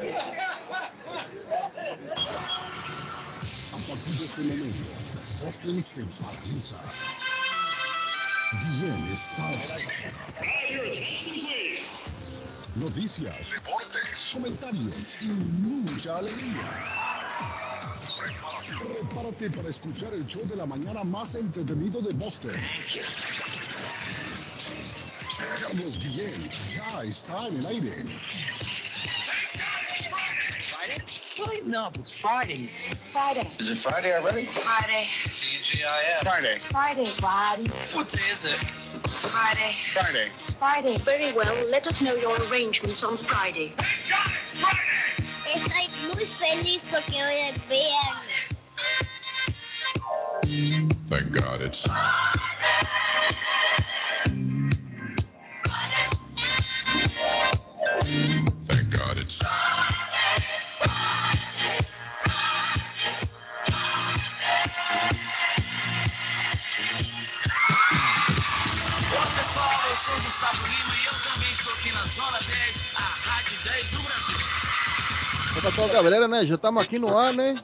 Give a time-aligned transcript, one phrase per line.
[0.00, 0.02] A
[3.86, 4.90] partir de este momento,
[5.44, 6.76] Boston se paraliza.
[8.80, 9.44] Bien está.
[12.76, 16.70] Noticias, deportes, comentarios y mucha alegría.
[18.78, 22.56] Prepárate para escuchar el show de la mañana más entretenido de Boston.
[25.60, 25.98] Carlos
[26.72, 28.04] ya está en el aire.
[31.64, 32.68] No, it's Friday.
[33.12, 33.48] Friday.
[33.58, 34.44] Is it Friday already?
[34.44, 35.04] Friday.
[35.24, 36.22] TGIF.
[36.22, 36.58] Friday.
[36.58, 37.06] Friday.
[37.06, 37.68] Friday.
[37.94, 38.58] What day is it?
[38.58, 39.72] Friday.
[39.94, 40.28] Friday.
[40.42, 40.96] It's Friday.
[40.98, 41.54] Very well.
[41.68, 43.72] Let us know your arrangements on Friday.
[45.46, 48.62] Estoy muy feliz porque hoy es viernes.
[51.08, 51.86] Thank God it's.
[75.60, 76.46] ¿Qué pasó, cabrera, né?
[76.46, 77.54] Já estamos aqui no ar, né?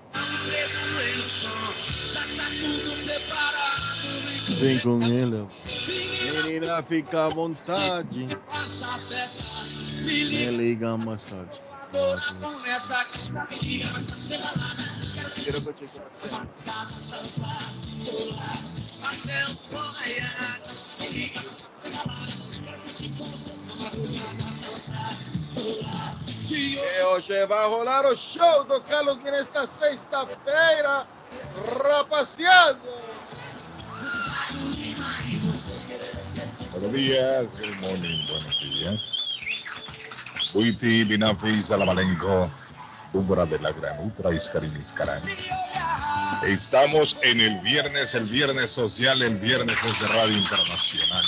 [4.61, 5.49] Vem com ele.
[6.45, 8.29] Menina, fica à vontade.
[10.03, 11.59] Me liga mais tarde.
[15.43, 15.63] Quero
[26.79, 31.07] E hoje vai rolar o show do Carlos Guinness nesta sexta-feira,
[31.83, 32.79] rapaziada.
[36.73, 39.27] Buenos días, good morning, buenos días.
[40.53, 42.51] Buiti, Binafi, Salamalenco,
[43.15, 45.23] Umbra de la Granutra, Iscarín, Iscarán.
[46.47, 51.25] Estamos en el viernes, el viernes social, el viernes es de Radio Internacional.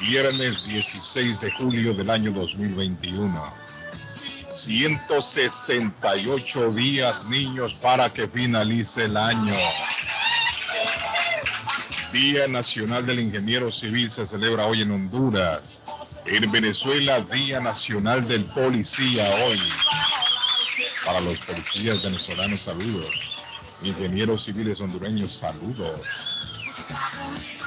[0.00, 3.69] Viernes 16 de julio del año 2021.
[4.64, 9.56] 168 días, niños, para que finalice el año.
[12.12, 15.84] Día Nacional del Ingeniero Civil se celebra hoy en Honduras.
[16.26, 19.60] En Venezuela, Día Nacional del Policía hoy.
[21.04, 23.10] Para los policías venezolanos, saludos.
[23.82, 26.02] Ingenieros civiles hondureños, saludos.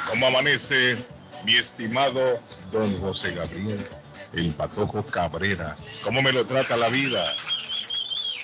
[0.09, 0.97] ¿Cómo amanece
[1.45, 2.39] mi estimado
[2.71, 3.83] don José Gabriel,
[4.33, 5.75] el Patojo Cabrera?
[6.03, 7.23] ¿Cómo me lo trata la vida?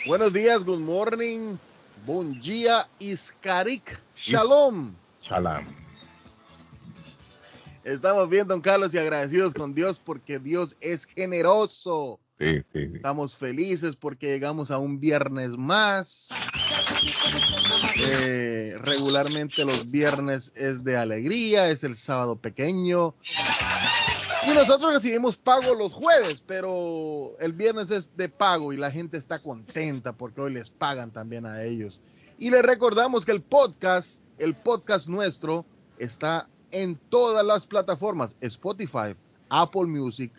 [0.05, 1.57] Buenos días, good morning,
[2.05, 4.93] buen día, iskarik, shalom.
[5.21, 5.65] Shalom.
[7.83, 12.19] Estamos bien, don Carlos, y agradecidos con Dios porque Dios es generoso.
[12.37, 12.95] Sí, sí, sí.
[12.95, 16.29] Estamos felices porque llegamos a un viernes más.
[17.95, 23.15] Eh, regularmente los viernes es de alegría, es el sábado pequeño.
[24.49, 29.17] Y nosotros recibimos pago los jueves, pero el viernes es de pago y la gente
[29.17, 32.01] está contenta porque hoy les pagan también a ellos.
[32.37, 35.65] Y les recordamos que el podcast, el podcast nuestro,
[35.99, 39.15] está en todas las plataformas, Spotify,
[39.49, 40.31] Apple Music,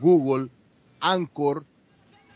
[0.00, 0.48] Google,
[1.00, 1.64] Anchor,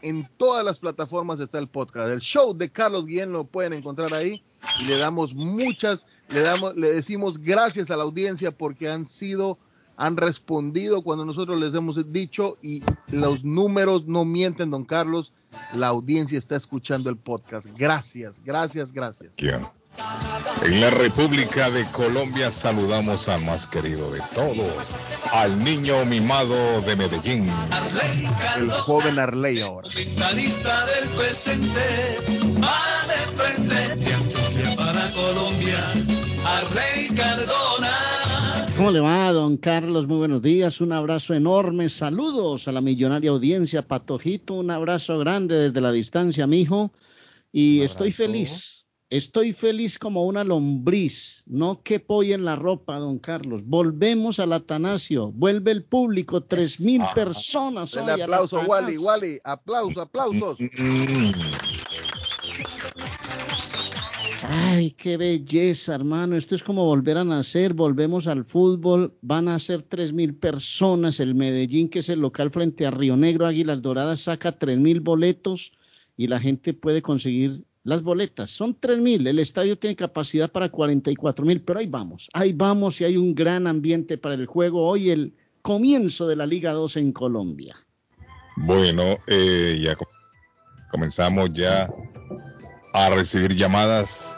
[0.03, 2.11] en todas las plataformas está el podcast.
[2.11, 4.41] El show de Carlos Guillén lo pueden encontrar ahí
[4.81, 9.59] y le damos muchas, le damos, le decimos gracias a la audiencia porque han sido,
[9.97, 15.33] han respondido cuando nosotros les hemos dicho y los números no mienten, don Carlos.
[15.75, 17.67] La audiencia está escuchando el podcast.
[17.77, 19.35] Gracias, gracias, gracias.
[20.63, 24.71] En la República de Colombia saludamos al más querido de todos,
[25.33, 27.51] al niño mimado de Medellín.
[28.59, 29.89] El joven Arley ahora.
[29.89, 31.81] Comentarista del presente,
[38.87, 40.07] ¿Cómo le va, don Carlos?
[40.07, 45.57] Muy buenos días, un abrazo enorme, saludos a la millonaria audiencia, Patojito, un abrazo grande
[45.57, 46.93] desde la distancia, mijo,
[47.51, 53.19] y estoy feliz, estoy feliz como una lombriz, no que pollo en la ropa, don
[53.19, 53.63] Carlos.
[53.65, 58.99] Volvemos al Atanasio, vuelve el público, tres mil personas al aplauso, Wally.
[58.99, 60.59] Wally, aplausos, aplausos.
[64.49, 66.37] Ay, qué belleza, hermano.
[66.37, 67.75] Esto es como volver a nacer.
[67.75, 69.13] Volvemos al fútbol.
[69.23, 71.19] Van a ser tres mil personas.
[71.21, 75.01] El Medellín, que es el local frente a Río Negro, Águilas Doradas, saca tres mil
[75.01, 75.73] boletos
[76.17, 78.51] y la gente puede conseguir las boletas.
[78.51, 79.27] Son tres mil.
[79.27, 82.29] El estadio tiene capacidad para 44 mil, pero ahí vamos.
[82.33, 84.87] Ahí vamos y hay un gran ambiente para el juego.
[84.87, 87.77] Hoy el comienzo de la Liga 2 en Colombia.
[88.57, 90.07] Bueno, eh, ya co-
[90.91, 91.91] Comenzamos ya
[92.95, 94.36] a recibir llamadas.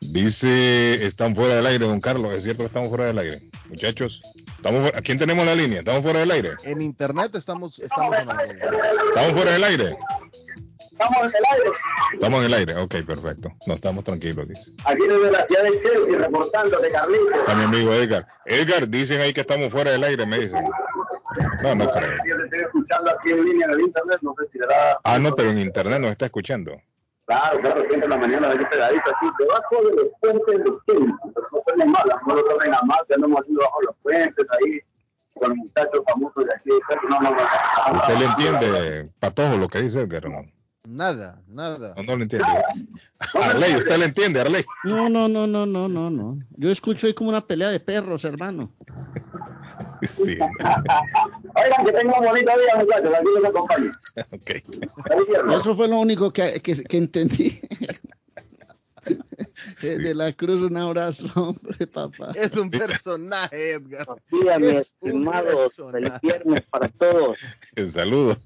[0.00, 2.32] Dice, están fuera del aire, don Carlos.
[2.32, 3.40] Es cierto que estamos fuera del aire.
[3.68, 4.22] Muchachos,
[4.56, 5.78] estamos fuera- ¿a quién tenemos en la línea?
[5.80, 6.50] ¿Estamos fuera del aire?
[6.64, 8.42] En internet estamos, estamos sonando.
[8.42, 9.96] ¿Estamos fuera del aire?
[10.92, 11.70] Estamos en el aire,
[12.14, 12.74] Estamos en el aire.
[12.76, 13.50] Ok, perfecto.
[13.66, 14.62] No estamos tranquilos, dice.
[14.84, 17.32] aquí desde la ciudad de Chelsea, reportándote, Carlitos.
[17.38, 18.26] Está mi amigo Edgar.
[18.46, 20.64] Edgar, dicen ahí que estamos fuera del aire, me dicen.
[21.62, 22.10] No, no creo.
[22.26, 24.98] Yo te estoy escuchando aquí en línea en el internet, no sé si le da...
[25.04, 26.80] Ah, no, pero en internet nos está escuchando.
[27.26, 30.72] Claro, claro, siempre en la mañana aquí pegadito, aquí debajo de los puentes de.
[30.86, 31.18] Pero no
[31.66, 34.80] suena mal, no lo tomen a mal, que andamos aquí debajo de los puentes, ahí,
[35.34, 36.70] con los muchachos famosos de aquí.
[37.10, 37.98] No, no, no.
[37.98, 40.55] ¿Usted le entiende, Patojo, lo que dice Edgar o no?
[40.86, 41.94] Nada, nada.
[41.96, 42.46] No, no le entiende.
[43.34, 44.64] Arley, ¿usted le entiende, Arley?
[44.84, 46.38] No, no, no, no, no, no, no.
[46.56, 48.72] Yo escucho ahí como una pelea de perros, hermano.
[50.14, 50.38] Sí.
[50.38, 53.92] Oigan, que tengan un bonito día, muchachos, aquí los acompaño.
[54.30, 55.56] Ok.
[55.58, 57.60] Eso fue lo único que, que, que entendí.
[59.82, 62.32] Eh, De la Cruz, un abrazo, hombre, papá.
[62.34, 64.06] Es un personaje, Edgar.
[64.06, 65.74] Buenos días, mis Es un estimados.
[65.92, 67.38] Feliz viernes para todos.
[67.90, 68.38] Saludos.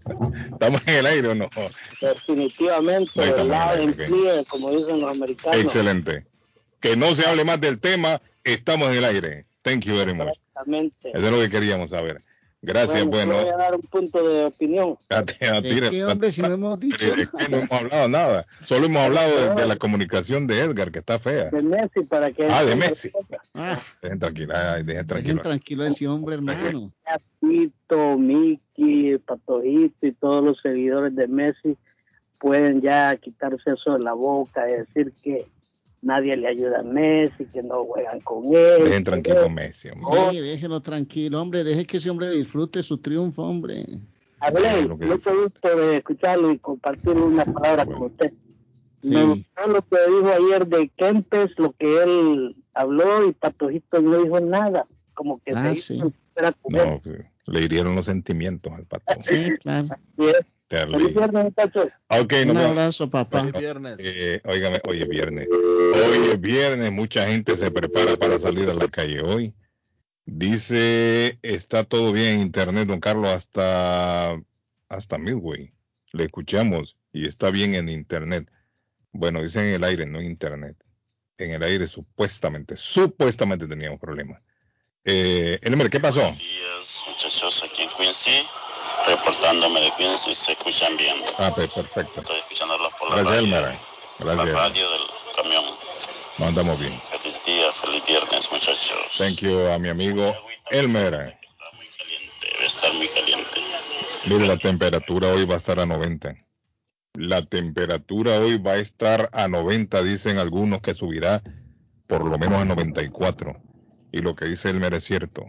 [0.53, 1.49] ¿Estamos en el aire o no?
[2.01, 3.97] Definitivamente, en el ok.
[3.97, 5.61] clear, como dicen los americanos.
[5.61, 6.27] Excelente.
[6.81, 8.21] Que no se hable más del tema.
[8.45, 9.47] Estamos en el aire.
[9.63, 10.29] Thank you very much.
[10.29, 11.11] Exactamente.
[11.11, 12.17] Eso es lo que queríamos saber.
[12.63, 13.43] Gracias, Bueno, bueno.
[13.45, 14.97] Voy a dar un punto de opinión.
[15.09, 17.15] a- a- ¿De tire- qué, hombre, si no hemos dicho?
[17.15, 18.47] Es que no hemos hablado nada.
[18.67, 21.49] Solo hemos hablado de, de la comunicación de Edgar, que está fea.
[21.51, 22.47] De Messi para que...
[22.51, 23.11] Ah, de Messi.
[23.55, 25.43] Ah, Dejen tranquilo, ay, dejen dejen tranquilo.
[25.43, 26.93] tranquilo a ese hombre, hermano.
[27.41, 31.79] Tito, Miki, Patojito y todos los seguidores de Messi
[32.39, 35.47] pueden ya quitarse eso de la boca y decir que
[36.03, 38.85] nadie le ayuda a Messi, que no juegan con él.
[38.85, 40.31] Dejen tranquilo Messi, hombre.
[40.31, 41.65] Sí, déjelo tranquilo, hombre.
[41.65, 43.87] Deje que ese hombre disfrute su triunfo, hombre.
[44.41, 48.33] Hablé, mucho gusto de escucharlo y compartir unas palabras con usted.
[49.03, 54.23] Me gustó lo que dijo ayer de Kempes, lo que él habló y Patojito no
[54.23, 55.95] dijo nada, como que Ah, se sí.
[55.97, 56.13] hizo.
[56.69, 57.03] No,
[57.47, 59.15] le hirieron los sentimientos al pato.
[59.23, 59.89] Sí, claro.
[60.71, 61.89] Feliz viernes, muchachos.
[62.09, 63.41] Ok, Un abrazo, papá.
[63.41, 63.97] Feliz viernes.
[63.99, 65.49] Eh, óigame, hoy es viernes.
[65.51, 69.53] Hoy es viernes, mucha gente se prepara para salir a la calle hoy.
[70.27, 74.41] Dice, está todo bien en internet, don Carlos, hasta,
[74.89, 75.73] hasta Midway.
[76.13, 78.49] Le escuchamos y está bien en internet.
[79.11, 80.77] Bueno, dicen en el aire, no en internet.
[81.37, 84.41] En el aire supuestamente, supuestamente teníamos problemas.
[85.05, 86.21] Eh, Elmer, ¿qué pasó?
[86.21, 88.47] Buenos días, muchachos, aquí en Quincy,
[89.07, 91.17] reportándome de Quincy, se escuchan bien.
[91.39, 92.21] Ah, pues, perfecto.
[92.21, 93.79] Estoy escuchándolos por la Gracias, radio, Elmer.
[94.21, 94.55] la Gracias.
[94.57, 95.01] radio del
[95.37, 95.65] camión.
[96.39, 97.01] Nos andamos bien.
[97.03, 98.99] Feliz día, feliz viernes, muchachos.
[99.19, 100.35] Thank you a mi amigo
[100.71, 101.15] Elmer.
[101.15, 103.61] Está muy caliente, debe estar muy caliente.
[104.27, 106.35] Mire, la temperatura hoy va a estar a 90.
[107.15, 111.43] La temperatura hoy va a estar a 90, dicen algunos que subirá
[112.07, 113.57] por lo menos a 94.
[114.13, 115.45] Y lo que dice Elmer es cierto.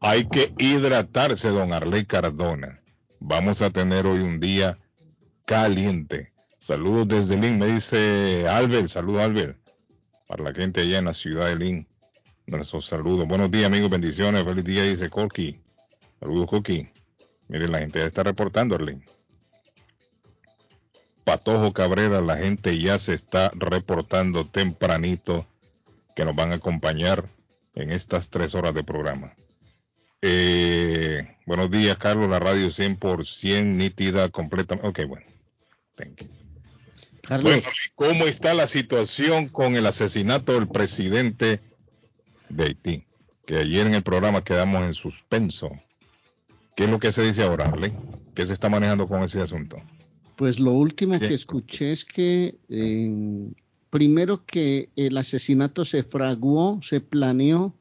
[0.00, 2.82] Hay que hidratarse, don Arley Cardona.
[3.26, 4.78] Vamos a tener hoy un día
[5.46, 6.34] caliente.
[6.58, 8.88] Saludos desde Lin, me dice Albert.
[8.88, 9.56] Saludos, Albert.
[10.26, 11.88] Para la gente allá en la ciudad de Lin.
[12.46, 13.26] Nuestros saludos.
[13.26, 13.88] Buenos días, amigos.
[13.88, 14.44] Bendiciones.
[14.44, 15.58] Feliz día, dice Corky.
[16.20, 16.86] Saludos, Corky.
[17.48, 19.06] Miren, la gente ya está reportando, Arlene.
[21.24, 25.46] Patojo Cabrera, la gente ya se está reportando tempranito
[26.14, 27.24] que nos van a acompañar
[27.74, 29.34] en estas tres horas de programa.
[30.26, 34.88] Eh, buenos días, Carlos, la radio 100% nítida, completamente.
[34.88, 35.26] Ok, bueno.
[35.96, 36.28] Thank you.
[37.20, 37.62] Carlos, Bueno,
[37.94, 41.60] ¿cómo está la situación con el asesinato del presidente
[42.48, 43.04] de Haití?
[43.44, 45.70] Que ayer en el programa quedamos en suspenso.
[46.74, 47.92] ¿Qué es lo que se dice ahora, Arley?
[48.34, 49.76] ¿Qué se está manejando con ese asunto?
[50.36, 53.52] pues lo último que escuché es que eh,
[53.90, 57.74] primero que el asesinato se fraguó, se planeó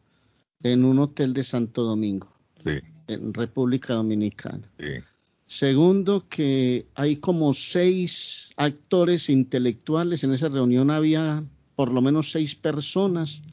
[0.61, 2.32] en un hotel de Santo Domingo,
[2.65, 4.69] Sí, en República Dominicana.
[4.79, 5.03] sí.
[5.45, 10.23] Segundo, que hay como seis actores intelectuales.
[10.23, 11.43] En esa reunión había
[11.75, 13.43] por lo menos seis personas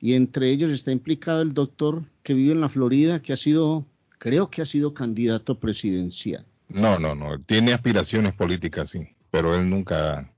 [0.00, 3.84] y entre ellos está implicado el doctor que vive en la Florida, que ha sido,
[4.18, 6.44] creo que ha sido candidato presidencial.
[6.68, 7.38] No, no, no.
[7.40, 9.06] Tiene aspiraciones políticas, sí.
[9.30, 10.32] Pero él nunca,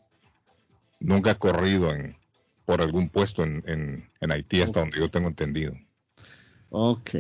[0.98, 2.16] nunca ha corrido en,
[2.64, 5.74] por algún puesto en, en, en Haití, hasta donde yo tengo entendido.
[6.70, 7.10] Ok.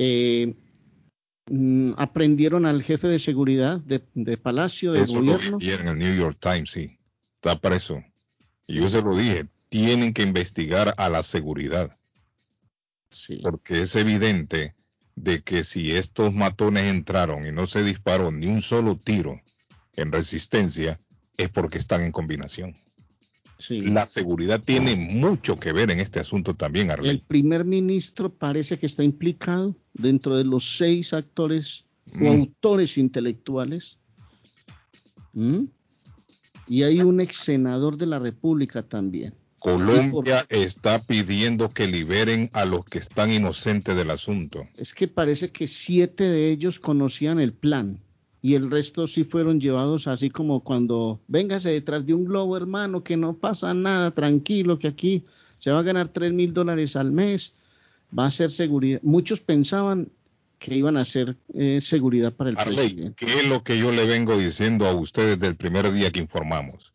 [0.00, 0.54] Eh,
[1.50, 5.58] mm, ¿Aprendieron al jefe de seguridad de, de Palacio, de gobierno?
[5.58, 6.98] vi en el New York Times, sí.
[7.34, 8.02] Está preso.
[8.68, 11.96] Y yo se lo dije, tienen que investigar a la seguridad.
[13.10, 13.40] Sí.
[13.42, 14.74] Porque es evidente
[15.16, 19.40] de que si estos matones entraron y no se disparó ni un solo tiro
[19.96, 21.00] en resistencia,
[21.36, 22.74] es porque están en combinación.
[23.58, 23.82] Sí.
[23.82, 27.24] La seguridad tiene mucho que ver en este asunto también, El Arley.
[27.26, 31.84] primer ministro parece que está implicado dentro de los seis actores
[32.14, 32.26] o Mm.
[32.26, 33.98] autores intelectuales.
[35.34, 35.64] ¿Mm?
[36.68, 39.34] Y hay un ex senador de la República también.
[39.58, 44.64] Colombia está pidiendo que liberen a los que están inocentes del asunto.
[44.76, 47.98] Es que parece que siete de ellos conocían el plan
[48.48, 53.04] y el resto sí fueron llevados así como cuando véngase detrás de un globo, hermano,
[53.04, 55.26] que no pasa nada, tranquilo, que aquí
[55.58, 57.52] se va a ganar tres mil dólares al mes,
[58.18, 59.00] va a ser seguridad.
[59.02, 60.10] Muchos pensaban
[60.58, 63.26] que iban a ser eh, seguridad para el Arley, presidente.
[63.26, 66.94] ¿qué es lo que yo le vengo diciendo a ustedes del primer día que informamos?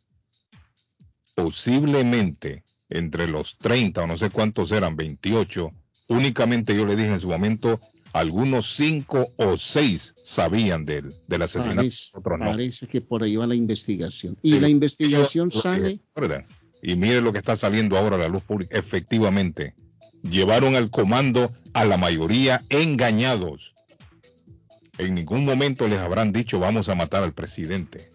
[1.36, 5.72] Posiblemente entre los 30 o no sé cuántos eran, 28,
[6.08, 7.80] únicamente yo le dije en su momento,
[8.14, 12.46] algunos 5 o 6 sabían del, del asesinato, Parece, otros no.
[12.46, 14.38] parece que por ahí va la investigación.
[14.42, 16.46] Y Sí, la investigación yo- sale, ¿verdad?
[16.82, 18.78] Y mire lo que está saliendo ahora a la luz pública.
[18.78, 19.74] Efectivamente,
[20.22, 23.74] llevaron al comando a la mayoría engañados.
[24.98, 28.12] En ningún momento les habrán dicho vamos a matar al presidente.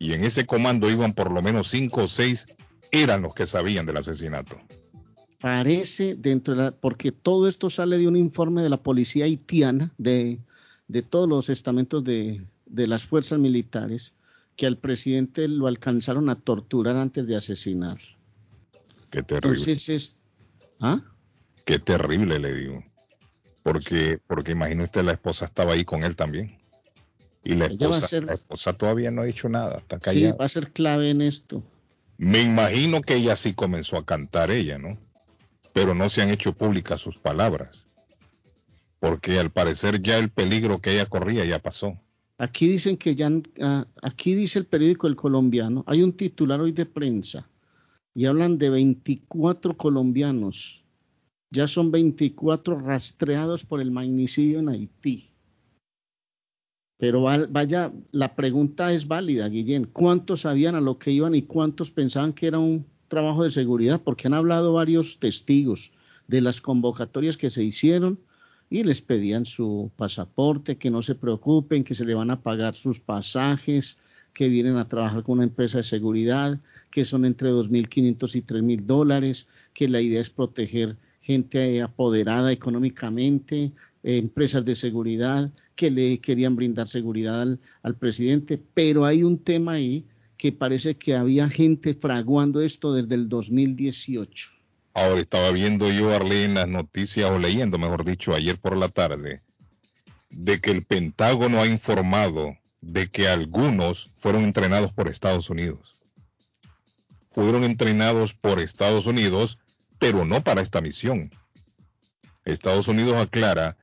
[0.00, 2.46] Y en ese comando iban por lo menos cinco o seis,
[2.90, 4.58] eran los que sabían del asesinato.
[5.42, 9.92] Parece dentro de la, porque todo esto sale de un informe de la policía haitiana,
[9.98, 10.38] de,
[10.88, 14.14] de todos los estamentos de, de las fuerzas militares,
[14.56, 17.98] que al presidente lo alcanzaron a torturar antes de asesinar.
[19.10, 19.50] Qué terrible.
[19.58, 20.16] Entonces es,
[20.80, 21.02] ¿ah?
[21.64, 22.84] Qué terrible le digo.
[23.62, 26.56] Porque, porque imagino usted la esposa estaba ahí con él también.
[27.44, 29.96] Y la Ella va a esposa, ser- la esposa todavía no ha dicho nada, está
[29.96, 30.34] Sí, callada.
[30.36, 31.62] va a ser clave en esto.
[32.18, 34.96] Me imagino que ella sí comenzó a cantar ella, ¿no?
[35.72, 37.84] Pero no se han hecho públicas sus palabras.
[38.98, 41.98] Porque al parecer ya el peligro que ella corría ya pasó.
[42.38, 46.72] Aquí dicen que ya, ah, aquí dice el periódico El Colombiano, hay un titular hoy
[46.72, 47.48] de prensa
[48.14, 50.84] y hablan de 24 colombianos.
[51.50, 55.32] Ya son 24 rastreados por el magnicidio en Haití.
[56.98, 59.86] Pero vaya, la pregunta es válida, Guillén.
[59.86, 64.00] ¿Cuántos sabían a lo que iban y cuántos pensaban que era un trabajo de seguridad?
[64.00, 65.92] Porque han hablado varios testigos
[66.28, 68.18] de las convocatorias que se hicieron
[68.70, 72.74] y les pedían su pasaporte, que no se preocupen, que se le van a pagar
[72.74, 73.98] sus pasajes,
[74.32, 76.58] que vienen a trabajar con una empresa de seguridad,
[76.90, 83.72] que son entre 2.500 y 3.000 dólares, que la idea es proteger gente apoderada económicamente,
[84.02, 90.06] empresas de seguridad, que le querían brindar seguridad al presidente, pero hay un tema ahí
[90.42, 94.50] que parece que había gente fraguando esto desde el 2018.
[94.92, 98.88] Ahora estaba viendo yo, Arlene, en las noticias, o leyendo, mejor dicho, ayer por la
[98.88, 99.40] tarde,
[100.30, 106.02] de que el Pentágono ha informado de que algunos fueron entrenados por Estados Unidos.
[107.30, 109.60] Fueron entrenados por Estados Unidos,
[110.00, 111.30] pero no para esta misión.
[112.44, 113.76] Estados Unidos aclara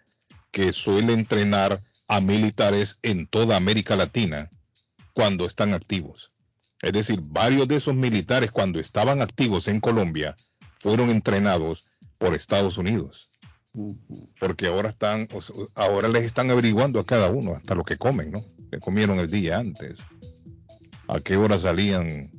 [0.51, 4.51] que suele entrenar a militares en toda América Latina
[5.13, 6.33] cuando están activos.
[6.81, 10.35] Es decir, varios de esos militares cuando estaban activos en Colombia
[10.79, 11.85] fueron entrenados
[12.17, 13.29] por Estados Unidos.
[14.39, 15.27] Porque ahora están,
[15.75, 18.43] ahora les están averiguando a cada uno hasta lo que comen, ¿no?
[18.71, 19.95] Que comieron el día antes.
[21.07, 22.31] A qué hora salían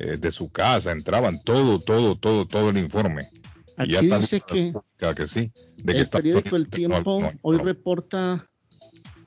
[0.00, 3.28] eh, de su casa, entraban todo, todo, todo, todo el informe.
[3.76, 5.52] Aquí y ya dice que que sí.
[5.76, 7.64] De que el Estados periódico El Tiempo no, no, hoy no.
[7.64, 8.47] reporta,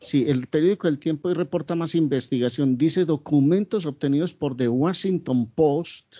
[0.01, 2.77] sí, el periódico El Tiempo hoy reporta más investigación.
[2.77, 6.17] Dice documentos obtenidos por The Washington Post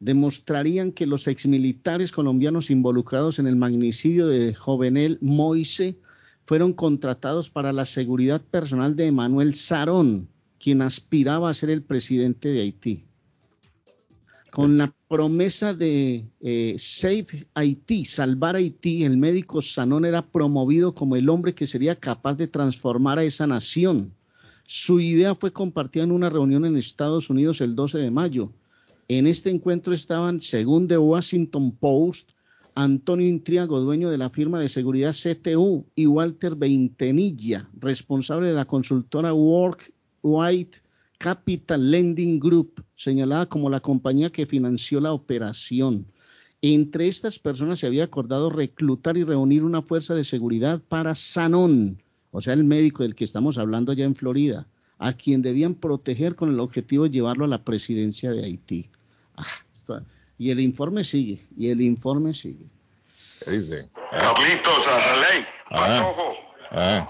[0.00, 5.98] demostrarían que los exmilitares colombianos involucrados en el magnicidio de Jovenel Moise
[6.46, 10.28] fueron contratados para la seguridad personal de Emanuel Sarón,
[10.58, 13.04] quien aspiraba a ser el presidente de Haití
[14.54, 21.16] con la promesa de eh, Save Haití, salvar Haití, el médico Sanón era promovido como
[21.16, 24.14] el hombre que sería capaz de transformar a esa nación.
[24.64, 28.52] Su idea fue compartida en una reunión en Estados Unidos el 12 de mayo.
[29.08, 32.30] En este encuentro estaban, según The Washington Post,
[32.76, 38.66] Antonio Intriago, dueño de la firma de seguridad CTU, y Walter Veintenilla, responsable de la
[38.66, 39.92] consultora Work
[40.22, 40.78] White
[41.18, 46.06] Capital Lending Group, señalada como la compañía que financió la operación.
[46.62, 52.02] Entre estas personas se había acordado reclutar y reunir una fuerza de seguridad para Sanón,
[52.30, 54.66] o sea, el médico del que estamos hablando allá en Florida,
[54.98, 58.90] a quien debían proteger con el objetivo de llevarlo a la presidencia de Haití.
[59.36, 60.02] Ah,
[60.38, 62.66] y el informe sigue, y el informe sigue.
[63.44, 63.88] ¿Qué dice?
[64.10, 66.34] Carlitos, a Reley, Patojo,
[66.70, 67.06] Ah,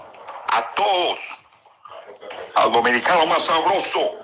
[0.51, 1.19] a todos,
[2.55, 4.15] al dominicano más sabroso.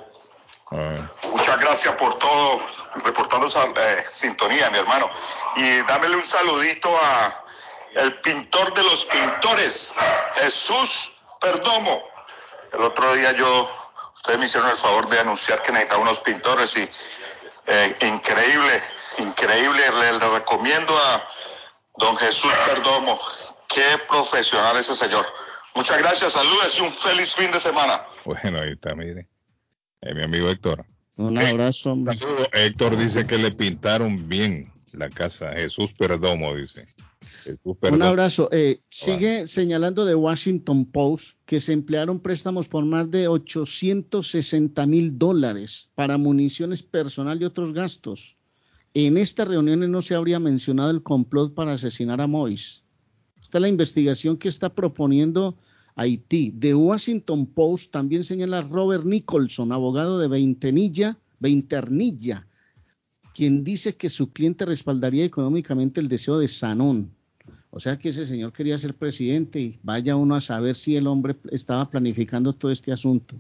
[0.72, 0.98] ah.
[1.32, 2.62] Muchas gracias por todo,
[3.04, 5.10] reportando esa eh, sintonía, mi hermano.
[5.56, 7.44] Y dámele un saludito a
[7.96, 9.94] el pintor de los pintores,
[10.36, 12.04] Jesús Perdomo.
[12.74, 13.70] El otro día yo,
[14.16, 16.90] ustedes me hicieron el favor de anunciar que necesitaba unos pintores y
[17.68, 18.84] eh, increíble,
[19.18, 19.92] increíble.
[19.92, 21.28] Le, le recomiendo a
[21.98, 23.20] don Jesús Perdomo.
[23.68, 25.26] Qué profesional ese señor.
[25.76, 28.02] Muchas gracias, saludos y un feliz fin de semana.
[28.26, 29.28] Bueno, ahí está, mire.
[30.02, 30.86] Eh, mi amigo Héctor.
[31.18, 32.18] Un abrazo, hombre.
[32.54, 35.54] Héctor dice que le pintaron bien la casa.
[35.54, 36.86] Jesús Perdomo, dice.
[37.44, 38.50] Jesús Un abrazo.
[38.52, 45.18] Eh, sigue señalando de Washington Post que se emplearon préstamos por más de 860 mil
[45.18, 48.38] dólares para municiones personal y otros gastos.
[48.94, 52.84] En estas reuniones no se habría mencionado el complot para asesinar a Mois.
[53.52, 55.58] Esta es la investigación que está proponiendo
[55.98, 56.52] Haití.
[56.58, 62.48] The Washington Post también señala Robert Nicholson, abogado de Veintenilla, Veinternilla,
[63.36, 67.12] quien dice que su cliente respaldaría económicamente el deseo de Sanón.
[67.72, 71.06] O sea que ese señor quería ser presidente y vaya uno a saber si el
[71.06, 73.36] hombre estaba planificando todo este asunto.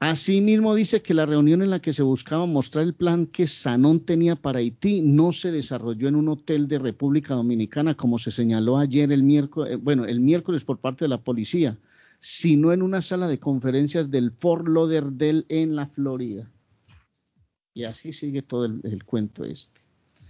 [0.00, 3.98] Asimismo dice que la reunión en la que se buscaba mostrar el plan que Sanón
[3.98, 8.78] tenía para Haití no se desarrolló en un hotel de República Dominicana como se señaló
[8.78, 11.76] ayer el miércoles, eh, bueno, el miércoles por parte de la policía,
[12.20, 16.48] sino en una sala de conferencias del Fort Lauderdale en la Florida.
[17.74, 19.80] Y así sigue todo el, cuento este.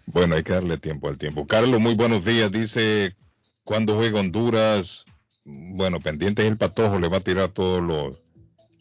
[0.07, 1.47] Bueno, hay que darle tiempo al tiempo.
[1.47, 2.51] Carlos, muy buenos días.
[2.51, 3.17] Dice,
[3.65, 5.05] ¿cuándo juega Honduras?
[5.45, 8.23] Bueno, pendiente el patojo, le va a tirar todos los,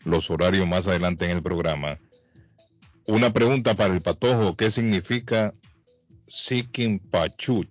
[0.08, 2.00] los horarios más adelante en el programa.
[3.06, 5.54] Una pregunta para el patojo, ¿qué significa
[6.28, 7.67] Sikin Pachut?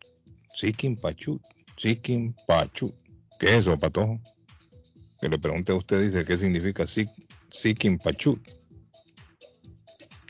[0.55, 1.43] Sikin Pachut,
[1.79, 2.95] Sikin Pachut.
[3.39, 4.19] ¿Qué es eso, patojo?
[5.21, 7.13] Que le pregunte a usted, dice, ¿qué significa Sik-
[7.51, 8.41] Sikin Pachut?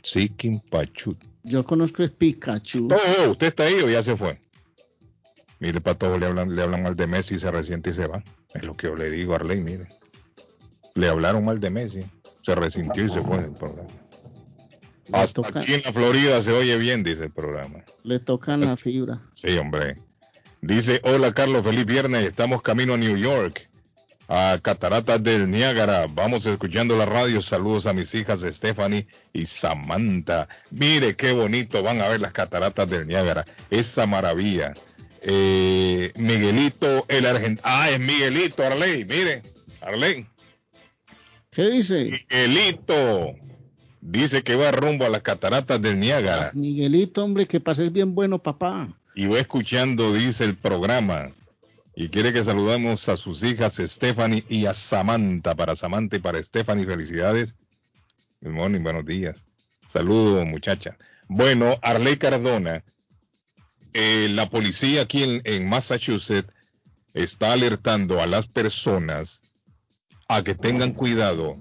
[0.03, 1.17] Sikin Pachut.
[1.43, 2.89] Yo conozco es Pikachu.
[2.91, 4.39] Oh, ¿usted está ahí o ya se fue?
[5.59, 8.23] Mire, para todos le hablan, le hablan mal de Messi se resiente y se va.
[8.53, 9.87] Es lo que yo le digo a Arley, mire.
[10.97, 12.03] Le hablaron mal de Messi,
[12.41, 13.87] se resintió y se fue del programa.
[15.13, 17.83] Hasta aquí en la Florida se oye bien, dice el programa.
[18.03, 19.21] Le tocan la fibra.
[19.31, 19.97] Sí, hombre.
[20.61, 23.69] Dice, hola Carlos, feliz viernes, estamos camino a New York,
[24.27, 26.07] a Cataratas del Niágara.
[26.09, 27.43] Vamos escuchando la radio.
[27.43, 30.47] Saludos a mis hijas Stephanie y Samantha.
[30.71, 33.45] Mire qué bonito van a ver las Cataratas del Niágara.
[33.69, 34.73] Esa maravilla.
[35.21, 37.61] Eh, Miguelito, el argentino.
[37.63, 39.05] Ah, es Miguelito, Arley.
[39.05, 39.43] Mire,
[39.81, 40.25] Arley.
[41.57, 42.11] ¿Qué dice?
[42.11, 43.33] Miguelito.
[43.99, 46.51] Dice que va rumbo a las Cataratas del Niágara.
[46.53, 48.95] Miguelito, hombre, que pases bien bueno, papá.
[49.15, 51.31] y va escuchando, dice el programa,
[51.95, 55.55] y quiere que saludamos a sus hijas Stephanie y a Samantha.
[55.55, 57.55] Para Samantha y para Stephanie, felicidades.
[58.41, 59.43] Good morning, buenos días.
[59.89, 60.95] Saludos, muchacha.
[61.27, 62.83] Bueno, Arley Cardona,
[63.93, 66.53] eh, la policía aquí en, en Massachusetts
[67.15, 69.41] está alertando a las personas
[70.29, 71.55] a que tengan cuidado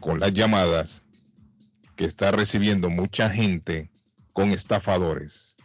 [0.00, 1.06] con las llamadas
[1.96, 3.90] que está recibiendo mucha gente
[4.32, 5.56] con estafadores.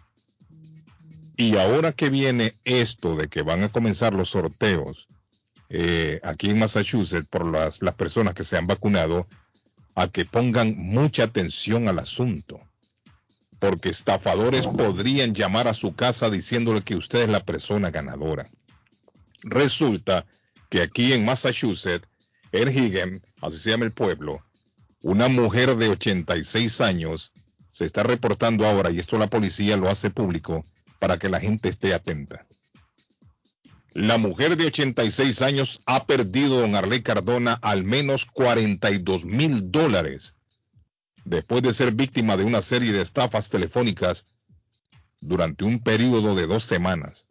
[1.36, 5.08] Y ahora que viene esto de que van a comenzar los sorteos
[5.70, 9.28] eh, aquí en Massachusetts por las, las personas que se han vacunado,
[9.96, 12.60] a que pongan mucha atención al asunto.
[13.60, 18.48] Porque estafadores podrían llamar a su casa diciéndole que usted es la persona ganadora.
[19.41, 20.26] Resulta
[20.70, 22.08] que aquí en Massachusetts,
[22.58, 24.41] Erhigem, así se llama el pueblo,
[25.02, 27.32] una mujer de 86 años
[27.72, 30.63] se está reportando ahora, y esto la policía lo hace público,
[31.00, 32.48] para que la gente esté atenta.
[33.93, 40.36] La mujer de 86 años ha perdido, don Arley Cardona, al menos 42 mil dólares
[41.28, 44.26] después de ser víctima de una serie de estafas telefónicas
[45.20, 47.28] durante un periodo de dos semanas.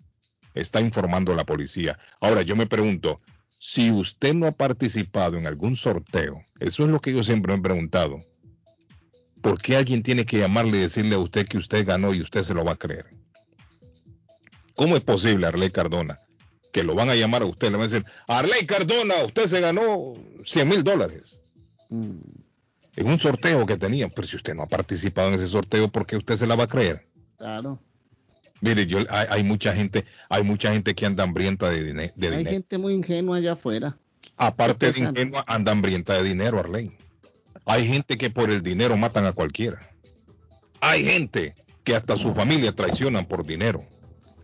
[0.55, 1.99] Está informando la policía.
[2.21, 3.21] Ahora yo me pregunto,
[3.59, 7.59] si usted no ha participado en algún sorteo, eso es lo que yo siempre me
[7.59, 8.19] he preguntado.
[9.41, 12.43] ¿Por qué alguien tiene que llamarle y decirle a usted que usted ganó y usted
[12.43, 13.07] se lo va a creer?
[14.75, 16.19] ¿Cómo es posible, Arley Cardona,
[16.73, 17.69] que lo van a llamar a usted?
[17.71, 20.15] Le van a decir, Arley Cardona, usted se ganó
[20.45, 21.39] 100 mil dólares
[21.89, 22.19] Mm,
[22.97, 24.09] en un sorteo que tenía.
[24.09, 26.65] Pero si usted no ha participado en ese sorteo, ¿por qué usted se la va
[26.65, 27.07] a creer?
[27.37, 27.81] claro.
[28.61, 32.27] Mire, yo hay, hay mucha gente, hay mucha gente que anda hambrienta de, dine- de
[32.29, 32.51] Hay dinero.
[32.51, 33.97] gente muy ingenua allá afuera.
[34.39, 36.93] Aparte de ingenua, anda hambrienta de dinero, Arley.
[37.67, 39.79] Hay gente que por el dinero matan a cualquiera.
[40.81, 43.83] Hay gente que hasta su familia traicionan por dinero.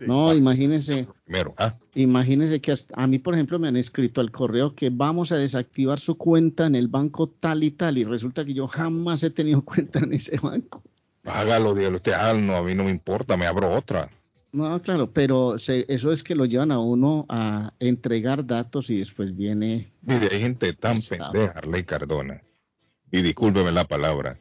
[0.01, 1.77] No, imagínese, Primero, ¿ah?
[1.95, 5.37] imagínese que hasta- a mí, por ejemplo, me han escrito al correo que vamos a
[5.37, 9.31] desactivar su cuenta en el banco tal y tal, y resulta que yo jamás he
[9.31, 10.83] tenido cuenta en ese banco.
[11.33, 14.09] Hágalo, dígalo usted, ah, no, a mí no me importa, me abro otra.
[14.53, 18.99] No, claro, pero se- eso es que lo llevan a uno a entregar datos y
[18.99, 19.91] después viene.
[20.03, 22.43] Mire, hay gente tan pendeja, Arley Cardona,
[23.11, 24.39] y discúlpeme la palabra,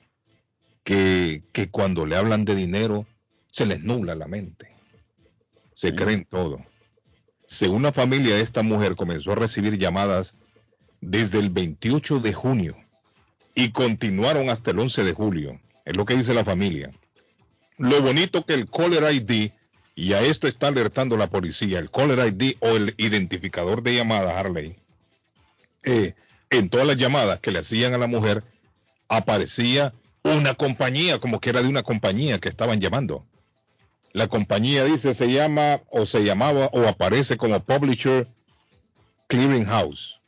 [0.83, 3.05] que, que cuando le hablan de dinero
[3.51, 4.67] se les nubla la mente.
[5.75, 6.59] Se creen todo.
[7.47, 10.35] Según una familia esta mujer comenzó a recibir llamadas
[11.01, 12.75] desde el 28 de junio
[13.55, 15.59] y continuaron hasta el 11 de julio.
[15.85, 16.91] Es lo que dice la familia.
[17.77, 19.51] Lo bonito que el Caller ID,
[19.95, 24.35] y a esto está alertando la policía, el Caller ID o el identificador de llamadas,
[24.35, 24.75] Harley,
[25.83, 26.13] eh,
[26.49, 28.43] en todas las llamadas que le hacían a la mujer,
[29.07, 33.25] aparecía una compañía, como que era de una compañía que estaban llamando.
[34.13, 38.27] La compañía dice se llama o se llamaba o aparece como Publisher
[39.27, 40.19] Clearing House.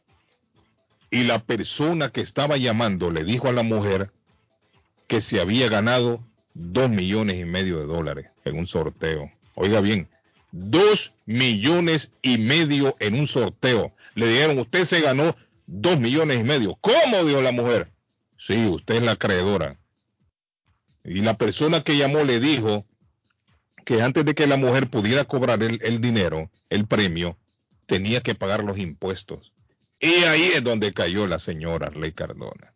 [1.12, 4.10] Y la persona que estaba llamando le dijo a la mujer
[5.14, 6.24] que se había ganado
[6.56, 9.32] dos millones y medio de dólares en un sorteo.
[9.54, 10.10] Oiga bien,
[10.52, 13.94] dos millones y medio en un sorteo.
[14.16, 15.36] Le dijeron, usted se ganó
[15.68, 16.80] dos millones y medio.
[16.82, 17.24] ¿Cómo?
[17.26, 17.92] dijo la mujer.
[18.40, 19.78] Sí, usted es la acreedora.
[21.04, 22.84] Y la persona que llamó le dijo
[23.86, 27.38] que antes de que la mujer pudiera cobrar el, dinero, el premio,
[27.86, 29.54] tenía que pagar los impuestos.
[30.00, 32.73] Y ahí es donde cayó la señora Arley Cardona.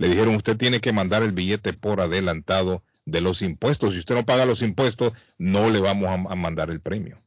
[0.00, 3.92] Le dijeron, usted tiene que mandar el billete por adelantado de los impuestos.
[3.92, 7.18] Si usted no paga los impuestos, no le vamos a, mandar el premio.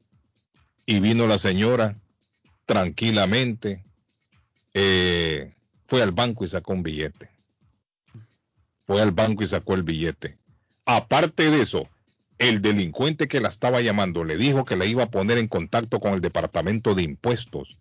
[0.87, 1.95] Y vino la señora
[2.65, 3.83] tranquilamente,
[4.73, 5.53] eh,
[5.85, 7.29] fue al banco y sacó un billete.
[8.87, 10.39] Fue al banco y sacó el billete.
[10.83, 11.87] Aparte de eso,
[12.39, 15.99] el delincuente que la estaba llamando le dijo que le iba a poner en contacto
[15.99, 17.77] con el departamento de impuestos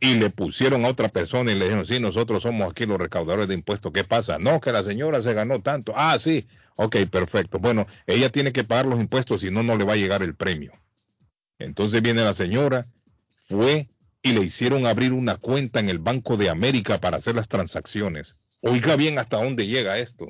[0.00, 3.48] y le pusieron a otra persona y le dijeron, sí, nosotros somos aquí los recaudadores
[3.48, 3.92] de impuestos.
[3.92, 4.38] ¿Qué pasa?
[4.38, 5.92] No, que la señora se ganó tanto.
[5.94, 6.46] Ah, sí.
[6.76, 7.58] Ok, perfecto.
[7.58, 10.34] Bueno, ella tiene que pagar los impuestos, si no, no le va a llegar el
[10.34, 10.72] premio.
[11.58, 12.86] Entonces viene la señora,
[13.42, 13.90] fue
[14.22, 18.36] y le hicieron abrir una cuenta en el Banco de América para hacer las transacciones.
[18.62, 20.28] Oiga bien hasta dónde llega esto.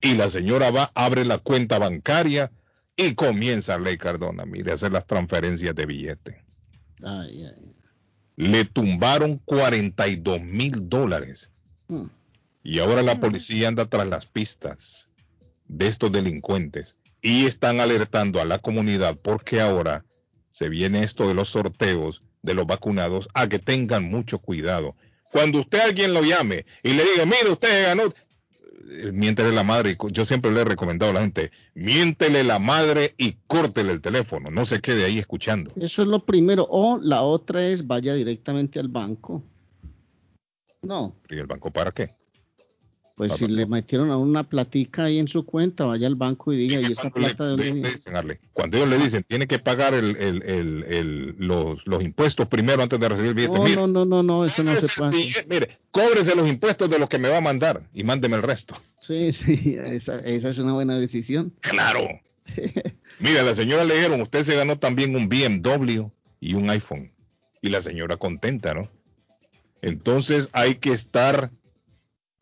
[0.00, 2.52] Y la señora va, abre la cuenta bancaria
[2.94, 6.44] y comienza Ley Cardona, mire, a hacer las transferencias de billete.
[7.02, 7.81] Ay, ay.
[8.36, 11.50] Le tumbaron 42 mil dólares.
[11.88, 12.06] Mm.
[12.64, 15.08] Y ahora la policía anda tras las pistas
[15.66, 20.04] de estos delincuentes y están alertando a la comunidad porque ahora
[20.50, 24.96] se viene esto de los sorteos de los vacunados a que tengan mucho cuidado.
[25.30, 28.12] Cuando usted alguien lo llame y le diga, mire, usted ganó,
[29.12, 29.90] miéntele la madre.
[29.92, 34.00] y Yo siempre le he recomendado a la gente, miéntele la madre y córtele el
[34.00, 34.50] teléfono.
[34.50, 35.72] No se quede ahí escuchando.
[35.76, 36.66] Eso es lo primero.
[36.68, 39.42] O la otra es vaya directamente al banco.
[40.82, 42.10] No, ¿Y el banco para qué?
[43.16, 46.56] Pues si le metieron a una platica ahí en su cuenta, vaya al banco y
[46.56, 48.40] diga, ¿y esa plata de dónde viene?
[48.52, 52.82] cuando ellos le dicen, tiene que pagar el- el- el- el- los, los impuestos primero
[52.82, 53.54] antes de recibir el billete.
[53.54, 55.12] No, Mire, no, no, no, no, eso no se puede.
[55.48, 58.76] mire, cóbrese los impuestos de los que me va a mandar y mándeme el resto.
[59.00, 61.52] Sí, sí, esa, esa es una buena decisión.
[61.60, 62.08] Claro.
[63.20, 66.08] Mira, la señora le dijeron, usted se ganó también un BMW
[66.40, 67.12] y un iPhone.
[67.60, 68.88] Y la señora contenta, ¿no?
[69.80, 71.50] Entonces hay que estar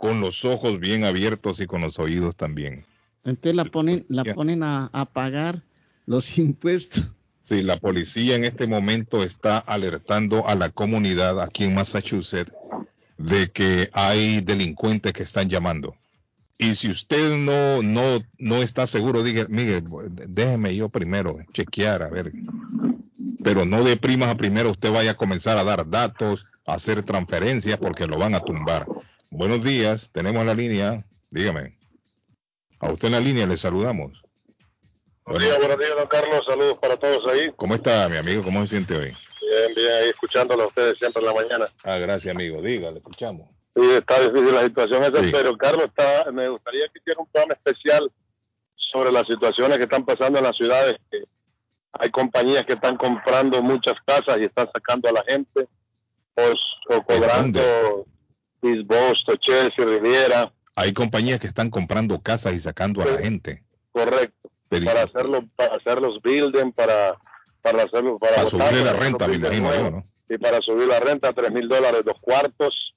[0.01, 2.85] con los ojos bien abiertos y con los oídos también.
[3.25, 5.63] Entonces la ponen, la ponen a, a pagar
[6.07, 7.11] los impuestos.
[7.43, 12.53] Sí, la policía en este momento está alertando a la comunidad aquí en Massachusetts
[13.19, 15.95] de que hay delincuentes que están llamando.
[16.59, 19.83] Y si usted no, no, no está seguro, diga, mire,
[20.29, 22.33] déjeme yo primero chequear, a ver.
[23.43, 27.03] Pero no de primas a primero usted vaya a comenzar a dar datos, a hacer
[27.03, 28.87] transferencias porque lo van a tumbar.
[29.31, 31.79] Buenos días, tenemos la línea, dígame.
[32.81, 34.21] A usted en la línea le saludamos.
[35.25, 36.45] Buenos días, buenos días, don Carlos.
[36.47, 37.53] Saludos para todos ahí.
[37.57, 38.43] ¿Cómo está, mi amigo?
[38.43, 39.05] ¿Cómo se siente hoy?
[39.41, 41.67] Bien, bien, ahí escuchándolo a ustedes siempre en la mañana.
[41.85, 42.61] Ah, gracias, amigo.
[42.61, 43.49] Diga, le escuchamos.
[43.77, 45.31] Sí, está difícil la situación esa, Sí.
[45.33, 48.11] pero Carlos, está, me gustaría que hiciera un programa especial
[48.93, 50.97] sobre las situaciones que están pasando en las ciudades.
[51.93, 55.69] Hay compañías que están comprando muchas casas y están sacando a la gente
[56.35, 58.07] o, o cobrando
[58.63, 60.53] Boston, Chelsea, Riviera.
[60.77, 63.63] Hay compañías que están comprando casas y sacando a la gente.
[63.93, 64.51] Correcto.
[64.69, 67.19] para hacerlo, para hacer los building, para,
[67.63, 69.91] para hacerlo, para, Para botar, subirle la renta, me imagino yo.
[69.91, 70.07] ¿no?
[70.29, 72.95] Y para subir la renta, tres mil dólares, dos cuartos.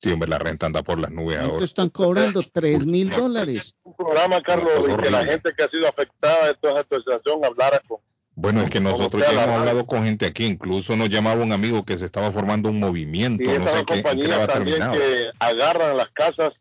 [0.00, 1.64] Sí, hombre, la renta anda por las nubes ¿Cuánto ahora.
[1.64, 2.42] están cobrando?
[2.52, 3.74] Tres mil dólares.
[3.84, 7.44] Un programa, Carlos, y que la gente que ha sido afectada de toda esta situación
[7.44, 7.98] hablara con
[8.36, 11.84] Bueno, es que nosotros ya hemos hablado con gente aquí, incluso nos llamaba un amigo
[11.84, 14.92] que se estaba formando un movimiento, y no sé qué, en qué también terminado.
[14.92, 16.54] que agarran las casas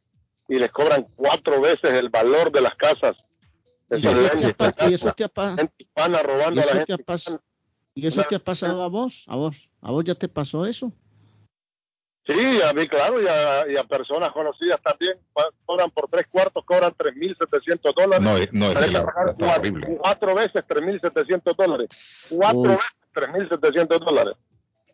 [0.47, 3.15] y les cobran cuatro veces el valor de las casas.
[3.89, 6.51] ¿Y eso te ha pa- que y eso te ha pa- gente hispana y robando
[6.51, 6.85] a la eso gente.
[6.85, 7.39] te ha pas-
[7.95, 9.25] ¿Y eso te ha pasado a vos?
[9.27, 9.69] ¿A vos?
[9.81, 10.91] ¿A vos ya te pasó eso?
[12.25, 15.17] Sí, a mí, claro, y a, y a personas conocidas también.
[15.65, 18.21] Cobran por tres cuartos, cobran 3.700 dólares.
[18.51, 19.97] No, no, es que la pagar cuatro, horrible.
[19.99, 22.27] cuatro veces 3.700 dólares.
[22.29, 22.67] Cuatro Uy.
[22.69, 24.35] veces 3.700 dólares.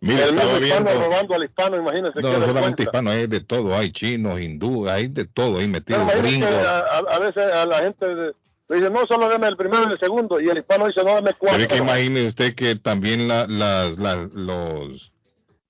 [0.01, 3.75] Mira, el mismo hispano robando al hispano, imagínense no qué solamente hispanos, hay de todo,
[3.75, 6.49] hay chinos, hindúes, hay de todo ahí metidos, gringos.
[6.49, 8.31] a, a- a veces a la gente le
[8.69, 10.39] le dice, no, solo deme el primero y el segundo.
[10.39, 11.57] Y el hispano dice, no, deme cuatro.
[11.57, 15.11] Pero es que imagine usted que también la- las- las- los,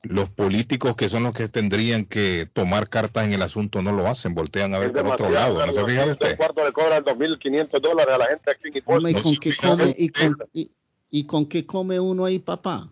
[0.04, 4.08] los políticos que son los que tendrían que tomar cartas en el asunto no lo
[4.08, 5.66] hacen, voltean a ver Es por otro lado.
[5.66, 6.38] ¿No se fija Dos usted?
[6.38, 9.96] cuartos le cobran 2.500 dólares a la gente aquí en ¿y con qué come?
[9.98, 10.72] ¿Y con, y,
[11.10, 12.90] y con qué come uno ahí, papá?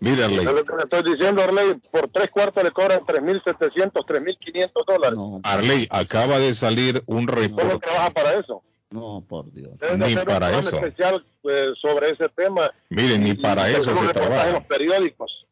[0.00, 1.74] Mira, Es Arley, lo que le estoy diciendo, Arley.
[1.90, 5.16] Por tres cuartos le cobran 3.700, 3.500 dólares.
[5.16, 7.78] No, Arley, acaba de salir un ¿Cómo reporte.
[7.78, 8.62] trabaja para eso?
[8.90, 9.72] no, por Dios.
[9.96, 10.76] Ni hacer para un eso.
[10.76, 12.70] especial eh, sobre ese tema.
[12.90, 14.52] Miren, ni para y eso se reportaje en trabaja.
[14.52, 15.46] los periódicos.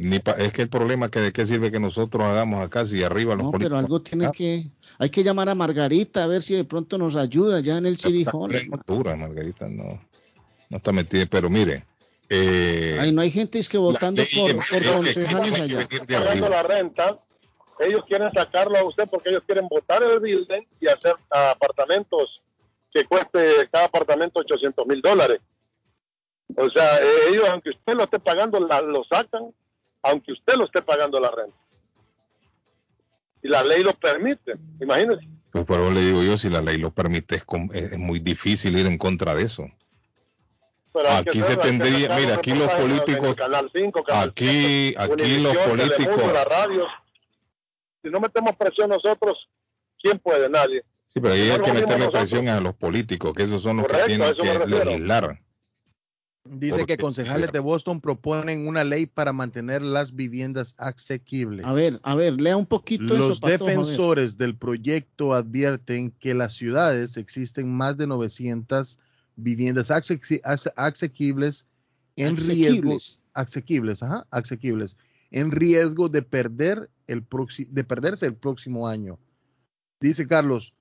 [0.00, 2.84] Ni pa- es que el problema es que de qué sirve que nosotros hagamos acá
[2.84, 4.66] si arriba los No, pero algo tiene que...
[5.00, 7.96] Hay que llamar a Margarita a ver si de pronto nos ayuda ya en el
[8.86, 10.00] dura, Margarita, no,
[10.70, 11.26] no está metida.
[11.28, 11.84] Pero mire,
[12.28, 15.88] eh, Ay, no hay gente es que votando ley por, por concejales allá.
[16.48, 17.18] la renta,
[17.80, 22.40] ellos quieren sacarlo a usted porque ellos quieren votar el building y hacer apartamentos
[22.92, 25.40] que cueste cada apartamento 800 mil dólares.
[26.56, 29.52] O sea, eh, ellos, aunque usted lo esté pagando, la- lo sacan,
[30.02, 31.56] aunque usted lo esté pagando la renta.
[33.42, 35.26] Y la ley lo permite, imagínense.
[35.52, 37.36] Pues por eso le digo yo, si la ley lo permite,
[37.72, 39.64] es, muy difícil ir en contra de eso.
[40.92, 45.56] Pero Aquí se tendría- mira, aquí los políticos- Canal 5, Canal Aquí, 7, aquí los
[45.56, 46.86] políticos, Telemundo, las radios.
[48.02, 49.48] Si no metemos presión nosotros,
[50.02, 50.48] ¿quién puede?
[50.48, 50.82] Nadie.
[51.08, 54.08] sí, pero ahí hay que meterle presión a los políticos, que esos son los Correcto,
[54.08, 55.40] que tienen que legislar.
[56.50, 61.64] Dice que concejales de Boston proponen una ley para mantener las viviendas asequibles.
[61.66, 63.58] A ver, a ver, lea un poquito Los eso, ver.
[63.58, 68.98] defensores del proyecto advierten que en las ciudades existen más de 900
[69.36, 71.66] viviendas asequi- ase- asequibles
[72.16, 73.18] en riesgo Asequibles.
[73.34, 74.96] asequibles, ajá, asequibles,
[75.30, 79.18] en riesgo de perder el próximo de perderse el próximo año.
[80.00, 80.72] Dice Carlos,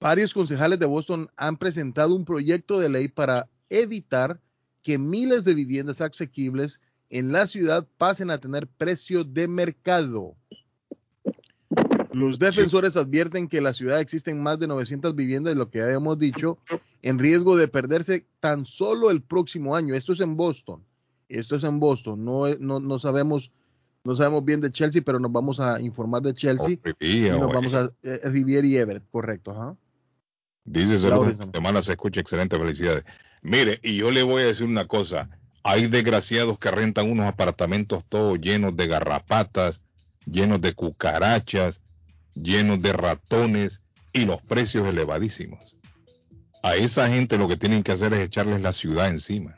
[0.00, 4.40] varios concejales de Boston han presentado un proyecto de ley para evitar
[4.88, 10.34] que miles de viviendas asequibles en la ciudad pasen a tener precio de mercado.
[12.14, 16.18] Los defensores advierten que en la ciudad existen más de 900 viviendas, lo que habíamos
[16.18, 16.56] dicho,
[17.02, 19.94] en riesgo de perderse tan solo el próximo año.
[19.94, 20.82] Esto es en Boston.
[21.28, 22.24] Esto es en Boston.
[22.24, 23.52] No, no, no sabemos
[24.04, 27.40] no sabemos bien de Chelsea, pero nos vamos a informar de Chelsea O Riviera, y
[27.40, 29.76] nos vamos a eh, Riviera y Everett, correcto, ajá.
[30.64, 33.04] Dice saludos, semana se escucha, excelente, felicidades.
[33.42, 35.28] Mire, y yo le voy a decir una cosa,
[35.62, 39.80] hay desgraciados que rentan unos apartamentos todos llenos de garrapatas,
[40.26, 41.80] llenos de cucarachas,
[42.34, 43.80] llenos de ratones
[44.12, 45.74] y los precios elevadísimos.
[46.62, 49.56] A esa gente lo que tienen que hacer es echarles la ciudad encima.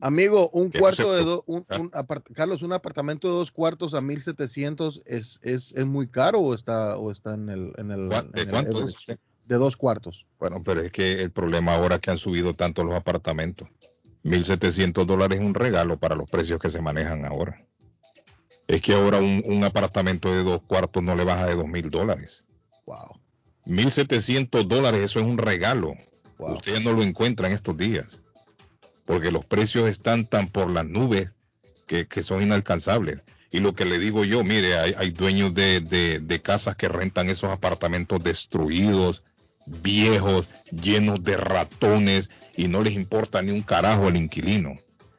[0.00, 3.34] Amigo, un Que no cuarto se de dos, un, un apart- Carlos, un apartamento de
[3.34, 7.72] dos cuartos a 1700 es, es, es muy caro o está, o está en el,
[7.78, 8.80] en el, ¿Cuá- ¿De en el cuántos?
[8.82, 9.18] average?
[9.52, 10.24] De dos cuartos.
[10.38, 13.68] Bueno, pero es que el problema ahora es que han subido tanto los apartamentos.
[14.24, 17.62] 1.700 dólares es un regalo para los precios que se manejan ahora.
[18.66, 22.44] Es que ahora un, un apartamento de dos cuartos no le baja de 2.000 dólares.
[22.86, 23.20] Wow.
[23.66, 25.92] 1.700 dólares, eso es un regalo.
[26.38, 26.54] Wow.
[26.54, 28.06] Usted no lo encuentra en estos días.
[29.04, 31.30] Porque los precios están tan por las nubes
[31.86, 33.20] que, que son inalcanzables.
[33.50, 36.88] Y lo que le digo yo, mire, hay, hay dueños de, de- de casas que
[36.88, 39.22] rentan esos apartamentos destruidos,
[39.66, 44.74] viejos, llenos de ratones, y no les importa ni un carajo el inquilino.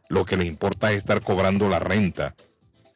[0.10, 2.36] Lo que les importa es estar cobrando la renta.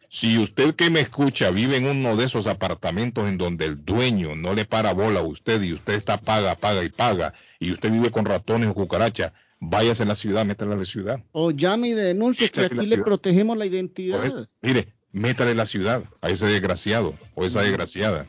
[0.09, 4.35] Si usted que me escucha vive en uno de esos apartamentos en donde el dueño
[4.35, 7.91] no le para bola a usted y usted está paga, paga y paga, y usted
[7.91, 11.23] vive con ratones o cucarachas, váyase a la ciudad, métale a la ciudad.
[11.33, 13.03] O llame y denuncie que aquí le ciudad.
[13.03, 14.47] protegemos la identidad.
[14.61, 18.27] mire, métale a la ciudad a ese desgraciado o esa desgraciada.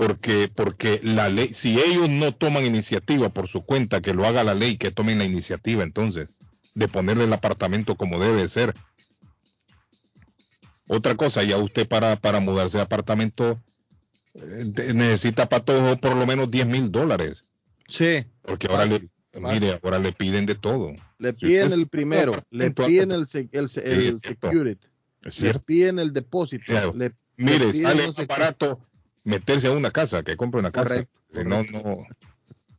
[0.00, 4.44] Porque porque la ley, si ellos no toman iniciativa por su cuenta, que lo haga
[4.44, 6.38] la ley, que tomen la iniciativa entonces
[6.74, 8.72] de ponerle el apartamento como debe ser.
[10.88, 13.60] Otra cosa, ya usted para, para mudarse de apartamento
[14.34, 17.44] eh, necesita para todo por lo menos 10 mil dólares.
[17.86, 18.24] Sí.
[18.40, 20.94] Porque ahora le, mire, ahora le piden de todo.
[21.18, 24.22] Le Si piden el primero, le piden el, el, el cierto.
[24.48, 24.86] security,
[25.42, 26.94] le piden el depósito, Claro.
[26.96, 28.80] le, le Mire, piden sale no más barato
[29.24, 30.88] meterse a una casa que compre una casa.
[30.88, 31.98] Correcto, Si no, no.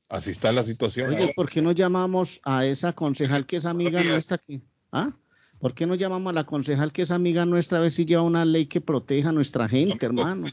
[0.10, 1.14] Así está la situación.
[1.14, 4.62] Oye, ¿por qué no llamamos a esa concejal que es amiga nuestra aquí?
[4.92, 5.12] ¿Ah?
[5.60, 8.24] ¿Por qué no llamamos a la concejal que es amiga nuestra a ver si lleva
[8.24, 10.48] una ley que proteja a nuestra gente, hermano?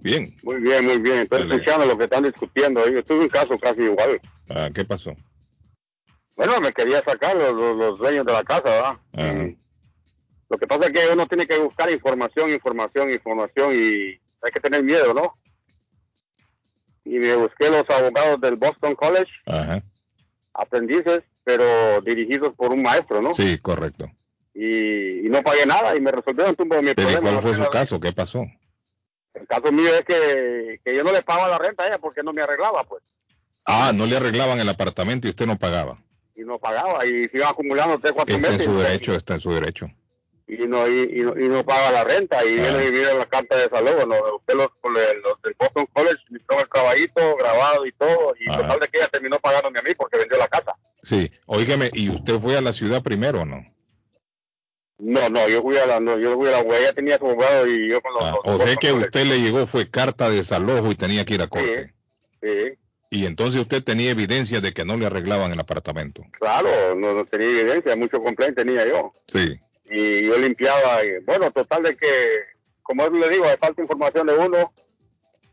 [0.00, 0.34] Bien.
[0.42, 1.18] Muy bien, muy bien.
[1.18, 1.54] Estoy Dale.
[1.56, 2.88] escuchando lo que están discutiendo.
[2.90, 4.20] Yo tuve un caso casi igual.
[4.50, 5.14] Ah, ¿Qué pasó?
[6.36, 8.98] Bueno, me quería sacar los, los- los dueños de la casa, ¿verdad?
[9.12, 9.44] Ajá.
[9.48, 9.58] Y
[10.48, 14.60] lo que pasa es que uno tiene que buscar información, información, información y hay que
[14.60, 15.34] tener miedo, ¿no?
[17.04, 19.82] Y me busqué los abogados del Boston College, Ajá.
[20.54, 23.34] aprendices, pero dirigidos por un maestro, ¿no?
[23.34, 24.10] Sí, correcto.
[24.54, 27.40] Y, y no pagué nada y me resolvieron todo mi Pero ¿y problema.
[27.40, 28.00] cuál fue su caso?
[28.00, 28.44] ¿Qué pasó?
[29.34, 32.22] El caso mío es que, que yo no le pagaba la renta a ella porque
[32.22, 33.02] no me arreglaba, pues.
[33.64, 35.98] Ah, no le arreglaban el apartamento y usted no pagaba.
[36.34, 38.66] Y no pagaba y se iban acumulando tres, cuatro Está en meses.
[38.66, 39.90] su derecho, está en su derecho.
[40.48, 42.62] Y no y, y no, y no paga la renta y Ah.
[42.62, 46.38] viene y mira la carta de desalojo no usted los, los, del Boston College me
[46.38, 48.56] hicieron el caballito grabado y todo y Ah.
[48.56, 52.10] total de que ella terminó pagándome a mí porque vendió la casa Sí, óigame, ¿y
[52.10, 53.64] usted fue a la ciudad primero o no?
[54.98, 57.66] no no yo fui a la no, yo fui a la ella tenía su abogado
[57.68, 60.28] y yo con los, Ah, los o sea que a usted le llegó fue carta
[60.28, 61.94] de desalojo y tenía que ir a corte.
[62.42, 62.78] sí
[63.10, 66.22] Y entonces usted tenía evidencia de que no le arreglaban el apartamento.
[66.32, 69.58] claro no, no tenía evidencia mucho complaint tenía yo Sí,
[69.90, 72.06] y yo limpiaba y, bueno total de que
[72.82, 74.72] como le digo hay falta información de uno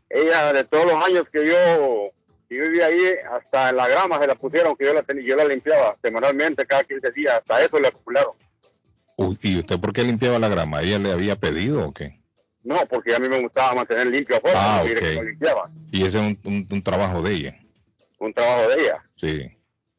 [0.08, 2.10] ella de todos los años que yo
[2.48, 5.44] vivía ahí hasta en la grama se la pusieron que yo la tenía yo la
[5.44, 8.34] limpiaba semanalmente cada 15 días hasta eso le acumularon
[9.40, 10.82] ¿Y usted por qué limpiaba la grama?
[10.82, 12.20] ¿Ella le había pedido o qué?
[12.64, 15.14] no porque a mí me gustaba mantener limpio afuera Ah, no diré que ok.
[15.16, 17.56] lo limpiaba Y ese es un, un- un trabajo de ella.
[18.18, 19.55] un trabajo de ella Sí.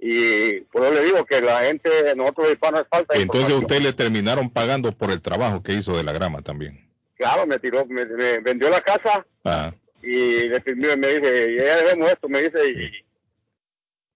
[0.09, 3.93] Y por eso le digo que la gente nosotros hispanos es falta Entonces usted le
[3.93, 6.89] terminaron pagando por el trabajo que hizo de la grama también.
[7.15, 11.77] claro me tiró me, me vendió la casa Ah, y le firmé, me dice, ya
[11.77, 12.59] debemos esto, me dice,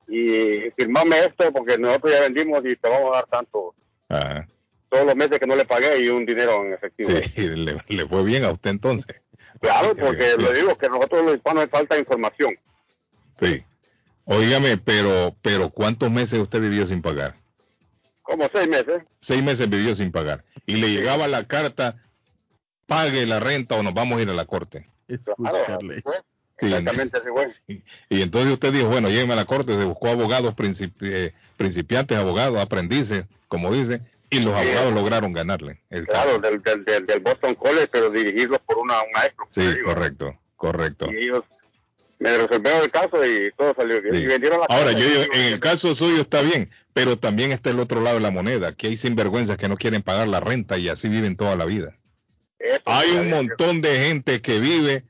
[0.08, 3.74] y, y firmame esto porque nosotros ya vendimos y te vamos a dar tanto
[4.10, 4.46] ah.
[4.90, 7.12] todos los meses que no le pagué y un dinero en efectivo.
[7.36, 9.22] Sí, le, le fue bien a usted entonces.
[9.60, 12.58] Claro, porque le digo que nosotros los hispanos nos falta información.
[13.40, 13.64] Sí.
[14.26, 17.36] Óigame, pero, pero ¿cuántos meses usted vivió sin pagar?
[18.22, 19.04] Como seis meses.
[19.20, 20.44] Seis meses vivió sin pagar.
[20.66, 21.98] Y le llegaba la carta,
[22.86, 24.88] pague la renta o nos vamos a ir a la corte.
[25.08, 25.98] Escucharle.
[25.98, 26.66] Sí.
[26.68, 27.84] Exactamente así fue.
[28.10, 32.16] Y entonces usted dijo, bueno, llégueme a la corte, se buscó abogados, principi- eh, principiantes,
[32.18, 35.82] abogados, aprendices, como dice, y los abogados lograron ganarle.
[35.90, 39.48] el Claro, del, del, del, del Boston College, pero dirigidos por una, un maestro.
[39.50, 41.12] Sí, correcto, correcto.
[41.12, 41.44] Y ellos
[42.22, 44.16] me resolvieron el caso y todo salió bien.
[44.16, 44.22] Sí.
[44.22, 47.18] Y vendieron la Ahora, casa yo, y- yo- en el caso suyo está bien, pero
[47.18, 50.28] también está el otro lado de la moneda, que hay sinvergüenzas que no quieren pagar
[50.28, 51.98] la renta y así viven toda la vida.
[52.86, 55.04] Hay un montón de gente que vive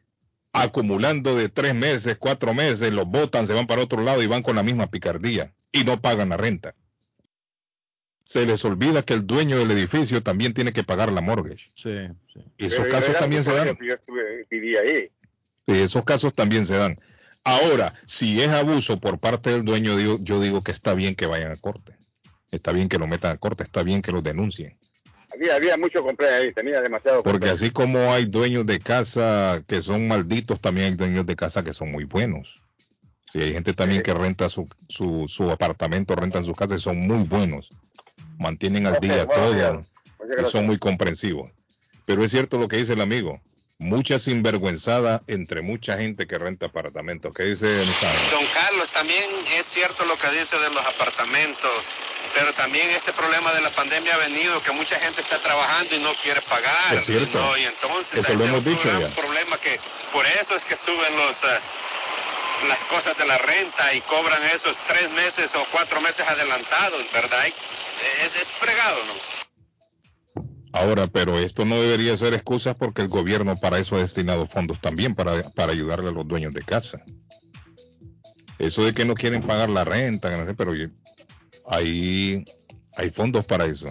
[0.54, 4.42] acumulando de tres meses, cuatro meses, los botan, se van para otro lado y van
[4.44, 6.76] con la misma picardía y no pagan la renta.
[8.24, 11.70] Se les olvida que el dueño del edificio también tiene que pagar la mortgage.
[11.76, 12.08] Sí,
[12.58, 13.78] Y esos Pero casos también se dan.
[13.82, 15.10] Yo estuve, viví ahí.
[15.68, 17.00] Esos casos también se dan.
[17.44, 21.26] Ahora, si es abuso por parte del dueño, digo- yo digo que está bien que
[21.26, 21.96] vayan a corte.
[22.52, 24.78] Está bien que lo metan a corte, está bien que lo denuncien.
[25.34, 29.82] Había, había mucho complaint ahí, tenía demasiado Porque así como hay dueños de casa que
[29.82, 32.60] son malditos, también hay dueños de casa que son muy buenos.
[33.32, 36.98] Sí, hay gente también que renta su, su, su apartamento, rentan su casa y son
[37.08, 37.70] muy buenos.
[38.38, 39.84] Mantienen al día todo
[40.48, 41.50] y son muy comprensivos.
[42.06, 43.40] Pero es cierto lo que dice el amigo.
[43.82, 47.34] Mucha sinvergüenzada entre mucha gente que renta apartamentos.
[47.36, 47.66] ¿Qué dice?
[47.66, 49.26] Don Carlos, también
[49.58, 51.72] es cierto lo que dice de los apartamentos,
[52.36, 56.00] pero también este problema de la pandemia ha venido que mucha gente está trabajando y
[56.00, 56.94] no quiere pagar.
[56.94, 57.42] Es cierto.
[57.42, 57.58] ¿no?
[57.58, 59.10] Y entonces Eso lo hemos dicho ya.
[59.16, 59.80] problema que
[60.14, 61.60] por eso es que suben los eh,
[62.68, 67.48] las cosas de la renta y cobran esos tres meses o cuatro meses adelantados, ¿verdad?
[67.48, 69.41] Es, es fregado, ¿no?
[70.74, 74.80] Ahora, pero esto no debería ser excusa porque el gobierno para eso ha destinado fondos
[74.80, 77.04] también para, para ayudarle a los dueños de casa.
[78.58, 80.74] Eso de que no quieren pagar la renta, pero
[81.68, 82.46] ahí
[82.96, 83.88] hay fondos para eso.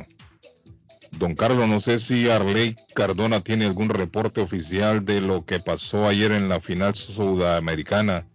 [1.13, 6.07] Don Carlos, no sé si Arley Cardona tiene algún reporte oficial de lo que pasó
[6.07, 8.27] ayer en la final sudamericana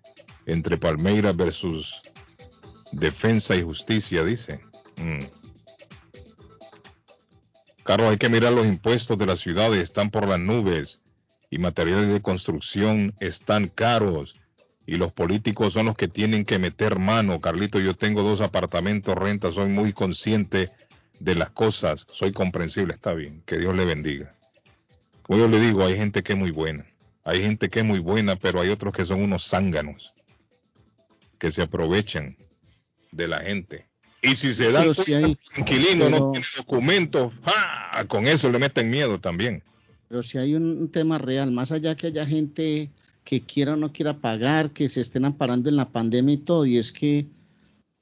[0.46, 2.02] entre Palmeiras versus
[2.92, 4.60] Defensa y Justicia, dice.
[4.98, 5.45] Mm.
[7.86, 11.02] Carlos, hay que mirar los impuestos de las ciudades, están por las nubes
[11.52, 14.36] y materiales de construcción están caros
[14.88, 17.40] y los políticos son los que tienen que meter mano.
[17.40, 20.72] Carlito, yo tengo dos apartamentos renta, soy muy consciente
[21.20, 24.34] de las cosas, soy comprensible, está bien, que Dios le bendiga.
[25.22, 26.88] Como yo le digo, hay gente que es muy buena,
[27.24, 30.12] hay gente que es muy buena, pero hay otros que son unos zánganos,
[31.38, 32.36] que se aprovechan
[33.12, 33.88] de la gente.
[34.26, 38.04] Y si se dan si hay, inquilino no tiene documentos, ¡ah!
[38.08, 39.62] con eso le meten miedo también.
[40.08, 42.90] Pero si hay un tema real, más allá que haya gente
[43.24, 46.66] que quiera o no quiera pagar, que se estén amparando en la pandemia y todo,
[46.66, 47.28] y es que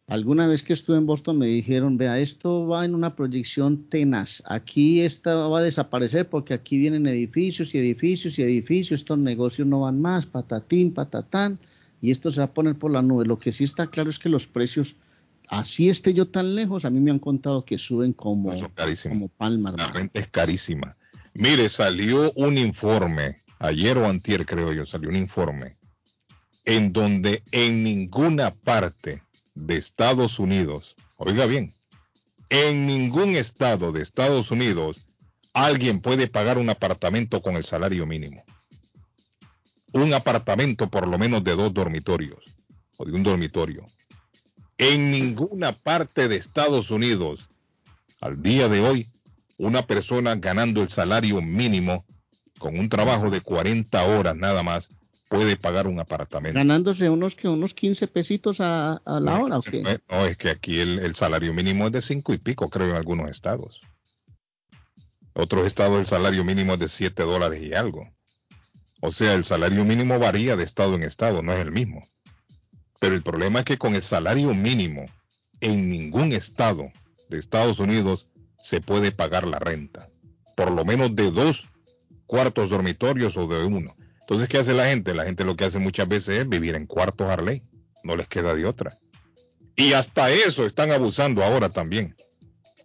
[0.08, 4.44] Alguna vez que estuve en Boston me dijeron, vea, esto va en una proyección tenaz.
[4.46, 9.66] Aquí esta va a desaparecer porque aquí vienen edificios y edificios y edificios, estos negocios
[9.66, 11.58] no van más, patatín, patatán,
[12.02, 13.26] y esto se va a poner por la nube.
[13.26, 14.98] Lo que sí está claro es que los precios,
[15.48, 19.74] así esté yo tan lejos, a mí me han contado que suben como, como palma.
[19.78, 20.96] La renta es carísima.
[21.34, 25.78] Mire, salió un informe, ayer o antier creo yo, salió un informe,
[26.66, 29.24] en donde en ninguna parte
[29.56, 31.72] de Estados Unidos, oiga bien,
[32.50, 35.08] en ningún estado de Estados Unidos
[35.54, 38.44] alguien puede pagar un apartamento con el salario mínimo.
[39.92, 42.56] Un apartamento por lo menos de dos dormitorios
[42.98, 43.86] o de un dormitorio.
[44.86, 47.48] En ninguna parte de Estados Unidos,
[48.20, 49.08] al día de hoy,
[49.58, 52.04] una persona ganando el salario mínimo
[52.60, 54.90] con un trabajo de 40 horas nada más
[55.30, 56.58] puede pagar un apartamento.
[56.58, 60.02] Ganándose unos que unos 15 pesitos a, a la no, hora, ¿o qué?
[60.10, 62.98] No, es que aquí el, el, salario mínimo es de cinco y pico, creo, en
[62.98, 63.80] algunos estados.
[65.32, 68.12] Otros estados el salario mínimo es de 7 dólares y algo.
[69.00, 72.06] O sea, el salario mínimo varía de estado en estado, no es el mismo.
[73.00, 75.06] Pero el problema es que con el salario mínimo
[75.60, 76.92] en ningún estado
[77.30, 78.28] de Estados Unidos
[78.62, 80.10] se puede pagar la renta.
[80.56, 81.66] Por lo menos de dos
[82.26, 83.96] cuartos dormitorios o de uno.
[84.22, 85.14] Entonces, ¿qué hace la gente?
[85.14, 87.62] La gente lo que hace muchas veces es vivir en cuartos Harley.
[88.04, 88.98] No les queda de otra.
[89.76, 92.16] Y hasta eso están abusando ahora también.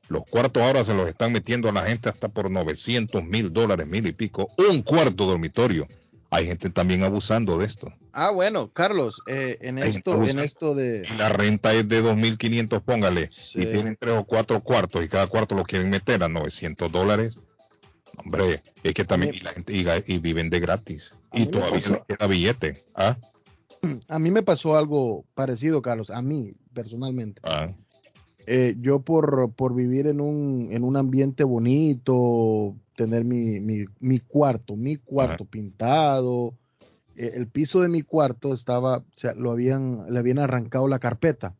[0.08, 3.86] Los cuartos ahora se los están metiendo a la gente hasta por 900 mil dólares,
[3.86, 4.48] mil y pico.
[4.56, 5.86] Un cuarto dormitorio.
[6.30, 7.92] Hay gente también abusando de esto.
[8.12, 11.06] Ah, bueno, Carlos, eh, en esto, en esto de...
[11.16, 13.30] La renta es de 2.500, póngale.
[13.32, 13.62] Sí.
[13.62, 17.38] Y tienen tres o cuatro cuartos y cada cuarto lo quieren meter a 900 dólares.
[18.16, 22.16] Hombre, es que también y la gente y, y viven de gratis y todavía le
[22.16, 22.76] queda billete.
[22.94, 23.16] ¿Ah?
[24.08, 27.40] A mí me pasó algo parecido, Carlos, a mí personalmente.
[27.44, 27.72] Ah.
[28.46, 34.18] Eh, yo por, por vivir en un, en un ambiente bonito, tener mi, mi, mi
[34.18, 35.50] cuarto, mi cuarto Ajá.
[35.52, 36.52] pintado,
[37.14, 40.98] eh, el piso de mi cuarto estaba, o sea, lo habían, le habían arrancado la
[40.98, 41.54] carpeta.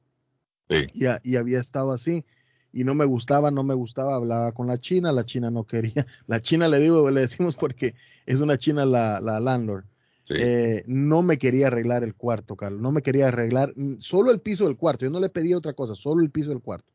[0.69, 0.87] Sí.
[0.93, 2.25] Y, y había estado así
[2.73, 6.07] y no me gustaba, no me gustaba, hablaba con la china, la china no quería,
[6.27, 7.95] la china le digo, le decimos porque
[8.27, 9.85] es una china la, la landlord,
[10.25, 10.35] sí.
[10.37, 14.67] eh, no me quería arreglar el cuarto, Carlos, no me quería arreglar solo el piso
[14.67, 16.93] del cuarto, yo no le pedía otra cosa, solo el piso del cuarto.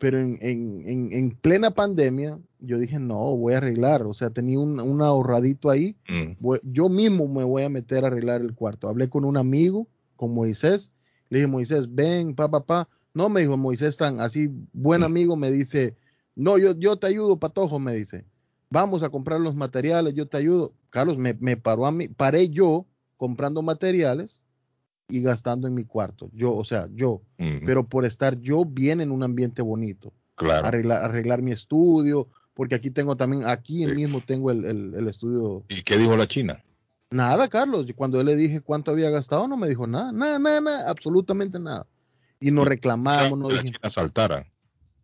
[0.00, 4.30] Pero en, en, en, en plena pandemia, yo dije, no, voy a arreglar, o sea,
[4.30, 6.36] tenía un, un ahorradito ahí, Mm.
[6.40, 8.88] voy, yo mismo me voy a meter a arreglar el cuarto.
[8.88, 9.86] Hablé con un amigo,
[10.16, 10.90] con Moisés,
[11.28, 15.36] le dije, Moisés, ven, pa, pa, pa, no, me dijo Moisés, tan así, buen amigo,
[15.36, 15.94] me dice,
[16.34, 18.24] no, yo, yo te ayudo, Patojo, me dice,
[18.70, 20.72] vamos a comprar los materiales, yo te ayudo.
[20.88, 22.86] Carlos, me, me paró a mí, paré yo
[23.18, 24.40] comprando materiales
[25.10, 27.62] y gastando en mi cuarto, yo, o sea, yo, uh -huh.
[27.66, 30.66] pero por estar yo bien en un ambiente bonito, claro.
[30.66, 33.94] arreglar, arreglar mi estudio, porque aquí tengo también, aquí sí.
[33.94, 35.64] mismo tengo el, el, el estudio.
[35.68, 36.62] ¿Y qué dijo la China?
[37.10, 40.60] Nada, Carlos, cuando yo le dije cuánto había gastado, no me dijo nada, nada, nada,
[40.60, 41.86] nada absolutamente nada
[42.40, 43.38] y nos reclamamos.
[43.38, 44.46] No saltara.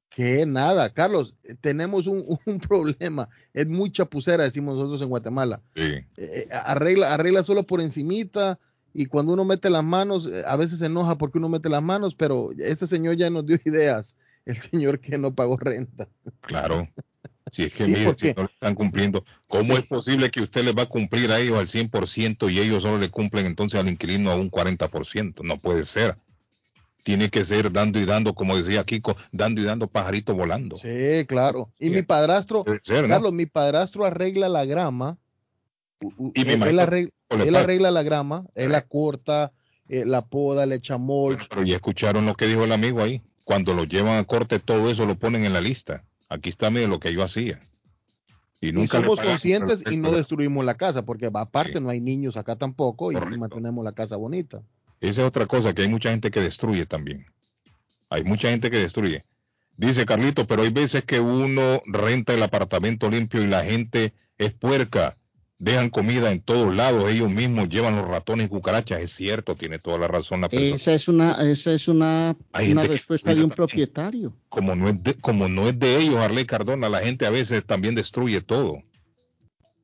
[0.08, 5.60] Que nada, Carlos, tenemos un, un, problema, es muy chapucera, decimos nosotros en Guatemala.
[5.74, 5.94] Sí.
[6.16, 8.58] Eh, arregla, arregla solo por encimita
[8.96, 11.82] y cuando uno mete las manos, eh, a veces se enoja porque uno mete las
[11.82, 14.16] manos, pero este señor ya nos dio ideas,
[14.46, 16.08] el señor que no pagó renta.
[16.40, 16.88] Claro.
[17.52, 19.80] Si es que sí, mire, si no le están cumpliendo, ¿cómo sí.
[19.80, 22.98] es posible que usted les va a cumplir a ellos al 100% y ellos solo
[22.98, 25.44] le cumplen entonces al inquilino a un 40%?
[25.44, 26.16] No puede ser
[27.02, 30.74] tiene que ser dando y dando, como decía Kiko, dando y dando pajarito volando.
[30.74, 31.70] Sí, claro.
[31.78, 31.94] Y sí.
[31.94, 33.08] mi padrastro, ser, ¿no?
[33.08, 35.16] Carlos, mi padrastro arregla la grama.
[36.00, 39.52] Y él, él, arregla, él arregla, la grama, él la corta,
[39.88, 41.48] eh, la poda, le echa mulch.
[41.48, 43.22] Pero ya escucharon lo que dijo el amigo ahí.
[43.44, 46.04] Cuando lo llevan a corte, todo eso lo ponen en la lista.
[46.28, 47.60] Aquí está mire lo que yo hacía.
[48.60, 51.80] Y, nunca somos conscientes y no destruimos la casa, porque aparte sí.
[51.80, 54.62] no hay niños acá tampoco y, y mantenemos la casa bonita.
[55.00, 57.26] Esa es otra cosa, que hay mucha gente que destruye también.
[58.08, 59.24] Hay mucha gente que destruye.
[59.76, 64.52] Dice Carlito, pero hay veces que uno renta el apartamento limpio y la gente es
[64.52, 65.16] puerca.
[65.58, 69.00] Dejan comida en todos lados, ellos mismos llevan los ratones y cucarachas.
[69.00, 70.76] Es cierto, tiene toda la razón la persona.
[70.76, 74.36] Esa es una, esa es una, una respuesta de un propietario.
[74.50, 77.64] Como no, es de, como no es de ellos, Arley Cardona, la gente a veces
[77.64, 78.82] también destruye todo.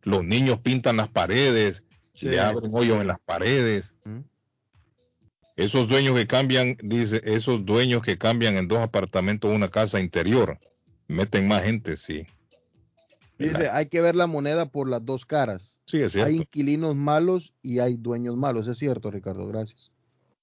[0.02, 2.28] Los niños pintan las paredes, sí.
[2.28, 3.94] le abren hoyos en las paredes.
[4.04, 4.20] ¿Mm?
[5.56, 10.58] Esos dueños que cambian, dice, esos dueños que cambian en dos apartamentos una casa interior,
[11.08, 12.26] meten más gente, sí.
[13.38, 15.80] Dice, hay que ver la moneda por las dos caras.
[15.86, 16.28] Sí, es cierto.
[16.28, 18.68] Hay inquilinos malos y hay dueños malos.
[18.68, 19.90] Es cierto, Ricardo, gracias.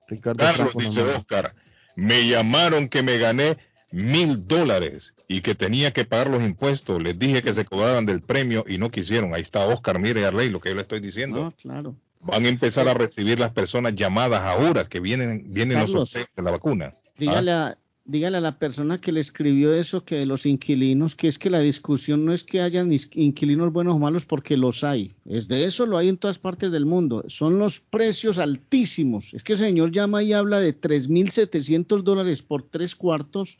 [0.08, 1.54] Ricardo Carlos dice Oscar,
[1.96, 3.58] me llamaron que me gané
[3.92, 7.02] mil dólares y que tenía que pagar los impuestos.
[7.02, 9.34] Les dije que se cobraran del premio y no quisieron.
[9.34, 11.46] Ahí está Oscar, mire Arley, lo que yo le estoy diciendo.
[11.46, 11.96] No, claro.
[12.22, 16.36] Van a empezar a recibir las personas llamadas ahora que vienen, vienen Carlos, los sorteos
[16.36, 16.94] de la vacuna.
[17.18, 17.68] Dígale, ¿Ah?
[17.68, 17.78] a,
[18.10, 21.52] dígale a la persona que le escribió eso, que de los inquilinos, que es que
[21.52, 25.14] la discusión no es que hayan inquilinos buenos o malos, porque los hay.
[25.26, 27.24] Es de eso lo hay en todas partes del mundo.
[27.28, 29.34] Son los precios altísimos.
[29.36, 33.60] Es que el señor llama y habla de 3.700 dólares por tres cuartos.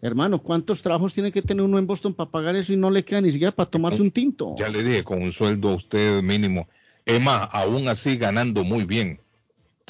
[0.00, 3.04] Hermano, ¿cuántos trabajos tiene que tener uno en Boston para pagar eso y no le
[3.04, 4.54] queda ni siquiera para tomarse un tinto?
[4.58, 6.68] Ya le dije, con un sueldo a usted mínimo.
[7.04, 9.20] Es más, aún así ganando muy bien.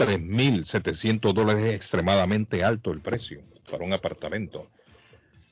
[0.06, 3.40] 3.700 dólares es extremadamente alto el precio
[3.70, 4.68] para un apartamento.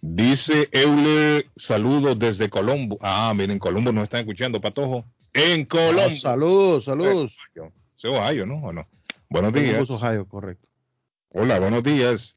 [0.02, 2.98] Dice Euler, saludos desde Colombo.
[3.00, 5.04] Ah, miren, Colombo nos están escuchando, Patojo.
[5.34, 6.16] En Colombo.
[6.16, 7.36] Ah, saludos, saludos.
[7.96, 8.56] ¿Se Ohio, no?
[8.56, 8.86] ¿O no?
[9.28, 9.88] Buenos días.
[9.90, 10.66] Ohio, correcto.
[11.32, 12.34] Hola, buenos días.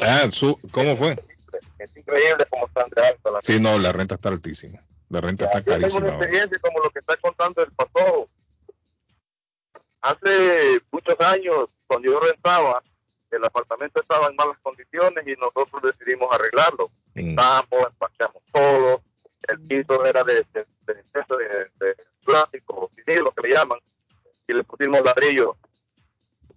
[0.00, 1.16] Ah, su, ¿cómo fue?
[1.78, 4.80] Es increíble cómo están de alta la Sí, no, la renta está altísima.
[5.08, 6.00] La renta está Yo carísima.
[6.00, 8.28] tengo una experiencia como lo que está contando el patojo.
[10.06, 12.80] Hace muchos años, cuando yo rentaba,
[13.28, 16.92] el apartamento estaba en malas condiciones y nosotros decidimos arreglarlo.
[17.12, 19.02] Pintamos, empachamos todo,
[19.48, 23.80] el piso era de, de, de, de, de plástico, vinilo que le llaman,
[24.46, 25.56] y le pusimos ladrillo.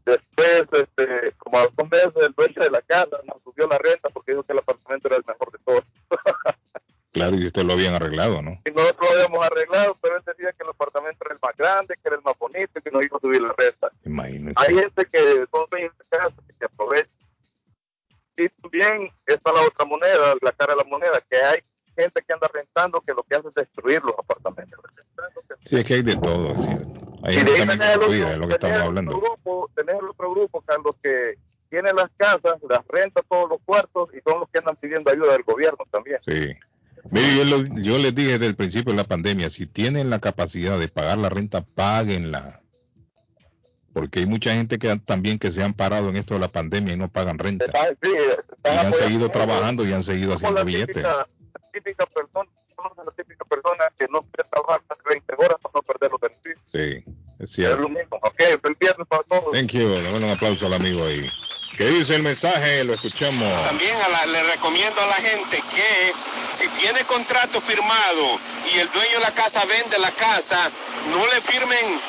[0.05, 3.79] Después, este, como a los dos meses, el dueño de la casa nos subió la
[3.79, 5.83] renta porque dijo que el apartamento era el mejor de todos.
[7.11, 8.61] Claro, y ustedes lo habían arreglado, ¿no?
[8.65, 11.95] Y nosotros lo habíamos arreglado, pero él decía que el apartamento era el más grande,
[11.95, 13.91] que era el más bonito y que nos iba a subir la renta.
[14.05, 14.53] Imagínate.
[14.57, 17.17] Hay gente que son dueños de casa que se aprovechan.
[18.37, 21.59] Y también está la otra moneda, la cara de la moneda, que hay
[21.97, 24.79] gente que anda rentando que lo que hace es destruir los apartamentos.
[25.65, 26.99] Sí, es que hay de todo, es cierto.
[27.23, 29.17] Hay gente también construida, es lo que estamos hablando.
[29.17, 31.33] Otro grupo, tenés el otro grupo, Carlos, que
[31.69, 35.33] tiene las casas, las renta todos los cuartos y son los que andan pidiendo ayuda
[35.33, 36.19] del gobierno también.
[36.25, 36.55] Sí.
[37.11, 40.19] Mire, yo, lo, yo, les dije desde el principio de la pandemia, si tienen la
[40.19, 42.61] capacidad de pagar la renta, páguenla.
[43.93, 46.93] Porque hay mucha gente que también que se han parado en esto de la pandemia
[46.93, 47.65] y no pagan renta.
[48.01, 48.09] Sí,
[48.65, 50.95] y han seguido trabajando y han seguido haciendo billetes.
[50.95, 51.27] Típica,
[51.73, 52.49] típica persona,
[53.03, 56.21] la típica persona que no quiere trabajar más de 20 horas para no perder los
[56.21, 56.61] beneficios.
[56.71, 57.75] Sí, es cierto.
[57.75, 58.17] Es lo mismo.
[58.21, 59.51] Ok, el viernes para todos.
[59.51, 59.89] Thank you.
[59.89, 61.27] Dame un aplauso al amigo ahí.
[61.79, 62.83] ¿Qué dice el mensaje?
[62.83, 63.47] Lo escuchamos.
[63.63, 63.95] También
[64.33, 66.13] le recomiendo a la gente que
[66.51, 68.37] si tiene contrato firmado
[68.75, 70.69] y el dueño de la casa vende la casa,
[71.13, 72.01] no le firmen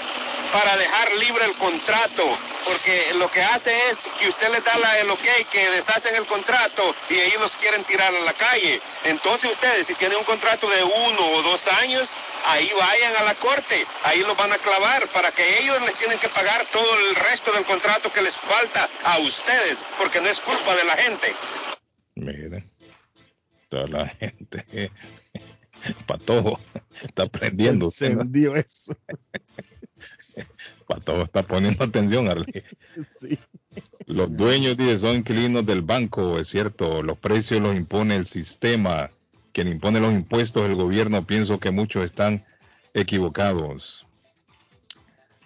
[0.53, 2.25] para dejar libre el contrato,
[2.65, 6.27] porque lo que hace es que usted le da la, el ok, que deshacen el
[6.27, 8.81] contrato y ellos los quieren tirar a la calle.
[9.05, 12.15] Entonces ustedes, si tienen un contrato de uno o dos años,
[12.47, 16.19] ahí vayan a la corte, ahí los van a clavar para que ellos les tienen
[16.19, 20.41] que pagar todo el resto del contrato que les falta a ustedes, porque no es
[20.41, 21.35] culpa de la gente.
[22.17, 22.69] Miren,
[23.69, 24.91] toda la gente,
[26.07, 26.59] Patojo,
[27.03, 27.87] está aprendiendo.
[27.87, 28.97] Encendió eso.
[30.91, 32.65] Patojo está poniendo atención, Arley.
[33.21, 33.39] Sí.
[34.07, 39.09] Los dueños dice, son inquilinos del banco, es cierto, los precios los impone el sistema,
[39.53, 42.45] quien impone los impuestos el gobierno, pienso que muchos están
[42.93, 44.05] equivocados.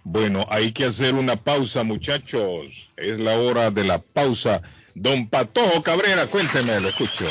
[0.03, 2.91] Bueno, hay que hacer una pausa, muchachos.
[2.97, 4.63] Es la hora de la pausa.
[4.95, 7.27] Don Patojo Cabrera, cuénteme, lo escucho.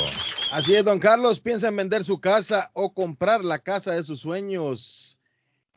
[0.52, 4.22] Así es, don Carlos, piensa en vender su casa o comprar la casa de sus
[4.22, 5.13] sueños.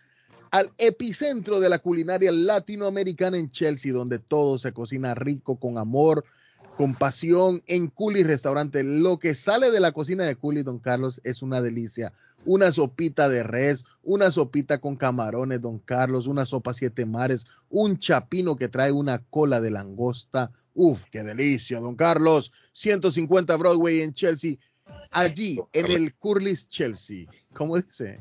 [0.51, 6.25] al epicentro de la culinaria latinoamericana en Chelsea, donde todo se cocina rico, con amor,
[6.77, 8.83] con pasión, en Culi Restaurante.
[8.83, 12.13] Lo que sale de la cocina de Culi, don Carlos, es una delicia.
[12.45, 17.99] Una sopita de res, una sopita con camarones, don Carlos, una sopa siete mares, un
[17.99, 20.51] chapino que trae una cola de langosta.
[20.73, 22.51] Uf, qué delicia, don Carlos.
[22.73, 24.57] 150 Broadway en Chelsea
[25.11, 27.27] allí en el Curlis Chelsea.
[27.53, 28.19] ¿Cómo dice?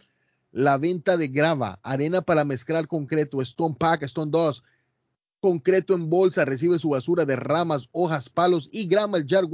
[0.51, 4.63] la venta de grava, arena para mezclar concreto, Stone Pack, Stone 2,
[5.45, 9.45] concreto en bolsa, recibe su basura de ramas, hojas, palos y grama, el Jar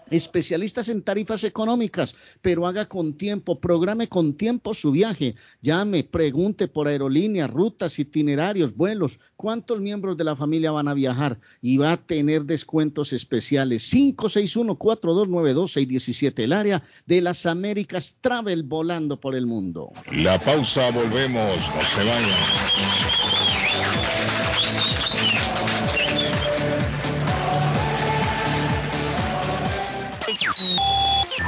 [0.09, 6.67] especialistas en tarifas económicas, pero haga con tiempo, programe con tiempo su viaje, llame, pregunte
[6.67, 11.93] por aerolíneas, rutas, itinerarios, vuelos, cuántos miembros de la familia van a viajar y va
[11.93, 13.91] a tener descuentos especiales.
[13.93, 19.91] 561-4292-617, el área de las Américas Travel volando por el mundo.
[20.13, 22.29] La pausa, volvemos, no se vayan.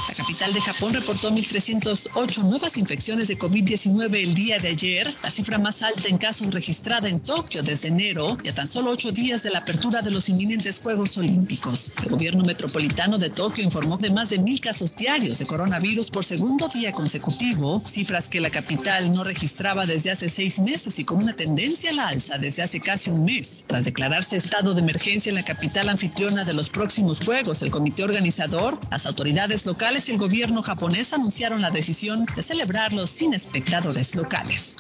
[0.08, 5.30] La capital de Japón reportó 1.308 nuevas infecciones de COVID-19 el día de ayer, la
[5.30, 9.42] cifra más alta en casos registrada en Tokio desde enero y tan solo ocho días
[9.42, 11.92] de la apertura de los inminentes Juegos Olímpicos.
[12.02, 16.24] El gobierno metropolitano de Tokio informó de más de mil casos diarios de coronavirus por
[16.24, 21.18] segundo día consecutivo, cifras que la capital no registraba desde hace seis meses y con
[21.18, 23.64] una tendencia a la alza desde hace casi un mes.
[23.66, 28.02] Tras declararse estado de emergencia en la capital anfitriona de los próximos Juegos, el comité
[28.02, 34.14] organizador, las autoridades locales y el gobierno japonés anunciaron la decisión de celebrarlos sin espectadores
[34.14, 34.76] locales.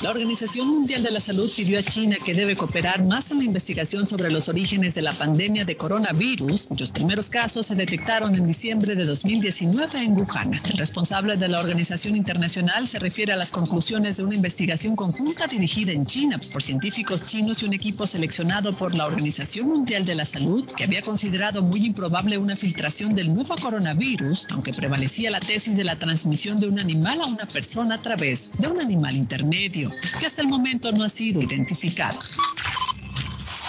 [0.00, 3.44] La Organización Mundial de la Salud pidió a China que debe cooperar más en la
[3.44, 8.44] investigación sobre los orígenes de la pandemia de coronavirus, cuyos primeros casos se detectaron en
[8.44, 10.54] diciembre de 2019 en Wuhan.
[10.70, 15.48] El responsable de la organización internacional se refiere a las conclusiones de una investigación conjunta
[15.48, 20.14] dirigida en China por científicos chinos y un equipo seleccionado por la Organización Mundial de
[20.14, 25.40] la Salud que había considerado muy improbable una filtración del nuevo coronavirus, aunque prevalecía la
[25.40, 29.16] tesis de la transmisión de un animal a una persona a través de un animal
[29.16, 29.87] intermedio,
[30.18, 32.18] que hasta el momento no ha sido identificado.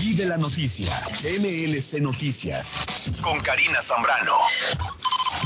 [0.00, 0.90] Y de la noticia,
[1.24, 2.76] MLC Noticias,
[3.20, 4.32] con Karina Zambrano.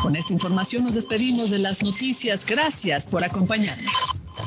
[0.01, 2.47] Con esta información nos despedimos de las noticias.
[2.47, 3.93] Gracias por acompañarnos.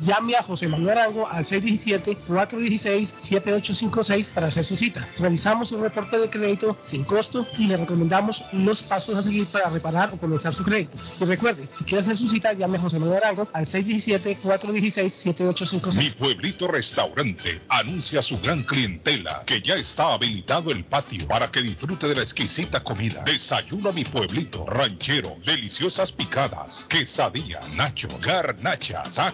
[0.00, 5.06] Llame a José Manuel Arango al 617-416-7856 para hacer su cita.
[5.18, 9.68] Revisamos un reporte de crédito sin costo y le recomendamos los pasos a seguir para
[9.68, 10.96] reparar o comenzar su crédito.
[11.20, 15.98] Y recuerde, si quiere hacer su cita, llame a José Manuel Arango al 617-416-7856.
[15.98, 21.60] Mi pueblito restaurante anuncia su gran clientela que ya está habilitado el patio para que
[21.60, 23.22] disfrute de la exquisita comida.
[23.26, 29.33] Desayuno a mi pueblito, ranchero, deliciosas picadas, quesadillas, nacho, garnachas, tacos,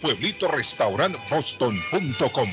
[0.00, 2.48] pueblito restaurant boston.com.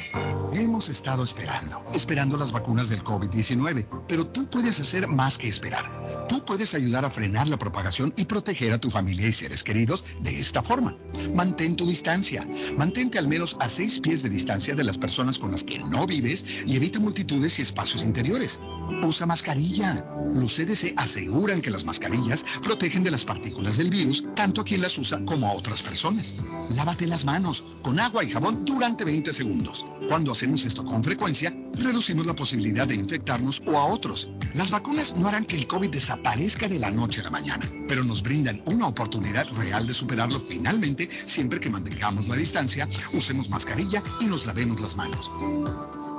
[0.54, 6.28] Hemos estado esperando, esperando las vacunas del COVID-19, pero tú puedes hacer más que esperar.
[6.30, 10.04] Tú puedes ayudar a frenar la propagación y proteger a tu familia y seres queridos
[10.22, 10.98] de esta forma.
[11.34, 12.48] Mantén tu distancia.
[12.78, 16.06] Mantente al menos a seis pies de distancia de las personas con las que no
[16.06, 18.60] vives y evita multitudes y espacios interiores.
[19.04, 20.06] Usa mascarilla.
[20.34, 24.82] Los CDC aseguran que las mascarillas protegen de las partículas del virus tanto a quien
[24.82, 26.42] las usa como a otras personas.
[26.76, 27.35] Lávate las manos
[27.82, 29.84] con agua y jabón durante 20 segundos.
[30.08, 34.32] Cuando hacemos esto con frecuencia, reducimos la posibilidad de infectarnos o a otros.
[34.54, 38.04] Las vacunas no harán que el COVID desaparezca de la noche a la mañana, pero
[38.04, 44.02] nos brindan una oportunidad real de superarlo finalmente siempre que mantengamos la distancia, usemos mascarilla
[44.22, 45.30] y nos lavemos las manos.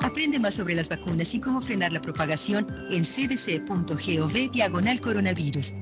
[0.02, 5.74] Aprende más sobre las vacunas y cómo frenar la propagación en cdc.gov diagonal coronavirus.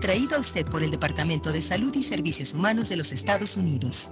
[0.00, 4.10] Traído a usted por el Departamento de Salud y Servicios Humanos de los Estados Unidos.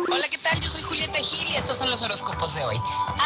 [0.10, 0.62] Hola, ¿qué tal?
[0.62, 2.80] Yo soy Julieta Gil y estos son los horóscopos de hoy.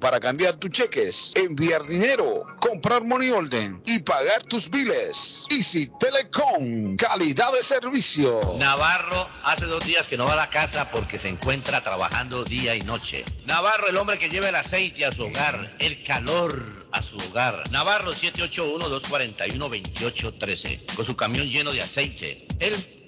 [0.00, 5.46] para cambiar tus cheques, enviar dinero, comprar money order y pagar tus biles.
[5.50, 8.40] Easy Telecom, calidad de servicio.
[8.58, 12.74] Navarro hace dos días que no va a la casa porque se encuentra trabajando día
[12.74, 13.24] y noche.
[13.46, 17.62] Navarro, el hombre que lleva el aceite a su hogar, el calor a su hogar.
[17.70, 22.38] Navarro 781-241-2813, con su camión lleno de aceite.
[22.60, 22.74] Él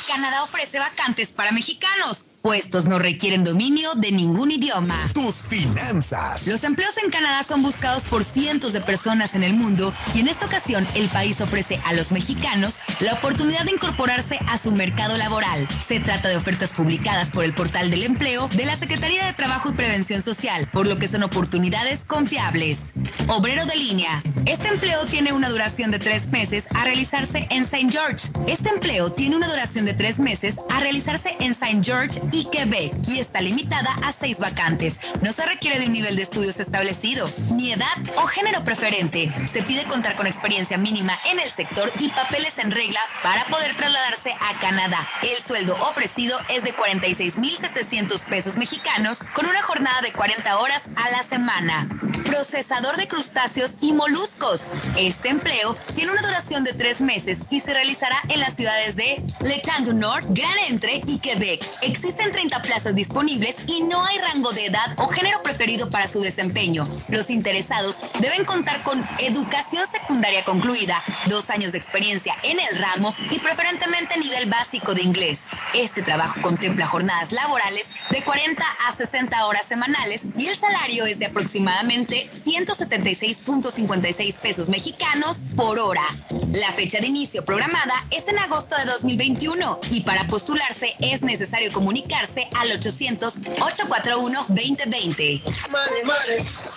[0.05, 2.27] Canadá ofrece vacantes para mexicanos.
[2.45, 4.95] Puestos no requieren dominio de ningún idioma.
[5.15, 6.47] Tus finanzas.
[6.47, 10.29] Los empleos en Canadá son buscados por cientos de personas en el mundo y en
[10.29, 15.17] esta ocasión el país ofrece a los mexicanos la oportunidad de incorporarse a su mercado
[15.17, 15.67] laboral.
[15.87, 19.71] Se trata de ofertas publicadas por el portal del empleo de la Secretaría de Trabajo
[19.71, 22.93] y Prevención Social, por lo que son oportunidades confiables.
[23.27, 24.23] Obrero de línea.
[24.45, 27.89] Este empleo tiene una duración de tres meses a realizarse en St.
[27.91, 28.29] George.
[28.47, 31.81] Este empleo tiene una duración de tres meses a realizarse en St.
[31.83, 34.99] George y Quebec y está limitada a seis vacantes.
[35.23, 39.33] No se requiere de un nivel de estudios establecido, ni edad o género preferente.
[39.49, 43.77] Se pide contar con experiencia mínima en el sector y papeles en regla para poder
[43.77, 44.99] trasladarse a Canadá.
[45.23, 51.11] El sueldo ofrecido es de 46.700 pesos mexicanos con una jornada de 40 horas a
[51.11, 51.89] la semana.
[52.25, 54.63] Procesador de crustáceos y moluscos.
[54.97, 59.23] Este empleo tiene una duración de tres meses y se realizará en las ciudades de
[59.41, 61.63] L'Étang du Nord, Gran Entre y Quebec.
[61.83, 66.21] Existen 30 plazas disponibles y no hay rango de edad o género preferido para su
[66.21, 66.87] desempeño.
[67.09, 73.15] Los interesados deben contar con educación secundaria concluida, dos años de experiencia en el ramo
[73.31, 75.43] y preferentemente nivel básico de inglés.
[75.75, 81.19] Este trabajo contempla jornadas laborales de 40 a 60 horas semanales y el salario es
[81.19, 86.05] de aproximadamente 176.56 pesos mexicanos por hora.
[86.53, 91.73] La fecha de inicio programada es en agosto de 2021 y para postularse es necesario
[92.15, 95.43] comunicarse al 800-841-2020.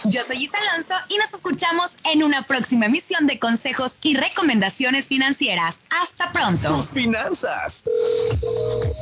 [0.05, 5.07] Yo soy Isa Alonso y nos escuchamos en una próxima emisión de consejos y recomendaciones
[5.07, 5.79] financieras.
[6.01, 6.77] Hasta pronto.
[6.77, 7.83] Tus finanzas.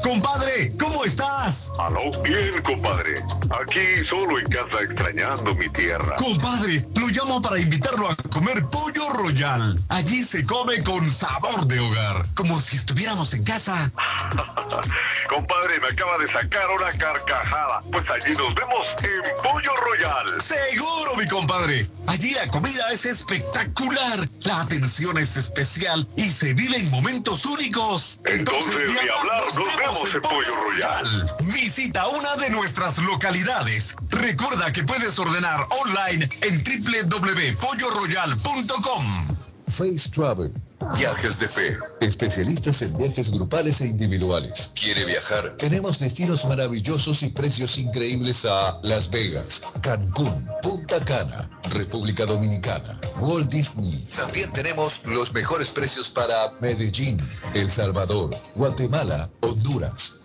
[0.03, 1.71] Compadre, ¿cómo estás?
[1.79, 3.15] Aló, bien, compadre.
[3.61, 6.17] Aquí solo en casa extrañando mi tierra.
[6.17, 9.79] Compadre, lo llamo para invitarlo a comer pollo royal.
[9.89, 13.91] Allí se come con sabor de hogar, como si estuviéramos en casa.
[15.29, 17.80] compadre, me acaba de sacar una carcajada.
[17.91, 20.41] Pues allí nos vemos en Pollo Royal.
[20.41, 21.88] Seguro, mi compadre.
[22.07, 28.19] Allí la comida es espectacular, la atención es especial y se viven momentos únicos.
[28.26, 31.26] Entonces, ni hablar, nos vemos en Pollo Royal.
[31.53, 33.95] Visita una de nuestras localidades.
[34.09, 39.28] Recuerda que puedes ordenar online en www.polloroyal.com.
[39.67, 40.53] Face Travel.
[40.93, 41.77] Viajes de fe.
[41.99, 44.71] Especialistas en viajes grupales e individuales.
[44.79, 45.55] ¿Quiere viajar?
[45.57, 53.49] Tenemos destinos maravillosos y precios increíbles a Las Vegas, Cancún, Punta Cana, República Dominicana, Walt
[53.49, 54.07] Disney.
[54.15, 57.17] También tenemos los mejores precios para Medellín,
[57.53, 60.24] El Salvador, Guatemala, Honduras.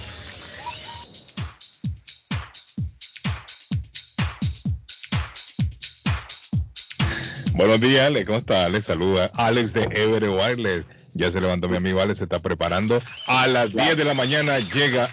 [7.55, 8.26] Buenos días, Alex.
[8.26, 8.64] ¿Cómo está?
[8.64, 9.30] Alex saluda.
[9.34, 10.84] Alex de Ever Wireless.
[11.14, 13.00] Ya se levantó mi amigo Alex, se está preparando.
[13.26, 15.09] A las 10 de la mañana llega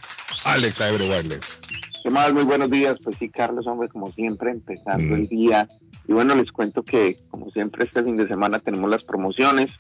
[0.45, 1.61] Alex a Ever Wireless.
[2.01, 2.31] ¿Qué más?
[2.33, 2.97] Muy buenos días.
[3.03, 5.67] Pues sí, Carlos, hombre, como siempre, empezando el día.
[6.07, 9.71] Y bueno, les cuento que, como siempre, este fin de semana tenemos las promociones.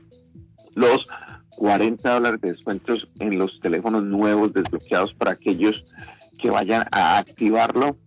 [0.75, 1.05] Los
[1.55, 5.83] 40 dólares de descuentos en los teléfonos nuevos desbloqueados para aquellos
[6.37, 7.97] que vayan a activarlo.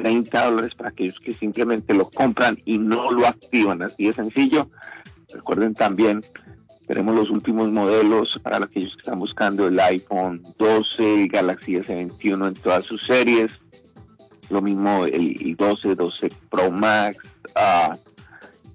[0.00, 3.82] 30 dólares para aquellos que simplemente lo compran y no lo activan.
[3.82, 4.70] Así de sencillo.
[5.32, 6.22] Recuerden también,
[6.86, 12.48] tenemos los últimos modelos para aquellos que están buscando el iPhone 12, el Galaxy S21
[12.48, 13.52] en todas sus series.
[14.48, 17.18] Lo mismo el 12, 12 Pro Max,
[17.54, 17.92] ah,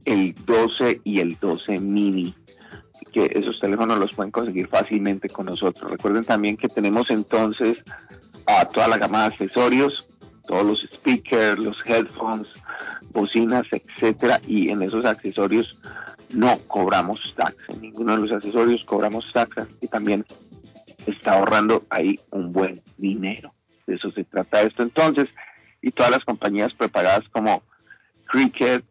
[0.06, 2.36] el 12 y el 12 Mini.
[3.12, 5.92] Que esos teléfonos los pueden conseguir fácilmente con nosotros.
[5.92, 7.84] Recuerden también que tenemos entonces
[8.46, 10.08] a toda la gama de accesorios
[10.48, 12.48] todos los speakers, los headphones,
[13.12, 15.82] bocinas, etcétera, y en esos accesorios
[16.30, 17.56] no cobramos tax.
[17.70, 20.26] En ninguno de los accesorios cobramos taxas y también
[21.06, 23.54] está ahorrando ahí un buen dinero.
[23.88, 25.30] De eso se trata esto entonces.
[25.82, 27.62] Y todas las compañías preparadas como
[28.26, 28.84] Cricket,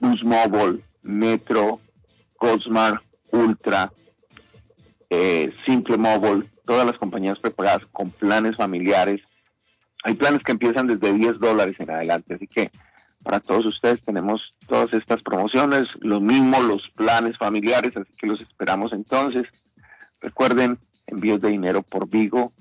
[0.00, 1.80] Boost Mobile, Metro,
[2.38, 3.02] Goldsmart,
[3.32, 3.90] Ultra,
[5.08, 9.22] eh, Simple Mobile, todas las compañías preparadas con planes familiares
[10.04, 12.70] hay planes que empiezan desde 10 dólares en adelante, así que
[13.22, 18.42] para todos ustedes tenemos todas estas promociones, lo mismo los planes familiares, así que los
[18.42, 19.46] esperamos entonces.
[20.20, 22.52] Recuerden, envíos de dinero por Vigo,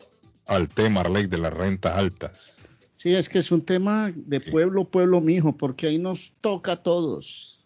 [0.46, 2.53] al tema, ley de las rentas altas.
[3.04, 6.84] Sí, es que es un tema de pueblo, pueblo mijo, porque ahí nos toca a
[6.84, 7.60] todos.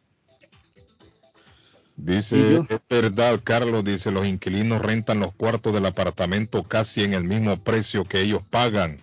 [1.96, 7.24] Dice, es verdad, Carlos, dice, los inquilinos rentan los cuartos del apartamento casi en el
[7.24, 9.00] mismo precio que ellos pagan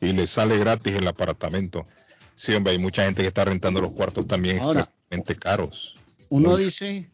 [0.00, 1.84] y les sale gratis el apartamento.
[2.34, 5.94] Sí, hombre, hay mucha gente que está rentando los cuartos también extremadamente caros.
[6.28, 7.08] Uno dice,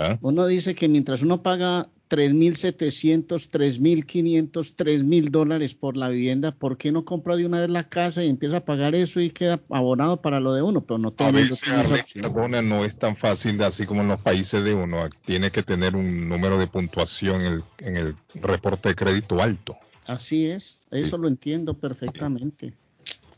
[0.00, 0.18] ¿Ah?
[0.22, 6.50] uno dice que mientras uno paga 3.700, 3.500, 3.000 dólares por la vivienda.
[6.52, 9.30] ¿Por qué no compra de una vez la casa y empieza a pagar eso y
[9.30, 10.80] queda abonado para lo de uno?
[10.80, 12.68] Pero no todo A el mundo tiene esa opción.
[12.68, 15.08] No es tan fácil así como en los países de uno.
[15.24, 19.76] Tiene que tener un número de puntuación en el, en el reporte de crédito alto.
[20.06, 22.74] Así es, eso lo entiendo perfectamente.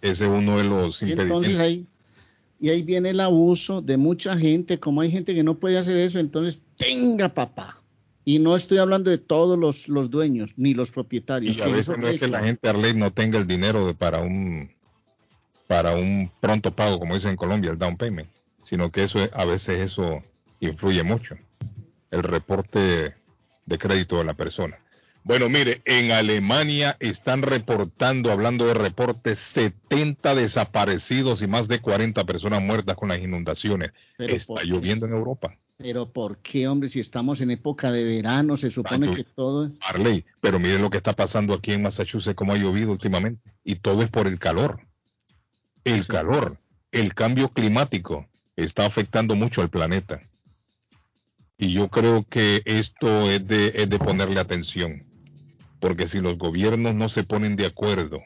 [0.01, 1.59] Ese es uno de los Y entonces impedimentos.
[1.61, 1.87] ahí,
[2.63, 5.97] y ahí viene el abuso de mucha gente, como hay gente que no puede hacer
[5.97, 7.83] eso, entonces tenga papá.
[8.25, 11.57] Y no estoy hablando de todos los, los dueños ni los propietarios.
[11.59, 14.21] Y a veces no es que la gente Arley no tenga el dinero de- para
[14.21, 14.71] un
[15.67, 18.29] para un pronto pago, como dicen en Colombia, el down payment,
[18.63, 20.23] sino que eso es- a veces eso
[20.61, 21.35] influye mucho.
[22.13, 23.17] El reporte
[23.67, 24.79] de crédito de la persona.
[25.25, 32.25] Bueno, mire, en Alemania están reportando, hablando de reportes, 70 desaparecidos y más de 40
[32.25, 33.93] personas muertas con las inundaciones.
[34.19, 35.55] Pero Está lloviendo en Europa.
[35.79, 36.89] Pero ¿por qué, hombre?
[36.89, 39.71] Si estamos en época de verano, se supone Ay, que todo...
[39.81, 43.53] Arley, pero mire lo que está pasando aquí en Massachusetts, cómo ha llovido últimamente.
[43.63, 44.81] Y todo es por el calor.
[45.85, 46.59] El calor,
[46.91, 48.27] el cambio climático
[48.57, 50.21] está afectando mucho al planeta.
[51.59, 55.12] Y yo creo que esto es de, es de ponerle atención.
[55.83, 58.19] Porque si los gobiernos no se ponen de acuerdo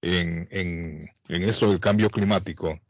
[0.00, 2.80] en, en, en eso del cambio climático,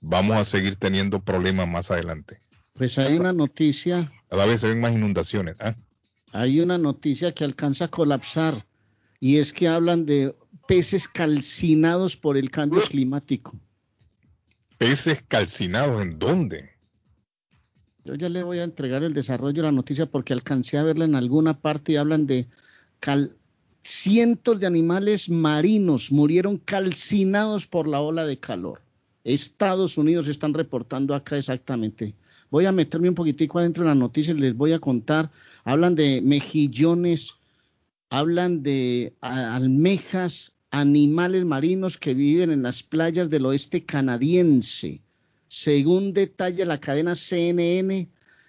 [0.00, 2.40] vamos a seguir teniendo problemas más adelante.
[2.74, 5.56] Pues hay una noticia, Cada vez se ven más inundaciones.
[5.60, 5.76] ¿ah?
[6.32, 8.66] hay una noticia que alcanza a colapsar
[9.20, 10.34] y es que hablan de
[10.66, 13.56] peces calcinados por el cambio climático.
[14.78, 16.70] Peces calcinados, ¿en dónde?
[18.04, 21.04] Yo ya le voy a entregar el desarrollo de la noticia porque alcancé a verla
[21.04, 22.48] en alguna parte y hablan de
[23.82, 28.82] cientos de animales marinos murieron calcinados por la ola de calor.
[29.24, 32.14] Estados Unidos están reportando acá exactamente.
[32.50, 35.30] Voy a meterme un poquitico adentro de la noticia y les voy a contar.
[35.64, 37.34] Hablan de mejillones,
[38.08, 45.00] hablan de almejas, animales marinos que viven en las playas del oeste canadiense.
[45.48, 48.08] Según detalla la cadena CNN,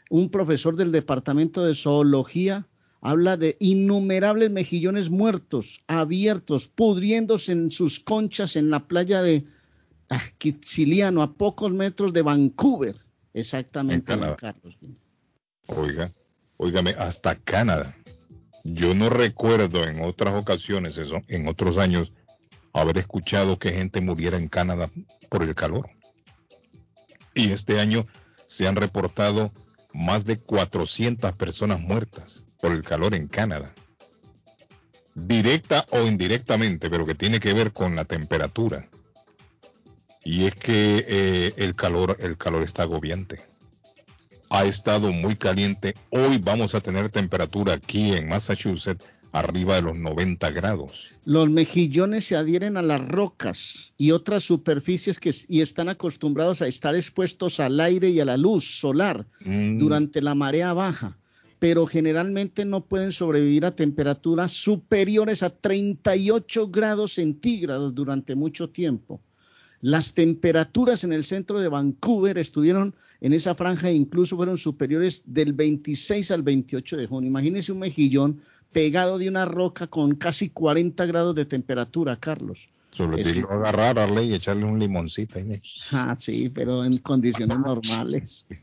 [0.10, 2.66] un profesor del Departamento de Zoología
[3.02, 9.46] habla de innumerables mejillones muertos, abiertos, pudriéndose en sus conchas en la playa de
[10.10, 12.98] ah, Kitsiliano, a pocos metros de Vancouver.
[13.34, 14.36] Exactamente, don.
[14.36, 14.78] Carlos.
[15.68, 16.10] Oiga,
[16.58, 17.96] óigame, hasta Canadá.
[18.64, 22.12] Yo no recuerdo en otras ocasiones, eso, en otros años,
[22.74, 24.92] haber escuchado que gente muriera en Canadá
[25.30, 25.90] por el calor.
[27.34, 28.06] Y este año
[28.48, 29.52] se han reportado
[29.94, 33.74] más de 400 personas muertas por el calor en Canadá.
[35.16, 38.88] Directa o indirectamente, pero que tiene que ver con la temperatura.
[40.24, 43.40] Y es que eh, el calor, el calor está agobiante
[44.50, 45.96] ha estado muy caliente.
[46.10, 51.12] Hoy vamos a tener temperatura aquí en Massachusetts arriba de los 90 grados.
[51.24, 56.68] Los mejillones se adhieren a las rocas y otras superficies que, y están acostumbrados a
[56.68, 61.18] estar expuestos al aire y a la luz solar Mm, durante la marea baja,
[61.60, 69.22] pero generalmente no pueden sobrevivir a temperaturas superiores a 38 grados centígrados durante mucho tiempo.
[69.82, 75.24] Las temperaturas en el centro de Vancouver estuvieron en esa franja e incluso fueron superiores
[75.26, 77.30] del 26 al 28 de junio.
[77.30, 78.42] Imagínese un mejillón
[78.72, 82.70] pegado de una roca con casi 40 grados de temperatura, Carlos.
[82.92, 85.62] Sobre ti que- agarrar, Arley, y echarle un limoncito ahí.
[85.92, 88.46] Ah, sí, pero en condiciones normales.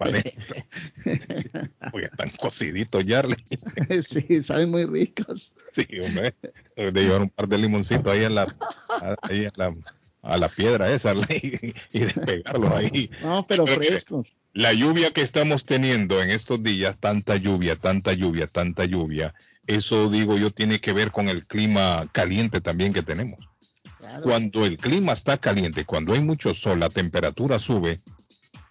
[1.92, 3.22] Porque están cociditos ya,
[4.02, 5.52] sí, saben muy ricos.
[5.72, 6.34] Sí, hombre.
[6.76, 8.42] De llevar un par de limoncitos ahí, en la,
[8.88, 9.74] a- ahí a, la,
[10.22, 13.10] a la piedra esa, Arley, y despegarlos ahí.
[13.22, 14.32] No, pero frescos.
[14.52, 19.34] La lluvia que estamos teniendo en estos días, tanta lluvia, tanta lluvia, tanta lluvia,
[19.66, 23.38] eso digo yo tiene que ver con el clima caliente también que tenemos.
[24.22, 28.00] Cuando el clima está caliente, cuando hay mucho sol, la temperatura sube,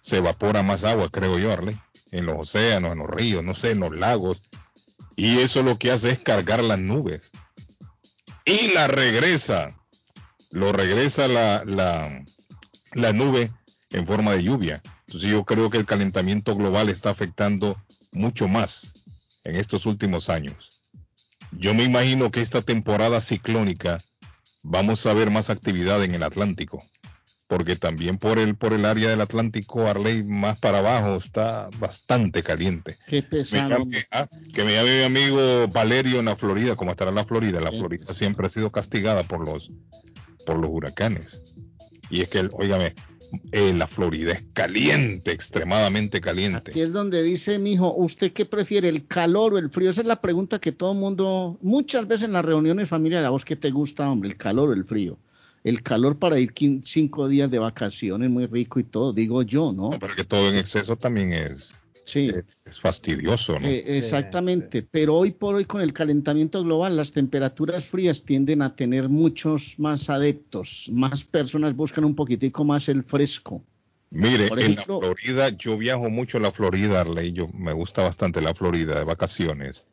[0.00, 1.76] se evapora más agua, creo yo, Arley,
[2.12, 4.42] en los océanos, en los ríos, no sé, en los lagos.
[5.16, 7.32] Y eso lo que hace es cargar las nubes.
[8.44, 9.76] Y la regresa,
[10.50, 12.24] lo regresa la, la,
[12.92, 13.50] la nube
[13.90, 14.82] en forma de lluvia.
[15.06, 17.80] Entonces yo creo que el calentamiento global está afectando
[18.12, 18.92] mucho más
[19.44, 20.82] en estos últimos años.
[21.52, 23.98] Yo me imagino que esta temporada ciclónica
[24.68, 26.82] vamos a ver más actividad en el Atlántico,
[27.46, 32.42] porque también por el por el área del Atlántico, Arley, más para abajo está bastante
[32.42, 32.96] caliente.
[33.06, 33.70] Qué Me pesado.
[33.84, 37.60] llame- ah, que me llame mi amigo Valerio en la Florida, ¿cómo estará la Florida?
[37.60, 39.70] La Florida siempre ha sido castigada por los
[40.44, 41.42] por los huracanes.
[42.10, 42.94] Y es que, óigame,
[43.52, 46.70] eh, la Florida es caliente, extremadamente caliente.
[46.70, 49.90] Aquí es donde dice, mijo, ¿usted qué prefiere, el calor o el frío?
[49.90, 53.30] Esa es la pregunta que todo el mundo, muchas veces en las reuniones familiares, ¿a
[53.30, 55.18] vos qué te gusta, hombre, el calor o el frío?
[55.64, 59.90] El calor para ir cinco días de vacaciones, muy rico y todo, digo yo, ¿no?
[59.90, 61.72] no pero que todo en exceso también es,
[62.06, 62.28] Sí.
[62.28, 63.66] es, es fastidioso, ¿no?
[63.66, 68.76] Eh, exactamente, pero hoy por hoy con el calentamiento global las temperaturas frías tienden a
[68.76, 73.64] tener muchos más adeptos, más personas buscan un poquitico más el fresco.
[74.10, 78.02] Mire, Por en la Florida, yo viajo mucho a la Florida, Arley, yo me gusta
[78.02, 79.84] bastante la Florida de vacaciones.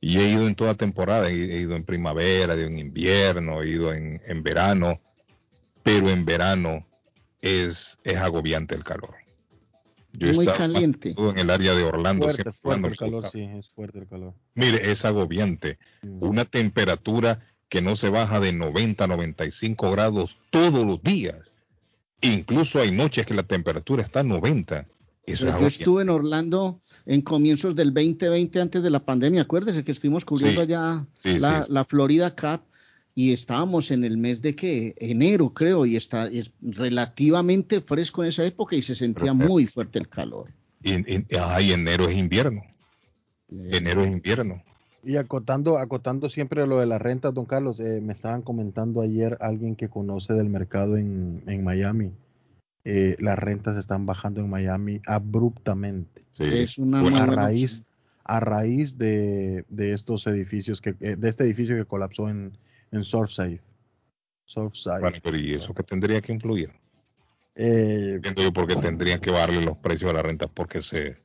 [0.00, 3.62] Y he ido en toda temporada, he, he ido en primavera, he ido en invierno,
[3.62, 5.00] he ido en, en verano,
[5.82, 6.86] pero en verano
[7.40, 9.25] es, es agobiante el calor.
[10.18, 11.14] Yo Muy caliente.
[11.16, 12.24] en el área de Orlando.
[12.24, 14.34] Fuerte, siempre fuerte el calor, sí, es fuerte el calor.
[14.54, 15.78] Mire, es agobiante.
[16.02, 21.36] Una temperatura que no se baja de 90 95 grados todos los días.
[22.20, 24.86] Incluso hay noches que la temperatura está a 90.
[25.26, 29.82] Eso es Yo estuve en Orlando en comienzos del 2020 antes de la pandemia, acuérdese
[29.82, 31.72] que estuvimos cubriendo Sí, allá sí, la, sí.
[31.72, 32.62] la Florida Cup
[33.18, 38.28] y estábamos en el mes de que enero creo y está es relativamente fresco en
[38.28, 40.52] esa época y se sentía muy fuerte el calor.
[40.82, 42.60] Y, y- ay, enero es invierno.
[43.48, 44.62] Enero es invierno.
[45.02, 49.38] Y acotando, acotando siempre lo de las rentas, don Carlos, eh, me estaban comentando ayer
[49.40, 52.12] alguien que conoce del mercado en, en Miami.
[52.84, 56.22] eh, las rentas están bajando en Miami abruptamente.
[56.38, 57.84] Es una a raíz,
[58.24, 62.52] a raíz de, de estos edificios que, eh, de este edificio que colapsó en,
[62.96, 63.60] en Surfside.
[64.44, 65.00] Surfside.
[65.00, 66.70] Bueno, pero ¿y eso que tendría que influir?
[67.54, 71.16] Eh, yo por qué tendrían que bajarle los precios a la renta porque se,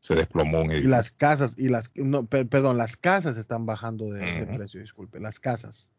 [0.00, 0.90] se desplomó un y edificio.
[0.90, 4.56] las casas, y las, no, per- perdón, las casas están bajando de, de Ujú.
[4.56, 5.92] precio, disculpe, las casas.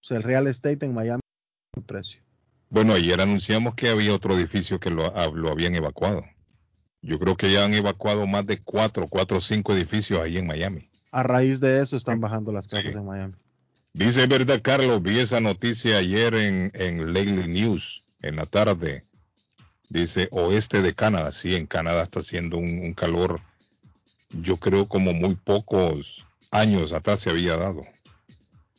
[0.00, 1.20] O sea, el real estate en Miami
[1.76, 2.20] el precio.
[2.68, 6.24] Bueno, ayer anunciamos que había otro edificio que lo, ah, lo habían evacuado.
[7.00, 10.46] Yo creo que ya han evacuado más de cuatro, cuatro o cinco edificios ahí en
[10.46, 10.88] Miami.
[11.12, 13.34] A raíz de eso están bajando las casas en Miami.
[13.96, 19.04] Dice verdad, Carlos, vi esa noticia ayer en, en Lately News, en la tarde.
[19.88, 21.32] Dice oeste de Canadá.
[21.32, 23.40] Sí, en Canadá está haciendo un, un calor,
[24.32, 27.86] yo creo como muy pocos años atrás se había dado.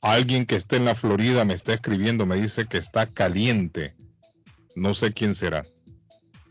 [0.00, 3.94] Alguien que esté en la Florida me está escribiendo, me dice que está caliente.
[4.76, 5.64] No sé quién será.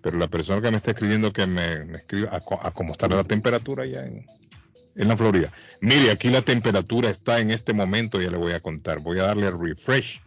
[0.06, 3.23] Pero la persona que me está escribiendo que me, me escribe a, cómo está la
[3.23, 4.23] temperatura allá en,
[4.94, 5.52] en la Florida.
[5.82, 8.99] Mire, aquí la temperatura está en este momento, ya le voy a contar.
[8.99, 10.22] Voy a darle refresh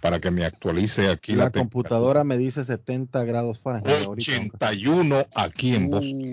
[0.00, 4.06] para que me actualice aquí la, la computadora me dice 70 grados Fahrenheit.
[4.06, 4.58] ahorita, don Carlos.
[4.58, 6.24] 81 aquí en Boston.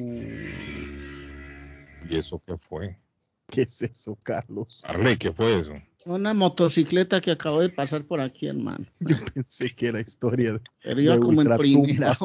[2.01, 2.07] Uh.
[2.09, 2.97] ¿Y eso qué fue?
[3.45, 4.81] ¿Qué es eso, Carlos?
[4.84, 5.73] Arley, ¿qué fue eso?
[6.07, 8.85] Una motocicleta que acabó de pasar por aquí, hermano.
[9.01, 12.17] Yo pensé que era historia de, Pero iba de como en primera.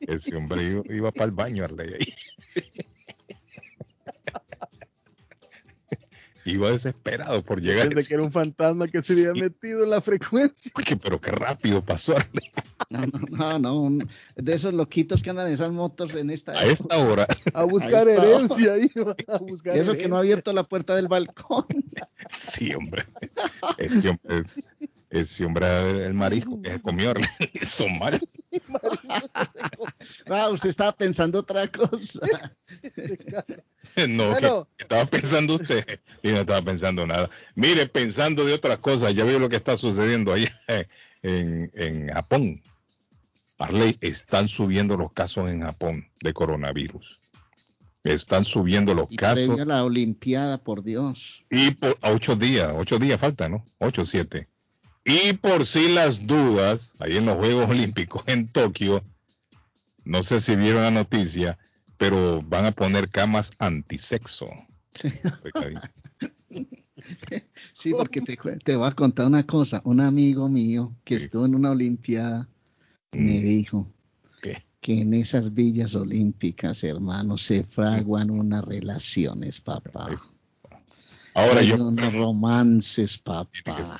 [0.00, 2.12] Ese hombre iba, iba para el baño, Arley.
[6.44, 7.88] iba desesperado por llegar.
[7.88, 10.70] Pensé que era un fantasma que se había metido en la frecuencia.
[10.76, 12.14] Uy, pero qué rápido pasó.
[12.90, 16.52] No, no, no, no, un- de esos loquitos que andan en esas motos en esta
[16.52, 17.26] A esta hora.
[17.54, 20.94] A buscar A herencia, iba a buscar Y eso que no ha abierto la puerta
[20.94, 21.66] del balcón.
[22.28, 23.04] Sí, hombre.
[23.78, 24.44] Ese hombre,
[25.20, 25.66] ese hombre
[26.06, 27.12] el marisco que se comió.
[27.54, 28.20] Eso mal.
[30.28, 32.20] Ah, usted estaba pensando otra cosa.
[34.08, 34.68] No, Bueno.
[34.78, 36.00] estaba pensando usted.
[36.22, 37.30] Y no estaba pensando nada.
[37.54, 40.52] Mire, pensando de otra cosa, ya veo lo que está sucediendo allá
[41.22, 42.62] en, en Japón.
[43.58, 47.20] Arley, están subiendo los casos en Japón de coronavirus.
[48.02, 49.64] Están subiendo los Y casos.
[49.66, 51.44] la Olimpiada, por Dios.
[51.50, 53.64] Y por a ocho días, ocho días faltan, ¿no?
[53.78, 54.48] Ocho, siete.
[55.04, 59.02] Y por si las dudas, ahí en los Juegos Olímpicos en Tokio,
[60.04, 61.58] no sé si vieron la noticia,
[61.96, 64.46] pero van a poner camas antisexo.
[67.72, 69.80] Sí, porque te, te voy a contar una cosa.
[69.84, 72.48] Un amigo mío que estuvo en una Olimpiada
[73.12, 73.88] me dijo
[74.42, 74.64] ¿Qué?
[74.80, 80.20] que en esas villas olímpicas, hermano, se fraguan unas relaciones, papá.
[81.34, 83.98] Ahora Hay yo unos romances, papá.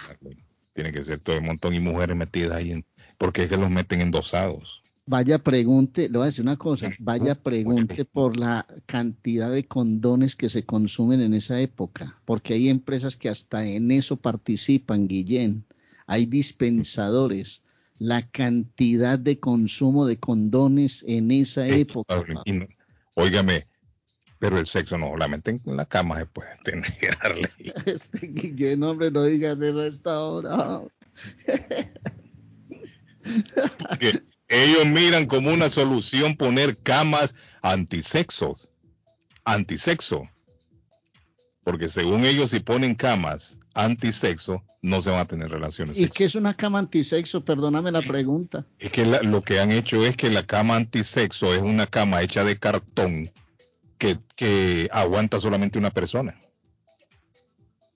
[0.74, 2.84] Tiene que ser todo un montón y mujeres metidas ahí en,
[3.16, 4.82] porque es que los meten endosados.
[5.06, 10.34] Vaya pregunte, le voy a decir una cosa, vaya pregunte por la cantidad de condones
[10.34, 15.66] que se consumen en esa época, porque hay empresas que hasta en eso participan, Guillén.
[16.06, 17.62] Hay dispensadores,
[17.98, 22.24] la cantidad de consumo de condones en esa época.
[23.14, 23.66] Óigame,
[24.44, 26.84] pero el sexo no solamente en la cama se puede tener.
[27.86, 30.82] Este Guillén, hombre, no digas eso a esta hora.
[33.88, 38.68] Porque ellos miran como una solución poner camas antisexos,
[39.46, 40.28] antisexo.
[41.62, 45.96] Porque según ellos, si ponen camas antisexo, no se van a tener relaciones.
[45.96, 47.42] ¿Y qué es una cama antisexo?
[47.46, 48.66] Perdóname la pregunta.
[48.78, 52.20] Es que la- lo que han hecho es que la cama antisexo es una cama
[52.20, 53.30] hecha de cartón
[54.36, 56.40] que, aguanta solamente una persona.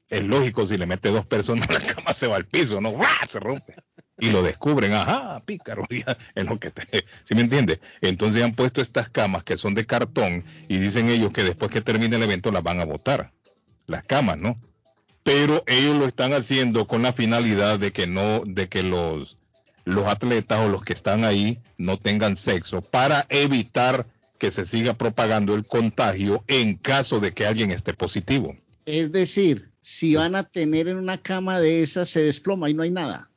[0.08, 2.96] Es lógico, si le mete dos personas, la cama se va al piso, ¿no?
[3.28, 3.74] Se rompe.
[4.20, 5.86] Y lo descubren, ajá, pícaro,
[6.34, 7.80] en lo que te, ¿sí me entiende?
[8.00, 11.82] Entonces han puesto estas camas que son de cartón y dicen ellos que después que
[11.82, 13.32] termine el evento las van a botar.
[13.86, 14.56] Las camas, ¿no?
[15.22, 19.36] Pero ellos lo están haciendo con la finalidad de que no, de que los,
[19.84, 24.06] los atletas o los que están ahí no tengan sexo para evitar
[24.38, 28.56] que se siga propagando el contagio en caso de que alguien esté positivo.
[28.86, 32.82] Es decir, si van a tener en una cama de esas, se desploma y no
[32.82, 33.30] hay nada.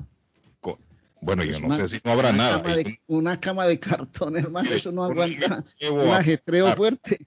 [1.24, 2.62] Bueno, yo no una- sé si no habrá una nada.
[2.64, 7.20] Cama de- una cama de cartón, hermano, eso no aguanta un ajetreo fuerte.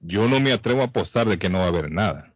[0.00, 2.34] Yo no me atrevo a apostar de que no va a haber nada.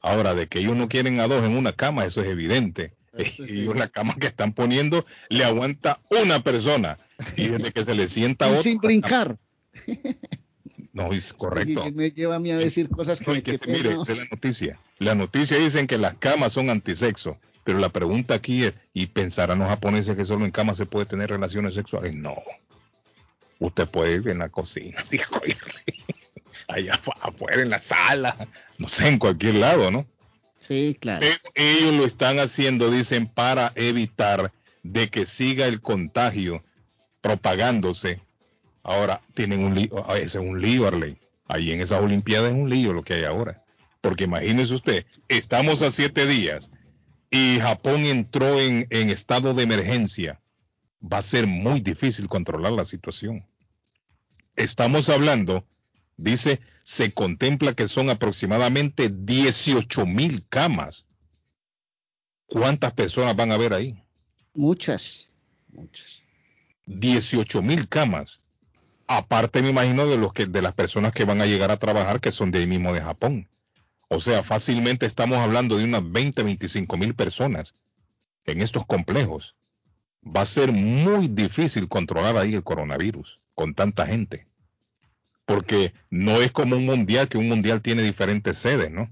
[0.00, 2.94] Ahora, de que ellos no quieren a dos en una cama, eso es evidente.
[3.12, 6.96] Ellos la cama que están poniendo le aguanta una persona.
[7.36, 8.62] Y desde que se le sienta Y otro.
[8.62, 9.36] sin brincar.
[10.92, 11.84] No, es correcto.
[11.94, 14.80] Me lleva a mí a decir cosas que, No, que se- mire, es la noticia.
[14.98, 19.58] La noticia dicen que las camas son antisexo, pero la pregunta aquí es, ¿y pensarán
[19.58, 22.14] los japoneses que solo en cama se puede tener relaciones sexuales?
[22.14, 22.36] No.
[23.58, 25.38] Usted puede ir en la cocina, dijo,
[26.68, 28.34] allá afu- afuera en la sala,
[28.78, 30.06] no sé, en cualquier lado, ¿no?
[30.60, 31.26] Sí, claro.
[31.54, 34.50] Ellos lo están haciendo, dicen, para evitar
[34.82, 36.64] de que siga el contagio
[37.20, 38.20] propagándose.
[38.86, 41.18] Ahora tienen un lío, ah, ese es un lío, Arley.
[41.48, 43.64] Ahí en esas Olimpiadas es un lío lo que hay ahora.
[44.00, 46.70] Porque imagínese usted, estamos a siete días
[47.28, 50.40] y Japón entró en, en estado de emergencia.
[51.02, 53.44] Va a ser muy difícil controlar la situación.
[54.54, 55.66] Estamos hablando,
[56.16, 61.06] dice, se contempla que son aproximadamente 18 mil camas.
[62.46, 64.00] ¿Cuántas personas van a haber ahí?
[64.54, 65.28] Muchas,
[65.72, 66.22] muchas.
[66.86, 68.38] 18 mil camas.
[69.08, 72.20] Aparte, me imagino, de, los que, de las personas que van a llegar a trabajar,
[72.20, 73.48] que son de ahí mismo de Japón.
[74.08, 77.74] O sea, fácilmente estamos hablando de unas 20, 25 mil personas
[78.44, 79.54] en estos complejos.
[80.24, 84.46] Va a ser muy difícil controlar ahí el coronavirus con tanta gente.
[85.44, 89.08] Porque no es como un mundial, que un mundial tiene diferentes sedes, ¿no?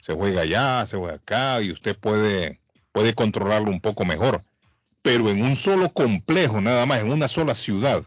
[0.00, 4.42] Se juega allá, se juega acá y usted puede, puede controlarlo un poco mejor.
[5.02, 8.04] Pero en un solo complejo, nada más, en una sola ciudad,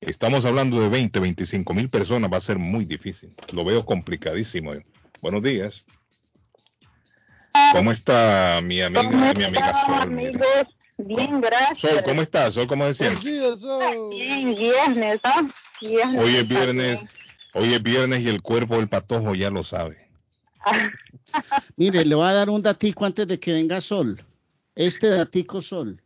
[0.00, 3.34] estamos hablando de 20, 25 mil personas, va a ser muy difícil.
[3.52, 4.72] Lo veo complicadísimo.
[5.20, 5.84] Buenos días.
[7.72, 10.10] ¿Cómo está mi amiga, mi amiga Sol?
[10.10, 10.40] Mira.
[10.98, 11.78] Bien, gracias.
[11.78, 12.54] Sol, ¿cómo estás?
[12.54, 13.18] Sol, ¿cómo decían?
[13.22, 15.46] Bien, viernes, ¿ah?
[15.80, 16.22] Viernes.
[16.22, 17.00] Hoy es viernes,
[17.52, 20.08] hoy es viernes y el cuerpo del patojo ya lo sabe.
[21.76, 24.24] Mire, le voy a dar un datico antes de que venga Sol.
[24.74, 26.02] Este datico Sol.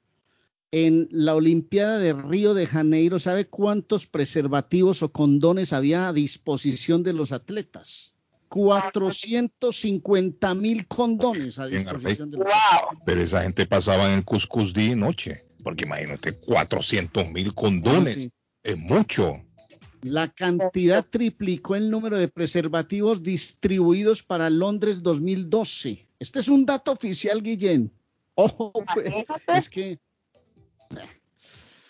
[0.73, 7.03] En la Olimpiada de Río de Janeiro, ¿sabe cuántos preservativos o condones había a disposición
[7.03, 8.15] de los atletas?
[8.49, 13.05] 450 mil condones a disposición de los atletas.
[13.05, 15.45] Pero esa gente pasaba en el Cuscus día y noche.
[15.63, 18.15] Porque imagínate, 400 mil condones.
[18.15, 18.33] Sí, sí.
[18.63, 19.43] Es mucho.
[20.03, 26.07] La cantidad triplicó el número de preservativos distribuidos para Londres 2012.
[26.19, 27.93] Este es un dato oficial, Guillén.
[28.35, 29.13] Ojo, pues,
[29.55, 29.99] es que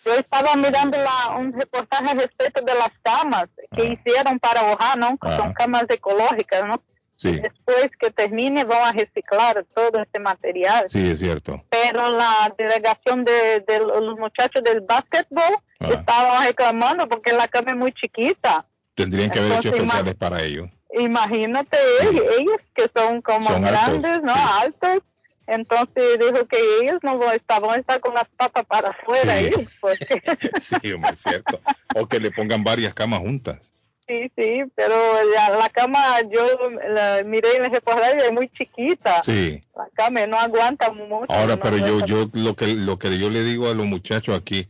[0.05, 3.47] Yo estaba mirando la- un reportaje respecto de las camas
[3.77, 5.19] que hicieron para hogar, ¿no?
[5.19, 5.55] Que son Ah.
[5.55, 6.83] camas ecológicas, ¿no?
[7.17, 10.87] Sí, Después que termine van a reciclar todo este material.
[10.89, 11.63] sí, es cierto.
[11.69, 15.89] Pero la delegación de, de los muchachos del básquetbol Ah.
[15.91, 18.65] estaban reclamando porque la cama es muy chiquita.
[18.95, 20.71] Tendrían que haber hecho Entonces, especiales para ellos.
[20.95, 24.35] Imagínate ellos, ellos que son como Son altos, grandes, ¿no?
[24.35, 24.41] sí.
[24.63, 25.03] Altos.
[25.51, 29.37] Entonces dijo que ellos no estaban a estar con las patas para afuera.
[29.39, 29.69] Sí.
[29.81, 30.23] porque-
[30.61, 31.61] Sí, hombre, es cierto.
[31.97, 33.59] O que le pongan varias camas juntas.
[34.07, 34.95] sí, sí, pero
[35.35, 36.47] la, la cama, yo
[36.89, 39.23] la miré en el reportaje, es muy chiquita.
[39.25, 39.63] Sí.
[39.77, 41.33] La cama no aguanta mucho.
[41.33, 44.37] Ahora, no pero yo, yo lo que lo que yo le digo a los muchachos
[44.37, 44.69] aquí,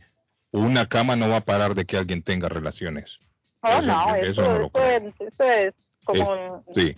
[0.51, 3.19] una cama no va a parar de que alguien tenga relaciones.
[3.61, 6.63] Oh, Eso- no, eso eso, no lo eso es, eso es como...
[6.73, 6.95] Sí,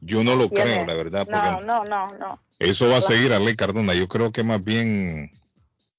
[0.00, 2.38] yo no lo tiene- creo, la verdad, No, no, no, no.
[2.58, 3.94] eso va a seguir a ley Cardona.
[3.94, 5.30] Yo creo que más bien,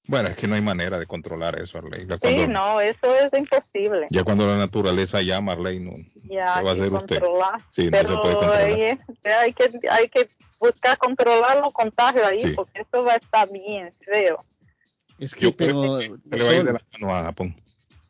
[0.06, 2.06] bueno, es que no hay manera de controlar eso, Arley.
[2.06, 4.06] Ya Sí, cuando, no, eso es imposible.
[4.10, 5.92] ya cuando la naturaleza llama, Arley, no,
[6.24, 7.18] Ya ¿qué va a hacer usted?
[7.20, 7.60] controlar.
[7.70, 8.60] Sí, no se pero puede controlar.
[8.64, 10.28] ahí es- hay que hay que
[10.60, 12.52] buscar controlar los contagios ahí, Sí.
[12.54, 14.38] porque eso va a estar bien feo.
[15.18, 17.22] Es que, Yo creo pero, que se le va a ir de la mano a
[17.24, 17.54] Japón.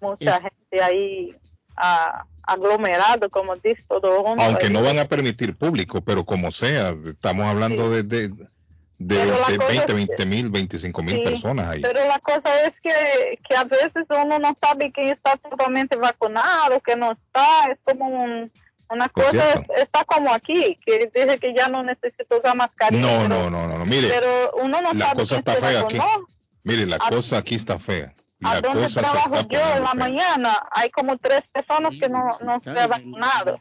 [0.00, 1.34] Mucha Es- gente ahí
[1.76, 4.42] ah, aglomerado, como dice todo mundo.
[4.42, 9.38] Aunque no van a permitir público, pero como sea, estamos hablando de, de, de Pero
[9.40, 11.80] la 20, cosa 20, es 20 mil, 25 mil Sí, personas ahí.
[11.82, 16.80] Pero la cosa es que, que a veces uno no sabe quién está totalmente vacunado,
[16.80, 18.51] que no está, es como un-
[18.90, 23.01] una cosa, es- está como aquí, que dice que ya no necesito usar mascarilla.
[23.01, 25.80] No, pero, no, no, no, no, mire, pero uno no la sabe cosa está fea
[25.80, 25.96] aquí.
[25.98, 26.26] vacunó.
[26.62, 28.12] Mire, la ¿A- cosa aquí está fea.
[28.44, 32.78] A se trabajo yo en la mañana hay como tres personas que no, no se
[32.78, 33.60] han vacunado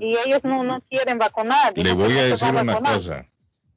[0.00, 1.76] y ellos no, no quieren vacunar.
[1.76, 2.94] Le voy a decir una vacunar.
[2.94, 3.26] cosa.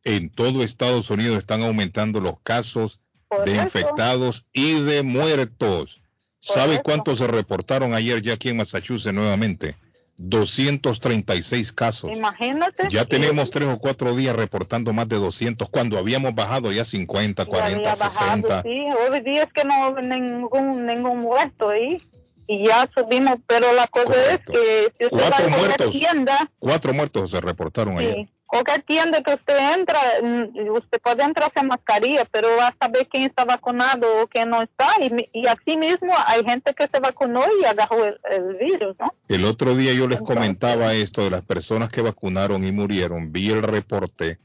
[0.03, 3.61] En todo Estados Unidos están aumentando los casos de Correcto.
[3.63, 6.01] infectados y de muertos.
[6.39, 6.83] ¿Sabe Correcto.
[6.83, 9.75] cuántos se reportaron ayer ya aquí en Massachusetts nuevamente?
[10.17, 12.11] 236 casos.
[12.11, 12.87] Imagínate.
[12.89, 17.43] Ya tenemos tres o cuatro días reportando más de 200 cuando habíamos bajado ya 50,
[17.43, 18.61] y 40, había bajado, 60.
[18.63, 22.01] Sí, hubo días que no hubo ningún, ningún muerto ahí
[22.47, 24.53] y ya subimos, pero la cosa Correcto.
[24.53, 25.91] es que si usted va Cuatro a cualquier muertos.
[25.91, 28.29] tienda, Cuatro muertos se reportaron ayer.
[28.45, 32.75] Sí, cualquier tienda que usted entra, mm, usted puede entrar sin mascarilla, pero va a
[32.79, 36.73] saber quién está vacunado o quién no está y, mi- y así mismo hay gente
[36.73, 39.13] que se vacunó y agarró el, el virus, ¿no?
[39.27, 43.31] El otro día yo les comentaba esto de las personas que vacunaron y murieron.
[43.31, 44.39] Vi el reporte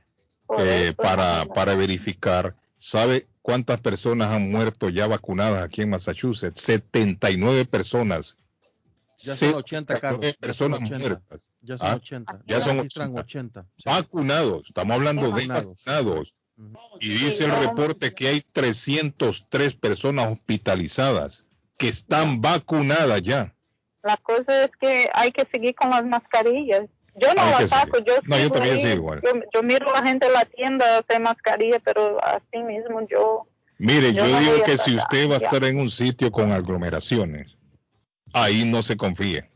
[0.58, 2.54] eh, para, para verificar.
[2.78, 6.60] ¿Sabe cuántas personas han muerto ya vacunadas aquí en Massachusetts?
[6.62, 8.36] 79 personas.
[9.18, 10.20] Ya son 80, 79 Carlos.
[10.22, 10.98] Ya son personas 80.
[10.98, 11.40] muertas.
[11.62, 12.40] Ya son Ah, 80.
[12.46, 13.60] Ya son registran 80.
[13.60, 13.66] 80.
[13.84, 14.62] Vacunados.
[14.66, 16.34] Estamos hablando de Vacunados.
[17.00, 21.44] Y dice el reporte que hay 303 personas hospitalizadas
[21.78, 23.54] que están vacunadas ya.
[24.02, 26.86] La cosa es que hay que seguir con las mascarillas.
[27.16, 29.20] Yo no las saco, yo, No, yo también sigo igual.
[29.22, 33.46] Yo, yo miro a la gente en la tienda hacer mascarilla, pero así mismo yo...
[33.78, 35.46] Mire, yo, Yo no digo que si usted va a ya.
[35.46, 37.56] estar en un sitio con aglomeraciones,
[38.32, 39.48] ahí no se confíe.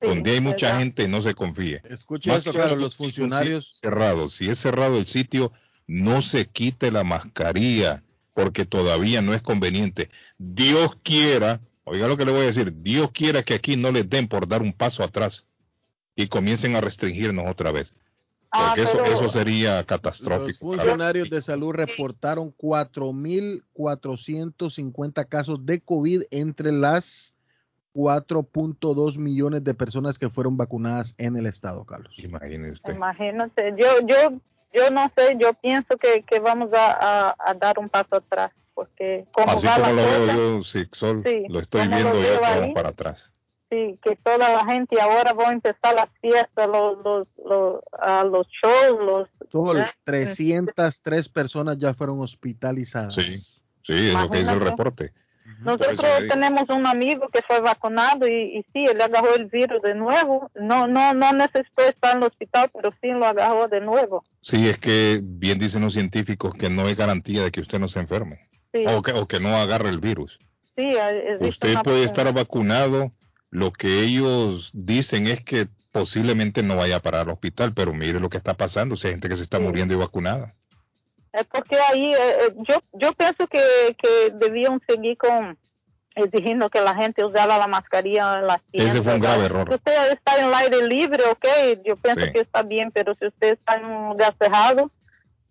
[0.00, 0.78] Donde hay mucha ¿verdad?
[0.80, 1.80] gente, no se confíe.
[1.84, 3.68] Escuche Más esto, un los funcionarios...
[3.72, 5.52] cerrado, si es cerrado el sitio,
[5.86, 10.10] no se quite la mascarilla, porque todavía no es conveniente.
[10.38, 14.08] Dios quiera, oiga lo que le voy a decir, Dios quiera que aquí no les
[14.08, 15.46] den por dar un paso atrás
[16.14, 17.94] y comiencen a restringirnos otra vez.
[18.50, 20.58] Ah, Porque eso, eso sería Los catastrófico.
[20.58, 27.34] funcionarios de salud reportaron 4.450 casos de COVID entre las
[27.94, 32.14] 4.2 millones de personas que fueron vacunadas en el estado, Carlos.
[32.18, 32.80] Imagínese.
[32.92, 34.40] Imagínate, yo, yo,
[34.72, 38.52] yo no sé, yo pienso que, que vamos a, a- a dar un paso atrás,
[38.74, 41.84] porque como Así va como la lo cosa, veo yo, sí, Sol, Sí, lo estoy
[41.84, 42.74] lo viendo veo que ahí.
[42.74, 43.32] para atrás.
[43.70, 48.24] sí, que toda la gente ahora va a empezar las fiestas, los, los, los, ah,
[48.24, 49.28] los shows, los...
[49.50, 49.86] Sol, ¿eh?
[50.04, 53.14] 303 personas ya fueron hospitalizadas.
[53.14, 53.22] Sí,
[53.82, 55.12] sí, es lo que dice el reporte.
[55.60, 59.94] Nosotros tenemos un amigo que fue vacunado y, y sí, él agarró el virus de
[59.94, 60.50] nuevo.
[60.54, 64.24] No, no, no necesitó estar en el hospital, pero sí lo agarró de nuevo.
[64.42, 67.88] Sí, es que bien dicen los científicos que no hay garantía de que usted no
[67.88, 68.40] se enferme
[68.72, 70.38] Sí, o, que, o que no agarre el virus.
[70.76, 73.12] sí, existe Usted puede estar vacunado,
[73.50, 78.20] lo que ellos dicen es que posiblemente no vaya a parar al hospital, pero mire
[78.20, 80.54] lo que está pasando, si hay gente que se está muriendo y vacunada.
[81.40, 85.56] Es porque ahí, eh, eh, yo, yo pienso que, que debían seguir con
[86.14, 88.94] exigiendo que la gente usara la mascarilla en las tiendas.
[88.94, 89.68] Ese fue un grave error.
[89.68, 91.46] Si usted está en el aire libre, ok,
[91.84, 92.32] yo pienso Sí.
[92.32, 94.90] que está bien, pero si usted está en un lugar cerrado,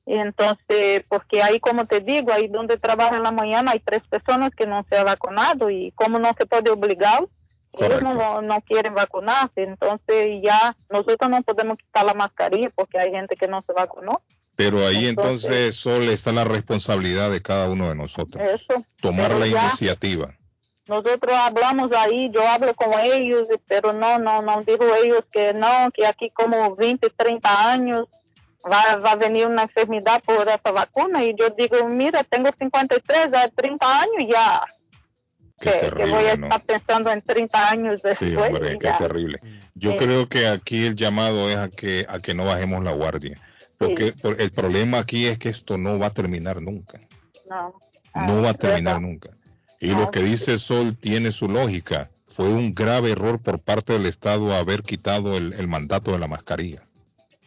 [0.06, 4.52] entonces, porque ahí, como te digo, ahí donde trabaja en la mañana hay tres personas
[4.56, 7.26] que no se han vacunado y como no se puede obligar,
[7.74, 12.98] ellos no, no, no quieren vacunarse, entonces ya nosotros no podemos quitar la mascarilla porque
[12.98, 14.22] hay gente que no se vacunó.
[14.58, 18.44] Pero ahí entonces, Entonces- Sol, está la responsabilidad de cada uno de nosotros.
[18.44, 18.84] Eso.
[19.00, 20.34] Tomar Pero la ya- iniciativa.
[20.88, 25.90] Nosotros hablamos ahí, yo hablo con ellos, pero no, no, no, dijo ellos que no,
[25.94, 28.08] que aquí como 20, 30 años
[28.70, 31.24] va, va a venir una enfermedad por esa vacuna.
[31.24, 34.62] Y yo digo, mira, tengo 53, a 30 años ya.
[35.60, 36.46] Qué Que, voy a ¿no?
[36.48, 38.50] estar pensando en 30 años Sí, después.
[38.52, 38.98] hombre, y qué ya.
[38.98, 39.40] terrible.
[39.76, 39.98] Yo Sí.
[39.98, 43.40] creo que aquí el llamado es a que a que no bajemos la guardia,
[43.78, 47.00] porque por- el problema aquí es que esto no va a terminar nunca,
[47.50, 47.74] No.
[48.16, 49.30] no va a terminar nunca.
[49.80, 52.10] Y lo que dice Sol tiene su lógica.
[52.26, 56.28] Fue un grave error por parte del Estado haber quitado el, el mandato de la
[56.28, 56.84] mascarilla.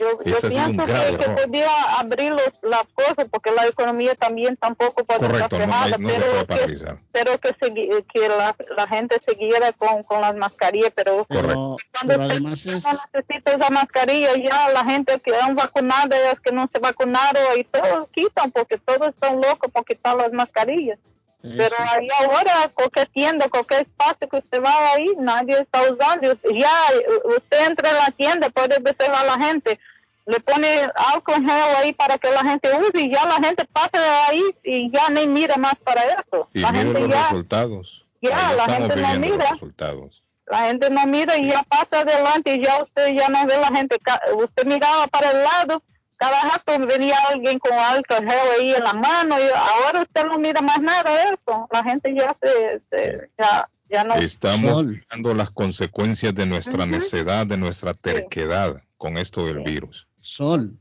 [0.01, 1.69] Yo, yo pienso grave que, podía
[1.99, 6.25] abrir los- las cosas porque la economía también tampoco puede Correcto, estar cerrada, no pero,
[6.25, 6.99] puede que, paralizar.
[7.13, 11.77] pero que, segui- que la, la gente siguiera con, con las mascarillas, pero Pero, cuando
[12.07, 16.25] pero usted además es, no necesita esa mascarilla, ya la gente que han vacunado y
[16.25, 20.33] las que no se vacunaron y todos quitan porque todos están locos por quitar las
[20.33, 20.99] mascarillas.
[21.43, 26.35] Pero ahí ahora, cualquier tienda, cualquier espacio que usted va ahí, nadie está usando.
[26.53, 29.81] Ya eh, usted entra en la tienda, puede decirle a la gente,
[30.27, 30.69] le pone
[31.13, 34.09] alcohol en gel ahí para que la gente use y ya la gente pasa de
[34.29, 36.49] ahí y ya ni mira más para eso.
[36.55, 38.07] Y la gente los ya, resultados.
[38.21, 39.51] ya, Ahí la gente no mira.
[39.51, 40.23] resultados.
[40.47, 43.69] la gente no mira y ya pasa adelante y ya usted ya no ve la
[43.69, 43.97] gente.
[44.37, 45.83] Usted miraba para el lado,
[46.17, 50.39] cada rato venía alguien con alcohol gel ahí en la mano y ahora usted no
[50.39, 51.69] mira más nada de eso.
[51.73, 54.15] La gente ya se, se- ya, ya no.
[54.17, 60.07] Estamos viendo las consecuencias de nuestra necedad, de nuestra terquedad con esto del virus.
[60.31, 60.79] Sol.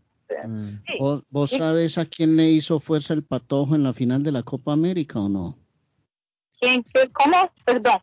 [0.99, 4.43] ¿Vos, vos sabes a quién le hizo fuerza el patojo en la final de la
[4.43, 5.57] Copa América o no?
[6.59, 7.51] ¿Quién, ¿Cómo?
[7.65, 7.99] Perdón.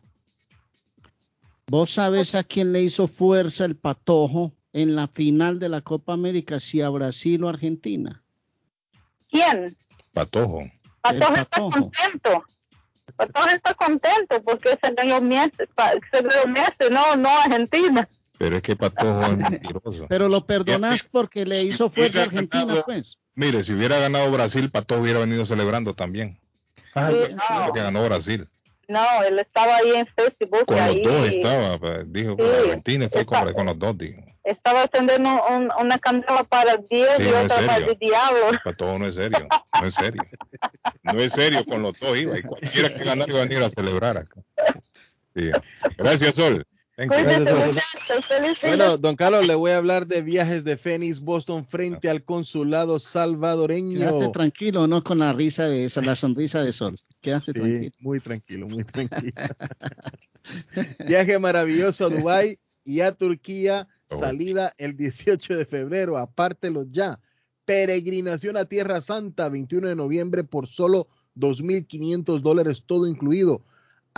[1.67, 6.13] ¿Vos sabes a quién le hizo fuerza el patojo en la final de la Copa
[6.13, 8.23] América, si a Brasil o Argentina?
[9.29, 9.75] ¿Quién?
[10.13, 10.69] Patojo.
[11.01, 11.71] Patojo está Patojo.
[11.71, 12.43] contento.
[13.15, 18.07] Patojo está contento porque se Messi, pa- se no, no Argentina.
[18.37, 20.05] Pero es que Patojo es mentiroso.
[20.09, 23.17] Pero lo perdonás porque le hizo fuerza a Argentina, pues.
[23.35, 26.39] Mire, si hubiera ganado Brasil, Patojo hubiera venido celebrando también.
[26.95, 27.35] Sí,
[27.65, 28.47] Porque ganó Brasil.
[28.87, 30.65] no, él estaba ahí en Facebook.
[30.65, 33.77] Con los ahí, dos estaba, pues, dijo que Sí, Argentina y fue con, con los
[33.77, 34.21] dos, dijo.
[34.43, 38.57] Estaba encendiendo un- una candela para Dios Sí, y no otra para el diablo.
[38.63, 39.47] Patojo no es serio,
[39.81, 40.23] no es serio.
[41.03, 42.39] No es serio, con los dos iba.
[42.39, 44.41] Y cualquiera que ganara iba a venir a celebrar acá.
[45.35, 45.51] Sí.
[45.97, 46.65] Gracias, Sol.
[46.97, 52.23] Gracias, Bueno, don Carlos, le voy a hablar de viajes de Phoenix, Boston, frente al
[52.23, 53.99] consulado salvadoreño.
[53.99, 56.99] Quedaste tranquilo, no con la risa de esa, la sonrisa de Sol.
[57.21, 57.91] Quedaste Sí, tranquilo.
[57.99, 59.31] muy tranquilo, muy tranquilo.
[61.07, 67.19] Viaje maravilloso a Dubái y a Turquía, salida el 18 de febrero, apártelo ya.
[67.65, 73.61] Peregrinación a Tierra Santa, 21 de noviembre por solo 2.500 dólares, todo incluido.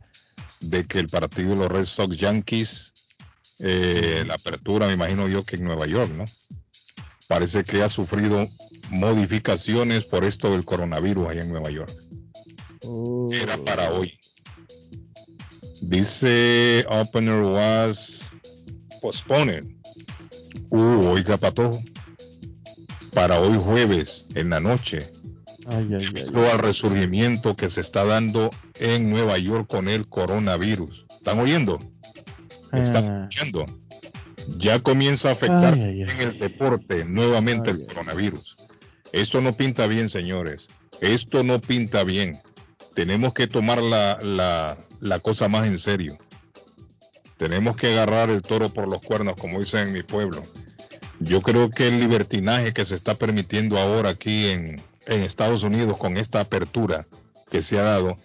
[0.60, 2.92] de que el partido de los Red Sox Yankees,
[3.61, 6.24] eh, la apertura, me imagino yo que en Nueva York, ¿no?
[7.28, 8.47] Parece que ha sufrido
[8.91, 11.93] modificaciones por esto del coronavirus allá en Nueva York.
[12.82, 13.28] Oh.
[13.32, 14.19] Era para hoy.
[15.82, 18.28] Dice opener was
[19.01, 19.66] postponed.
[20.70, 21.82] Uh, oiga, Patojo.
[23.15, 25.01] Para hoy jueves, en la noche,
[25.66, 30.07] Ay, ay, ay, debido al resurgimiento que se está dando en Nueva York con el
[30.07, 31.07] coronavirus.
[31.11, 31.78] ¿Están oyendo?
[32.72, 33.18] ¿Están Ah.
[33.30, 33.66] escuchando?
[34.56, 36.10] Ya comienza a afectar Ay, ay, ay.
[36.10, 38.56] en el deporte nuevamente el coronavirus.
[39.12, 40.66] Esto no pinta bien, señores.
[41.01, 42.38] Esto no pinta bien.
[42.94, 46.16] Tenemos que tomar la, la, la cosa más en serio.
[47.36, 50.42] Tenemos que agarrar el toro por los cuernos, como dicen en mi pueblo.
[51.20, 55.98] Yo creo que el libertinaje que se está permitiendo ahora aquí en, en Estados Unidos
[55.98, 57.06] con esta apertura
[57.51, 58.16] que se ha dado,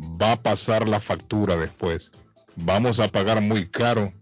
[0.00, 2.10] va a pasar la factura después.
[2.56, 4.12] Vamos a pagar muy caro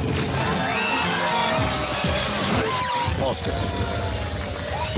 [3.19, 4.08] Podcast.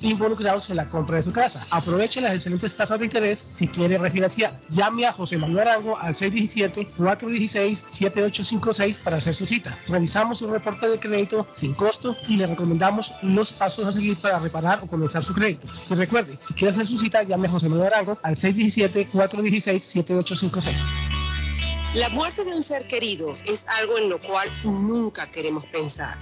[0.00, 1.60] involucrados en la compra de su casa.
[1.70, 4.60] Aproveche las excelentes tasas de interés si quiere refinanciar.
[4.68, 9.78] Llame a José Manuel Arango al 617-416-7856 para hacer su cita.
[9.88, 14.38] Revisamos su reporte de crédito sin costo y le recomendamos los pasos a seguir para
[14.38, 15.66] reparar o comenzar su crédito.
[15.90, 20.72] Y recuerde, si quiere hacer su cita, llame a José Manuel Arango al 617-416-7856.
[21.94, 26.18] La muerte de un ser querido es algo en lo cual nunca queremos pensar,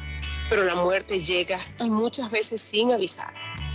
[0.51, 3.33] pero la muerte llega y muchas veces sin avisar.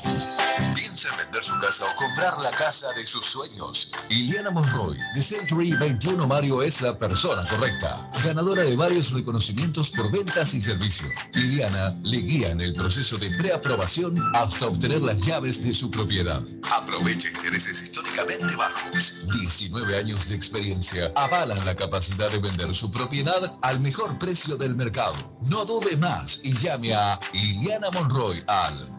[0.76, 3.92] Piensa en vender su casa o comprar la casa de sus sueños.
[4.10, 8.10] Iliana Monroy, de Century 21 Mario, es la persona correcta.
[8.24, 11.06] Ganadora de varios reconocimientos por ventas y servicio.
[11.34, 16.42] Liliana le guía en el proceso de preaprobación hasta obtener las llaves de su propiedad.
[16.78, 19.16] Aprovecha intereses históricamente bajos.
[19.34, 24.76] 19 años de experiencia avalan la capacidad de vender su propiedad al mejor precio del
[24.76, 25.16] mercado.
[25.48, 28.99] No dude más y llame a Iliana Monroy al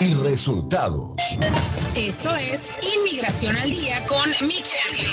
[0.00, 1.10] y resultados.
[1.94, 5.06] Esto es Inmigración al Día con Michelle.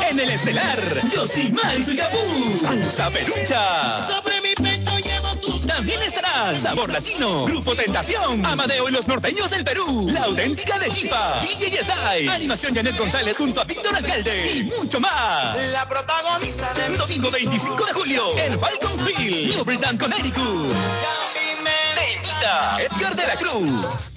[0.09, 0.79] En el estelar,
[1.13, 4.07] Yosimar y su Yabú, Salsa Perucha.
[6.37, 11.83] Sabor Latino, Grupo Tentación, Amadeo y los Norteños del Perú, La Auténtica de Chifa, DJ
[11.83, 15.55] Style, Animación Janet González junto a Víctor Alcalde y mucho más.
[15.71, 20.71] La protagonista de Domingo 25 de julio en Falconsville, New Britain, Connecticut.
[21.95, 24.16] Te invita Edgar de la Cruz.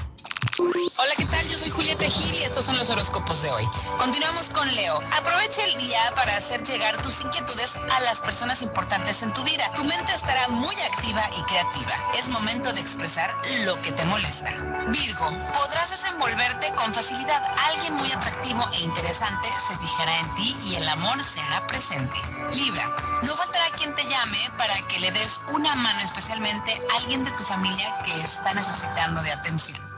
[0.61, 1.47] Hola, ¿qué tal?
[1.47, 3.65] Yo soy Julieta Gil y estos son los horóscopos de hoy.
[3.97, 5.01] Continuamos con Leo.
[5.17, 9.71] Aprovecha el día para hacer llegar tus inquietudes a las personas importantes en tu vida.
[9.77, 11.93] Tu mente estará muy activa y creativa.
[12.19, 13.33] Es momento de expresar
[13.67, 14.51] lo que te molesta.
[14.89, 17.41] Virgo, podrás desenvolverte con facilidad.
[17.73, 22.17] Alguien muy atractivo e interesante se fijará en ti y el amor se hará presente.
[22.53, 22.85] Libra,
[23.23, 27.31] no faltará quien te llame para que le des una mano especialmente a alguien de
[27.31, 29.98] tu familia que está necesitando de atención.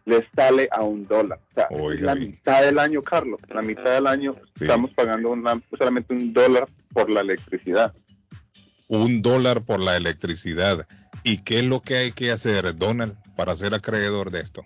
[0.09, 1.39] les sale a un dólar.
[1.51, 1.69] O sea,
[2.01, 3.41] la mitad del año, Carlos.
[3.49, 7.95] La mitad del año estamos pagando una- solamente un dólar por la electricidad.
[8.89, 10.87] Un dólar por la electricidad.
[11.25, 14.63] ¿Y qué es lo que hay que hacer, Donald, para ser acreedor de esto?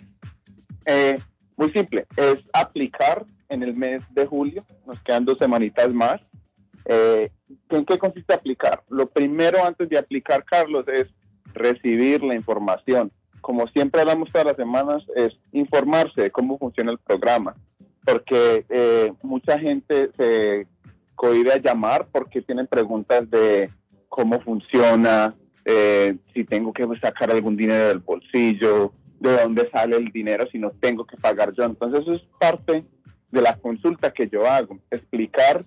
[0.87, 1.19] Eh,
[1.57, 6.21] Muy simple, es aplicar en el mes de julio, nos quedan dos semanitas más.
[6.87, 7.31] Eh,
[7.69, 8.83] ¿En qué consiste aplicar?
[8.89, 11.07] Lo primero antes de aplicar, Carlos, es
[11.53, 13.13] recibir la información.
[13.43, 17.57] Como siempre hablamos todas las semanas, es informarse de cómo funciona el programa,
[18.07, 20.67] porque eh, mucha gente se
[21.17, 23.69] cohibe a llamar porque tienen preguntas de
[24.09, 30.13] cómo funciona, eh, si tengo que sacar algún dinero del bolsillo, de dónde sale el
[30.13, 31.65] dinero si no tengo que pagar yo.
[31.65, 32.85] Entonces eso es parte
[33.33, 35.65] de la consulta que yo hago, explicar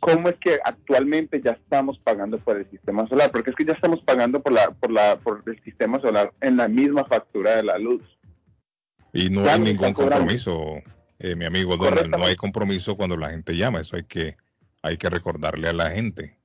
[0.00, 3.74] cómo es que actualmente ya estamos pagando por el sistema solar, porque es que ya
[3.74, 7.62] estamos pagando por la por la por el sistema solar en la misma factura de
[7.62, 8.02] la luz.
[9.12, 10.80] Y no hay ningún compromiso,
[11.18, 14.36] eh, mi amigo Donald, no hay compromiso cuando la gente llama, eso hay que
[14.82, 16.36] hay que recordarle a la gente.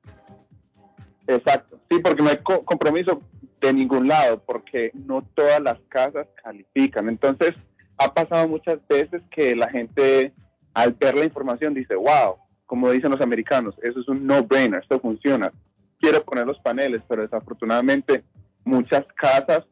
[1.27, 3.21] Exacto, sí, porque no hay compromiso
[3.61, 7.09] de ningún lado, porque no todas las casas califican.
[7.09, 7.53] Entonces,
[7.97, 10.33] ha pasado muchas veces que la gente
[10.73, 14.99] al ver la información dice, wow, como dicen los americanos, eso es un no-brainer, esto
[14.99, 15.51] funciona.
[15.99, 18.23] Quiero poner los paneles, pero desafortunadamente
[18.63, 19.63] muchas casas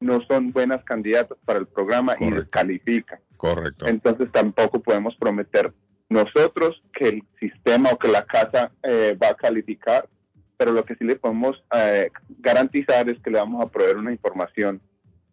[0.00, 3.18] no son buenas candidatas para el programa y descalifican.
[3.36, 3.86] Correcto.
[3.86, 5.72] Entonces tampoco podemos prometer
[6.08, 10.08] nosotros que el sistema o que la casa eh, va a calificar
[10.56, 14.12] pero lo que sí le podemos eh, garantizar es que le vamos a proveer una
[14.12, 14.80] información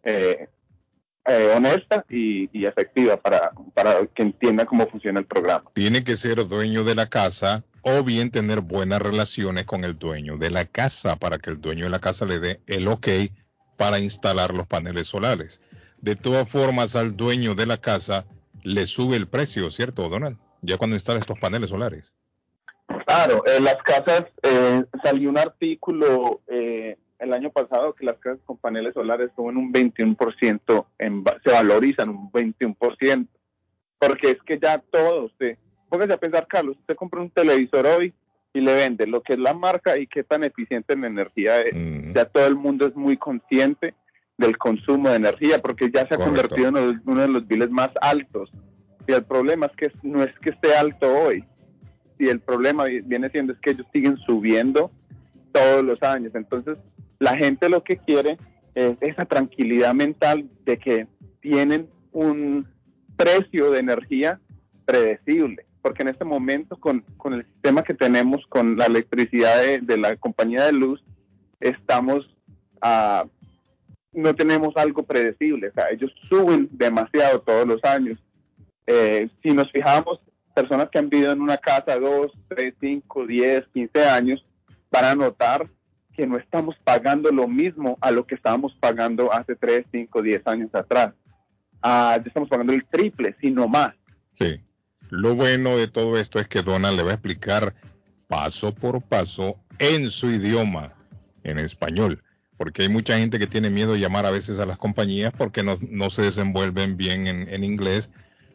[0.02, 0.48] eh,
[1.26, 5.64] eh, honesta y, efectiva para, para que entienda cómo funciona el programa.
[5.72, 10.36] Tiene que ser dueño de la casa o bien tener buenas relaciones con el dueño
[10.38, 13.08] de la casa para que el dueño de la casa le dé el ok
[13.76, 15.60] para instalar los paneles solares.
[16.00, 18.24] De todas formas, al dueño de la casa
[18.62, 20.38] le sube el precio, ¿cierto, Donald?
[20.60, 22.12] Ya cuando instala estos paneles solares.
[23.06, 28.40] Claro, en las casas eh, salió un artículo eh, el año pasado que las casas
[28.44, 33.28] con paneles solares suben un 21%, en, se valorizan un 21%,
[33.98, 35.56] porque es que ya todo, usted,
[35.88, 38.12] póngase a pensar, Carlos, usted compra un televisor hoy
[38.52, 41.74] y le vende lo que es la marca y qué tan eficiente en energía es.
[42.12, 43.94] Ya todo el mundo es muy consciente
[44.36, 47.90] del consumo de energía, porque ya se ha convertido en uno de los biles más
[48.00, 48.50] altos.
[49.06, 51.44] Y el problema es que no es que esté alto hoy,
[52.18, 54.90] y el problema viene siendo es que ellos siguen subiendo
[55.52, 56.32] todos los años.
[56.34, 56.78] Entonces,
[57.22, 58.36] la gente lo que quiere
[58.74, 61.06] es esa tranquilidad mental de que
[61.40, 62.66] tienen un
[63.16, 64.40] precio de energía
[64.84, 70.16] predecible, porque en este momento con, el sistema que tenemos, con la electricidad de, la
[70.16, 71.04] compañía de luz,
[71.60, 72.28] estamos
[72.80, 73.24] a,
[74.12, 78.18] no tenemos algo predecible, o sea, ellos suben demasiado todos los años.
[78.88, 80.18] Eh, si nos fijamos
[80.56, 84.44] personas que han vivido en una casa dos, tres, cinco, diez, quince años
[84.90, 85.68] van a notar
[86.16, 90.46] que no estamos pagando lo mismo a lo que estábamos pagando hace tres, cinco, diez
[90.46, 91.14] años atrás.
[91.82, 93.94] Ah, ya estamos pagando el triple, sino más.
[94.34, 94.60] Sí.
[95.10, 97.74] Lo bueno de todo esto es que Donald le va a explicar
[98.28, 100.94] paso por paso en su idioma,
[101.44, 102.22] en español.
[102.56, 105.62] Porque hay mucha gente que tiene miedo de llamar a veces a las compañías porque
[105.62, 108.10] no, no se desenvuelven bien en, en inglés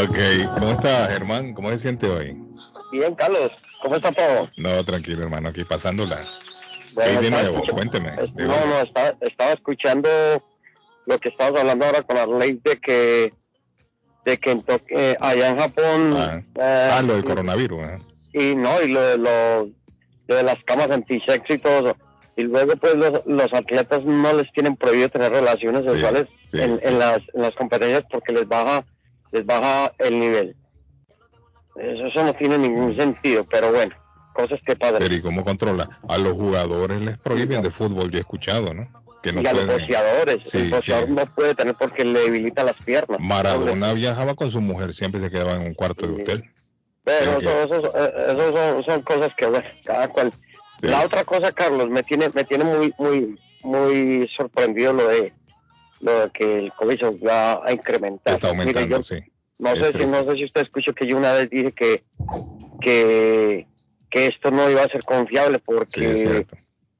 [0.00, 0.16] Ok,
[0.54, 1.54] ¿cómo está Germán?
[1.54, 2.36] ¿Cómo se siente hoy?
[2.92, 3.50] Bien, Carlos,
[3.82, 4.48] ¿cómo está todo?
[4.56, 6.24] No, tranquilo, hermano, aquí pasándola.
[6.92, 7.62] Bueno, de nuevo?
[7.72, 8.12] Cuénteme.
[8.36, 10.08] no, no, estaba, escuchando
[11.06, 13.32] lo que estabas hablando ahora con la ley de que
[14.24, 17.98] de que eh, allá en Japón ah, eh, ah lo del coronavirus ¿eh?
[18.34, 19.70] y no y lo, de lo
[20.26, 21.96] de las camas antisexo y todo eso
[22.36, 26.98] y luego pues los, los atletas no les tienen prohibido tener relaciones sexuales en, en,
[26.98, 28.84] las, en las competencias porque les baja
[29.30, 30.56] les baja el nivel.
[31.76, 33.94] Eso, no tiene ningún sentido, pero bueno,
[34.32, 34.98] cosas que pasan.
[34.98, 36.00] Pero ¿y cómo controla?
[36.08, 38.88] A los jugadores les prohíben de fútbol, yo he escuchado, ¿no?
[39.22, 42.76] Que no y a los boxeadores, el boxeador no puede tener porque le debilita las
[42.84, 43.20] piernas.
[43.20, 46.44] Maradona viajaba con su mujer, siempre se quedaba en un cuarto de hotel.
[47.04, 50.30] Pero eso, eso, son, son, cosas que, bueno, cada cual
[50.82, 55.32] La otra cosa, Carlos, me tiene, me tiene muy, muy, muy sorprendido lo de,
[56.00, 58.34] lo de que el COVID se va a incrementar.
[58.34, 59.22] Está aumentando, Mire, yo sí.
[59.58, 62.02] No Es sé, si, no sé si usted escuchó que yo una vez dije que,
[62.80, 63.66] que,
[64.10, 66.46] que esto no iba a ser confiable porque,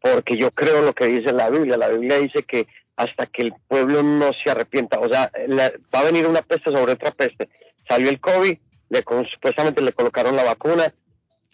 [0.01, 1.77] porque yo creo lo que dice la Biblia.
[1.77, 2.67] La Biblia dice que
[2.97, 6.71] hasta que el pueblo no se arrepienta, o sea, la- va a venir una peste
[6.73, 7.49] sobre otra peste.
[7.89, 8.59] Salió el COVID,
[8.91, 10.93] le, supuestamente le colocaron la vacuna,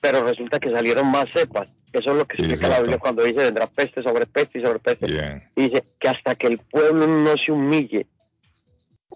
[0.04, 1.66] pero resulta que salieron más cepas.
[1.90, 4.78] Eso es lo que explica la Biblia cuando dice vendrá peste sobre peste y sobre
[4.78, 5.06] peste.
[5.56, 8.06] Y dice que hasta que el pueblo no se humille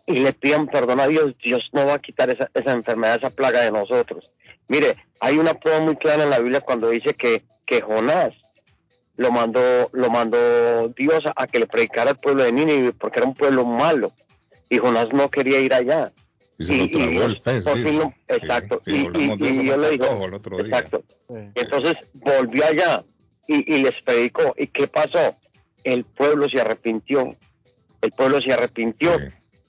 [0.06, 3.28] y le pidan perdón a Dios, Dios no va a quitar esa, esa enfermedad, esa
[3.28, 4.30] plaga de nosotros.
[4.66, 8.32] Mire, hay una prueba muy clara en la Biblia cuando dice que, que Jonás
[9.16, 13.18] lo mandó, lo mandó Dios a, a que le predicara al pueblo de Nínive porque
[13.18, 14.10] era un pueblo malo
[14.70, 16.12] y Jonás no quería ir allá.
[16.58, 18.82] Y se lo tragó el pez, lo- exacto.
[18.84, 19.90] Sí, y, hablamos y- de y eso Dios con le
[20.64, 20.66] día.
[20.66, 21.04] exacto.
[21.54, 23.04] Entonces volvió allá
[23.46, 24.54] y, y les predicó.
[24.58, 25.36] ¿Y qué pasó?
[25.84, 27.34] El pueblo se arrepintió.
[28.00, 29.16] El pueblo se arrepintió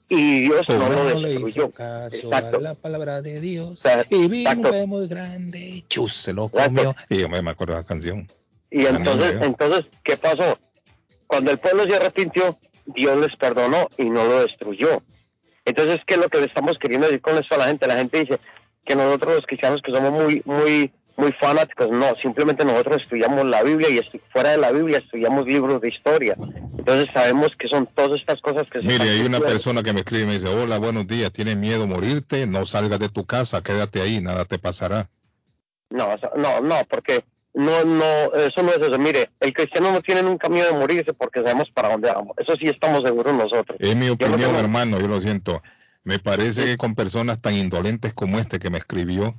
[0.08, 1.48] y Dios no lo no le destruyó.
[1.66, 2.58] hizo caso Exacto.
[2.58, 3.78] a la palabra de Dios.
[3.78, 4.70] sea, y vino un exacto.
[4.72, 5.84] pez muy grande.
[5.88, 6.96] Chus, se lo comió.
[7.08, 8.26] Y yo me acuerdo de la canción.
[8.72, 10.58] Y entonces, entonces, ¿qué pasó?
[11.28, 15.00] Cuando el pueblo se arrepintió, Dios les perdonó y no lo destruyó.
[15.64, 17.86] Entonces, ¿qué es lo que le estamos queriendo decir con esto a la gente?
[17.86, 18.40] La gente dice
[18.84, 23.62] que nosotros los cristianos que somos muy, muy, muy fanáticos, no, simplemente nosotros estudiamos la
[23.62, 24.00] Biblia y
[24.32, 26.34] fuera de la Biblia estudiamos libros de historia.
[26.78, 30.00] Entonces sabemos que son todas estas cosas que se Mire, hay una persona que me
[30.00, 32.46] escribe y me dice, hola, buenos días, ¿tienes miedo a morirte?
[32.46, 35.08] No salgas de tu casa, quédate ahí, nada te pasará.
[35.90, 37.24] No, no, no, porque
[37.54, 38.04] no, no,
[38.34, 38.98] eso no es eso.
[38.98, 42.36] Mire, el cristiano no tiene nunca miedo de morirse porque sabemos para dónde vamos.
[42.38, 43.76] Eso sí estamos seguros nosotros.
[43.80, 45.62] Es mi Yo no opinión, tengo- hermano, yo lo siento.
[46.04, 49.34] Me parece que con personas tan indolentes como este que me escribió,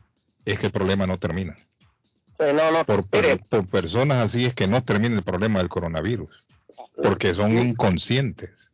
[0.45, 1.55] es que el problema no termina.
[1.57, 5.69] Sí, no, no, Por, per- por personas así es que no termina el problema del
[5.69, 6.45] coronavirus.
[7.01, 8.71] Porque son inconscientes.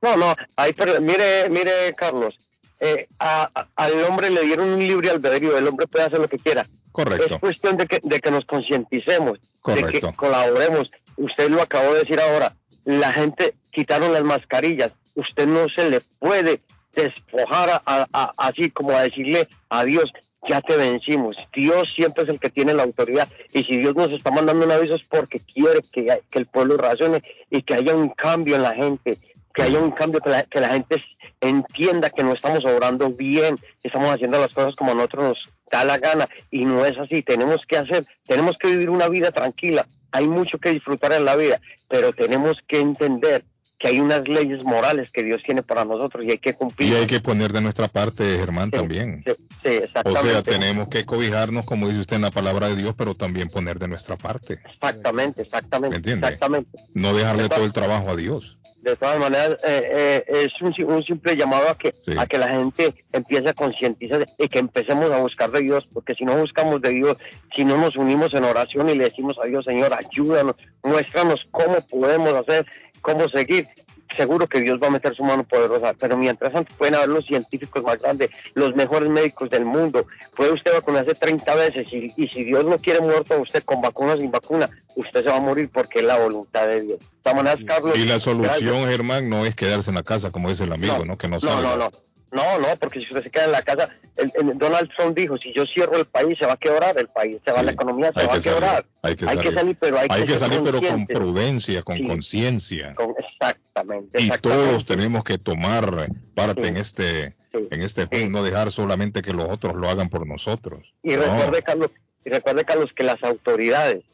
[0.00, 2.34] No, no, hay, pero mire, mire, Carlos,
[2.80, 6.28] eh, a- a- al hombre le dieron un libre albedrío, el hombre puede hacer lo
[6.28, 6.66] que quiera.
[6.92, 7.34] Correcto.
[7.34, 10.90] Es cuestión de que, de que nos concienticemos, de que colaboremos.
[11.16, 12.54] Usted lo acabó de decir ahora,
[12.84, 16.60] la gente quitaron las mascarillas, usted no se le puede
[16.94, 20.10] despojar a- a- a- así como a decirle a Dios,
[20.48, 21.36] ya te vencimos.
[21.54, 24.72] Dios siempre es el que tiene la autoridad y si Dios nos está mandando un
[24.72, 28.62] aviso es porque quiere que, que el pueblo razone y que haya un cambio en
[28.62, 29.16] la gente,
[29.54, 31.02] que haya un cambio, que la, que la gente
[31.40, 35.38] entienda que no estamos obrando bien, que estamos haciendo las cosas como a nosotros nos
[35.70, 37.22] da la gana y no es así.
[37.22, 39.86] Tenemos que hacer, tenemos que vivir una vida tranquila.
[40.12, 43.44] Hay mucho que disfrutar en la vida, pero tenemos que entender
[43.82, 46.92] que hay unas leyes morales que Dios tiene para nosotros y hay que cumplir.
[46.92, 49.24] Y hay que poner de nuestra parte, Germán, también.
[49.26, 49.32] Sí,
[49.64, 50.30] O exactamente.
[50.30, 53.80] sea, tenemos que cobijarnos, como dice usted en la palabra de Dios, pero también poner
[53.80, 54.60] de nuestra parte.
[54.72, 55.90] Exactamente, exactamente.
[55.90, 56.26] ¿Me entiende?
[56.28, 56.70] Exactamente.
[56.94, 58.56] No dejarle todo el trabajo a Dios.
[58.82, 62.48] De todas maneras, eh, eh, es un, un simple llamado a que, a que la
[62.48, 66.82] gente empiece a concientizar y que empecemos a buscar de Dios, porque si no buscamos
[66.82, 67.16] de Dios,
[67.54, 71.76] si no nos unimos en oración y le decimos a Dios, Señor, ayúdanos, muéstranos cómo
[71.88, 72.66] podemos hacer,
[73.02, 73.66] cómo seguir,
[74.14, 77.24] seguro que Dios va a meter su mano poderosa, pero mientras tanto pueden haber los
[77.26, 80.06] científicos más grandes, los mejores médicos del mundo,
[80.36, 83.80] puede usted vacunarse 30 veces y, y si Dios no quiere muerto a usted con
[83.80, 86.98] vacuna o sin vacuna, usted se va a morir porque es la voluntad de Dios.
[87.24, 88.88] Maneras, Carlos, Y la solución, gracias.
[88.90, 91.16] Germán, no es quedarse en la casa, como dice el amigo, ¿no?
[91.16, 91.62] Que no No, salga.
[91.62, 91.90] no, no.
[92.32, 95.36] No, no, porque si usted se queda en la casa, el- el Donald Trump dijo,
[95.36, 98.10] si yo cierro el país, se va a quebrar el país, se va la economía,
[98.14, 98.86] se Hay va a que salir, quebrar.
[99.02, 99.76] hay que salir.
[99.78, 102.06] pero hay, Hay que salir, pero con prudencia, con Sí.
[102.06, 102.94] conciencia.
[102.94, 108.70] Con- exactamente, Y todos tenemos que tomar parte en este, en este juego, no dejar
[108.72, 110.94] solamente que los otros lo hagan por nosotros.
[111.02, 111.22] Y No.
[111.22, 111.90] recuerde, Carlos,
[112.24, 114.04] y recuerde, Carlos, que las autoridades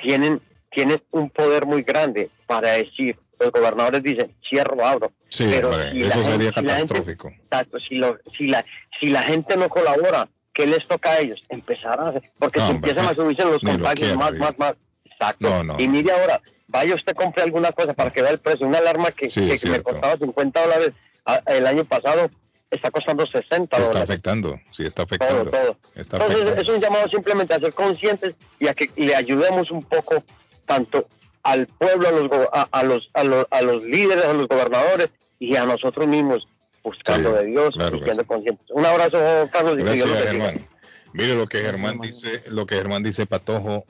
[0.00, 0.40] tienen,
[0.70, 5.12] tienen un poder muy grande para decir, los gobernadores dicen, cierro, abro.
[5.28, 7.28] Sí, pero hombre, si la eso gente- sería si la gente- catastrófico.
[7.28, 8.64] Exacto, si, lo- si, la,
[8.98, 11.40] si la gente no colabora, ¿qué les toca a ellos?
[11.48, 14.58] Empezar a hacer, porque No, si hombre, empiezan a subirse los lo contagios más, más,
[14.58, 14.74] más.
[15.04, 15.48] Exacto.
[15.48, 15.76] No, no.
[15.80, 18.66] Y mire ahora, vaya usted compre alguna cosa para que vea el precio.
[18.66, 20.92] Una alarma que, Sí, que es me costaba 50 dólares
[21.24, 22.30] a- el año pasado
[22.70, 24.10] está costando 60 Está dólares.
[24.10, 25.50] afectando, sí, está Todo, afectando.
[25.50, 25.76] todo.
[25.94, 26.60] Está Entonces afectando.
[26.62, 30.22] es un llamado simplemente a ser conscientes y a que le ayudemos un poco
[30.66, 31.06] tanto
[31.42, 34.48] al pueblo, a los, go- a, a los, a, los, a los líderes, a los
[34.48, 36.46] gobernadores y a nosotros mismos
[36.82, 38.66] buscando de Dios claro y siendo conscientes.
[38.70, 39.18] Un abrazo,
[39.52, 40.08] Carlos, y Gracias.
[40.08, 40.66] Germán.
[41.12, 43.84] Mire lo que Germán dice, lo que Germán dice, Patojo,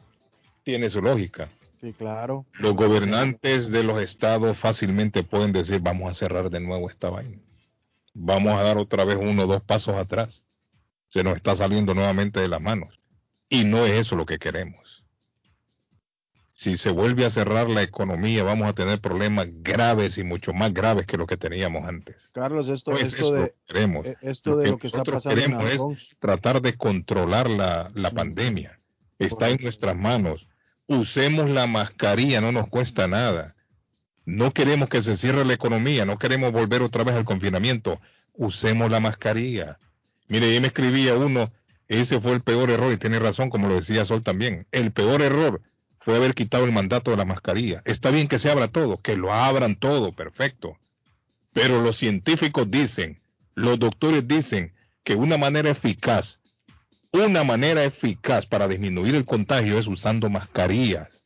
[0.62, 1.48] tiene su lógica.
[1.80, 2.46] Sí, claro.
[2.54, 7.38] Los gobernantes de los estados fácilmente pueden decir, vamos a cerrar de nuevo esta vaina.
[8.12, 10.44] Vamos a dar otra vez uno o dos pasos atrás.
[11.08, 13.00] Se nos está saliendo nuevamente de las manos.
[13.48, 15.04] Y no es eso lo que queremos.
[16.60, 20.74] Si se vuelve a cerrar la economía, vamos a tener problemas graves y mucho más
[20.74, 22.28] graves que lo que teníamos antes.
[22.34, 24.04] Carlos, esto, Pues esto de, queremos.
[24.04, 27.90] eh, esto de lo que está nosotros pasando en queremos es tratar de controlar la,
[27.94, 28.78] la pandemia.
[29.18, 30.48] Está en nuestras manos.
[30.86, 33.56] Usemos la mascarilla, no nos cuesta nada.
[34.26, 38.02] No queremos que se cierre la economía, no queremos volver otra vez al confinamiento.
[38.34, 39.78] Usemos la mascarilla.
[40.28, 41.50] Mire, ahí me escribía uno,
[41.88, 44.66] ese fue el peor error, y tiene razón, como lo decía Sol también.
[44.72, 45.62] El peor error
[46.00, 47.82] fue haber quitado el mandato de la mascarilla.
[47.84, 50.76] Está bien que se abra todo, que lo abran todo, perfecto.
[51.52, 53.20] Pero los científicos dicen,
[53.54, 54.74] los doctores dicen
[55.04, 56.40] que una manera eficaz,
[57.12, 61.22] una manera eficaz para disminuir el contagio es usando mascarillas.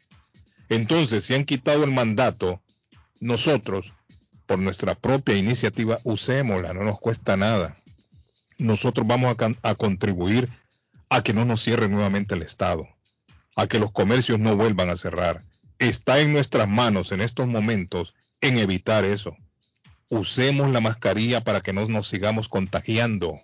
[0.69, 2.61] Entonces, si han quitado el mandato,
[3.21, 3.93] nosotros,
[4.47, 7.77] por nuestra propia iniciativa, usémosla, no nos cuesta nada.
[8.59, 10.49] Nosotros vamos a, a contribuir
[11.11, 12.89] a que no nos cierre nuevamente el Estado,
[13.57, 15.45] a que los comercios no vuelvan a cerrar.
[15.79, 19.37] Está en nuestras manos en estos momentos en evitar eso.
[20.11, 23.35] Usemos la mascarilla para que no nos sigamos contagiando.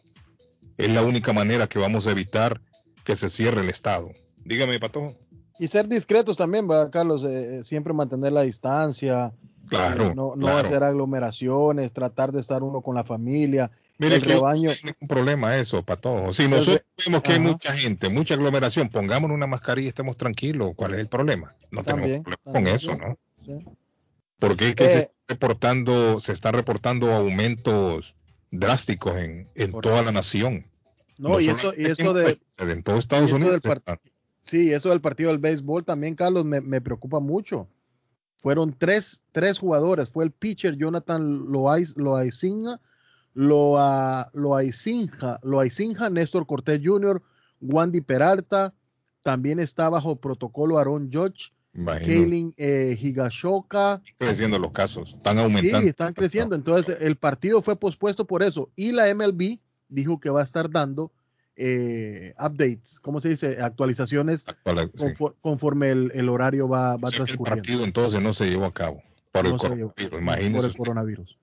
[0.76, 2.60] Es la única manera que vamos a evitar
[3.04, 4.10] que se cierre el Estado.
[4.44, 5.16] Dígame, Patojo.
[5.58, 7.22] Y ser discretos también, ¿verdad, Carlos?
[7.24, 9.32] Eh, eh, siempre mantener la distancia.
[9.68, 10.66] Claro, eh, no no claro.
[10.66, 13.70] hacer aglomeraciones, tratar de estar uno con la familia.
[14.00, 14.70] Mire el que rebaño.
[14.70, 16.32] no ningún problema eso, Patojo.
[16.32, 20.16] Si El nosotros vemos que hay mucha gente, mucha aglomeración, pongámonos una mascarilla y estemos
[20.16, 20.72] tranquilos.
[20.74, 21.54] ¿Cuál es el problema?
[21.70, 23.18] No También, tenemos problema con eso, sí, ¿no?
[23.44, 23.64] sí.
[24.38, 24.98] Porque es que se Eh.
[25.02, 28.14] está reportando, se está reportando aumentos
[28.50, 30.66] drásticos en, en toda la nación.
[31.18, 33.60] No, y eso, y eso de, en todo Estados Unidos.
[33.62, 33.98] del
[34.46, 37.68] Sí, eso del partido del béisbol también, Carlos, me, me preocupa mucho.
[38.38, 40.08] Fueron tres, tres jugadores.
[40.08, 42.80] Fue el pitcher Jonathan Loaiz- Loaizinga,
[43.34, 47.22] Loa- Loaizinga, Néstor Cortés Jr.,
[47.60, 48.72] Wandy Peralta.
[49.22, 52.06] También está bajo protocolo Aaron Judge, Imagino.
[52.06, 54.00] Kaylin eh, Higashoka.
[54.18, 55.82] creciendo los casos, están aumentando.
[55.82, 56.56] Sí, están creciendo.
[56.56, 58.70] Entonces, el partido fue pospuesto por eso.
[58.76, 59.58] Y la MLB
[59.88, 61.12] dijo que va a estar dando
[61.56, 63.60] eh, updates, ¿cómo se dice?
[63.60, 65.04] Actualizaciones Actual- sí.
[65.04, 68.64] confo- conforme el, el horario va, va O sea el partido entonces no se llevó
[68.64, 71.36] a cabo por el No por coronavirus.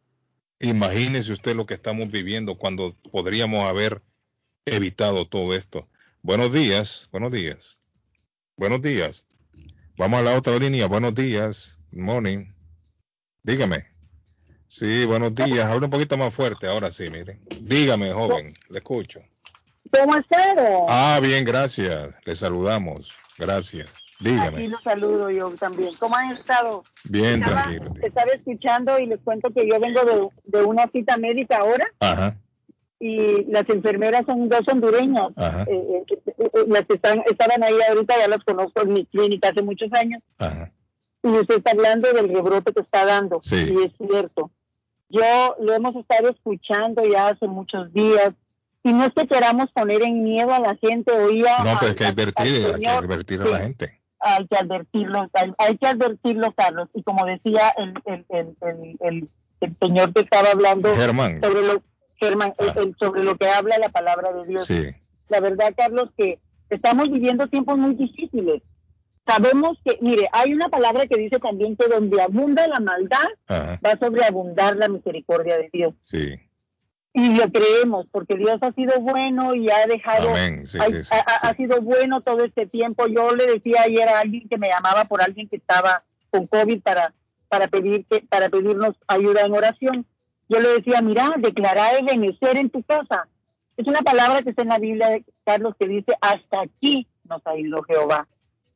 [0.60, 4.02] Imagínese usted lo que estamos viviendo cuando podríamos haber
[4.66, 5.88] evitado todo esto.
[6.22, 7.78] Buenos días, buenos días.
[8.56, 9.26] Buenos días.
[9.98, 10.88] Vamos a la otra línea.
[10.88, 11.78] Buenos días.
[11.92, 12.46] Morning.
[13.44, 13.86] Dígame.
[14.68, 15.66] Sí, buenos días.
[15.66, 16.68] Habla un poquito más fuerte.
[16.68, 17.40] Ahora sí, mire.
[17.62, 18.54] Dígame, joven.
[18.70, 19.22] Le escucho.
[19.92, 20.86] ¿Cómo estado?
[20.90, 22.14] Ah, bien, gracias.
[22.26, 23.12] Le saludamos.
[23.38, 23.90] Gracias.
[24.20, 24.48] Dígame.
[24.48, 25.96] Aquí los saludo yo también.
[26.00, 26.84] ¿Cómo han estado?
[27.06, 27.94] Bien, Estaba- tranquilo.
[28.02, 32.36] Estaba escuchando y les cuento que yo vengo de, de una cita médica ahora Ajá,
[33.00, 35.28] y las enfermeras son dos hondureñas.
[35.36, 35.64] Ajá.
[35.64, 39.06] Eh, eh, eh, eh, las que están, estaban ahí ahorita, ya las conozco en mi
[39.06, 40.22] clínica hace muchos años.
[40.40, 40.72] ajá.
[41.24, 43.40] Y usted está hablando del rebrote que está dando.
[43.42, 43.56] Sí.
[43.56, 44.50] Y es cierto.
[45.10, 48.32] Yo lo hemos estado escuchando ya hace muchos días.
[48.84, 51.12] Y no es que queramos poner en miedo a la gente.
[51.12, 54.00] Oía No, a- pero es que advertir, hay que advertir a la gente.
[54.20, 56.90] Hay que advertirlo, hay, que advertirlo, Carlos.
[56.94, 59.30] Y como decía el, el, el, el, el-
[59.60, 61.42] el señor que estaba hablando Germán.
[61.42, 61.82] sobre lo,
[62.18, 64.68] Germán, el- el- sobre lo que habla la palabra de Dios.
[64.68, 64.86] Sí.
[65.30, 66.40] La verdad, Carlos, que
[66.70, 68.62] estamos viviendo tiempos muy difíciles.
[69.26, 73.80] Sabemos que, mire, hay una palabra que dice también que donde abunda la maldad, Ajá,
[73.86, 75.94] va a sobreabundar la misericordia de Dios.
[76.06, 76.36] sí.
[77.20, 81.02] Y lo creemos, porque Dios ha sido bueno y ha dejado, Amén, sí, ha, sí,
[81.02, 81.10] sí,
[81.42, 83.08] ha- sido bueno todo este tiempo.
[83.08, 86.80] Yo le decía ayer a alguien que me llamaba por alguien que estaba con COVID
[86.84, 87.16] para,
[87.50, 90.06] para, pedir que, para pedirnos ayuda en oración.
[90.48, 93.28] Yo le decía, mira, declarar el benecer en tu casa.
[93.78, 97.42] Es una palabra que está en la Biblia de Carlos que dice, hasta aquí nos
[97.48, 98.28] ha ido Jehová.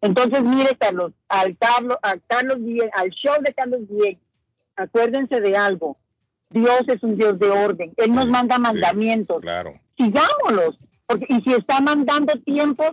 [0.02, 4.20] Entonces, mire, Carlos, al Carlos, a Carlos Guillén, al show de Carlos Guillén,
[4.76, 5.98] acuérdense de algo.
[6.52, 7.94] Dios es un Dios de orden.
[7.98, 9.42] Él nos manda mandamientos.
[9.42, 9.80] Claro.
[9.98, 10.78] Sigámoslos.
[11.06, 12.92] Porque, y si está mandando tiempos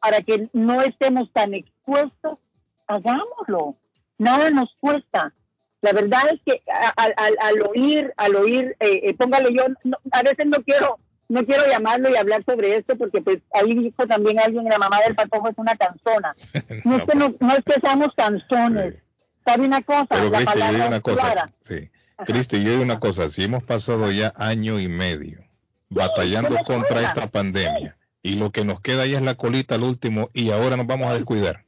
[0.00, 2.38] para que no estemos tan expuestos,
[2.86, 3.76] hagámoslo.
[4.18, 5.32] Nada nos cuesta.
[5.80, 9.64] La verdad es que a- al- al, al oír, al oír, eh, eh, póngale yo,
[9.84, 10.98] no- a veces no quiero,
[11.28, 14.98] no quiero llamarlo y hablar sobre esto porque pues ahí dijo también alguien, la mamá
[15.04, 16.36] del patojo es una canzona.
[16.84, 18.94] No es que, no, no es que seamos canzones.
[19.44, 20.06] ¿Sabe una cosa?
[20.10, 21.20] Pero la palabra digo una es cosa.
[21.20, 21.50] clara.
[21.62, 21.90] Sí.
[22.26, 23.28] Cristi, yo digo una cosa.
[23.28, 25.38] Si hemos pasado ya año y medio
[25.90, 29.74] batallando ¿qué me contra esta pandemia y lo que nos queda ahí es la colita
[29.74, 31.64] al último y ahora nos vamos a descuidar.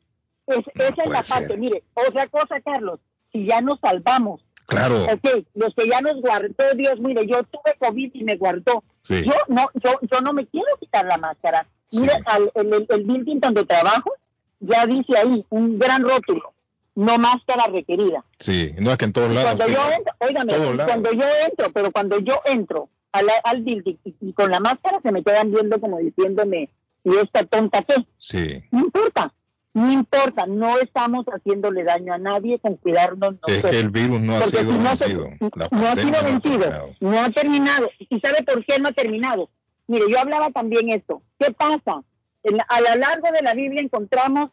[0.47, 1.39] Es- esa es la ser.
[1.39, 1.57] parte.
[1.57, 3.01] Mire, otra cosa, Carlos,
[3.33, 5.05] si ya nos salvamos, Claro.
[5.05, 8.83] ok, los que ya nos guardó Dios, mire, yo tuve COVID y me guardó.
[9.03, 9.23] Sí.
[9.25, 11.67] Yo no, yo, yo no me quiero quitar la máscara.
[11.93, 14.13] Mire, al, el, el, el building donde trabajo,
[14.61, 16.54] ya dice ahí un gran rótulo,
[16.95, 18.23] no máscara requerida.
[18.39, 19.55] Sí, no es que en todos lados.
[19.57, 20.87] cuando yo entro, óigame, lados.
[20.87, 25.01] cuando yo entro, pero cuando yo entro al, al building y, y con la máscara
[25.03, 26.71] se me quedan viendo como diciéndome,
[27.05, 27.95] ¿y esta tonta qué?
[28.19, 29.33] Sí, No importa,
[29.73, 34.37] no importa, no estamos haciéndole daño a nadie con cuidarnos es que el virus no
[34.37, 35.29] ha sido si no vencido.
[35.71, 37.91] No ha sido vencido, no ha terminado.
[37.99, 39.51] ¿Y sabe por qué no ha terminado?
[39.89, 41.23] Mire, yo hablaba también esto.
[41.39, 42.03] ¿Qué pasa?
[42.45, 44.51] En- a lo largo de la Biblia encontramos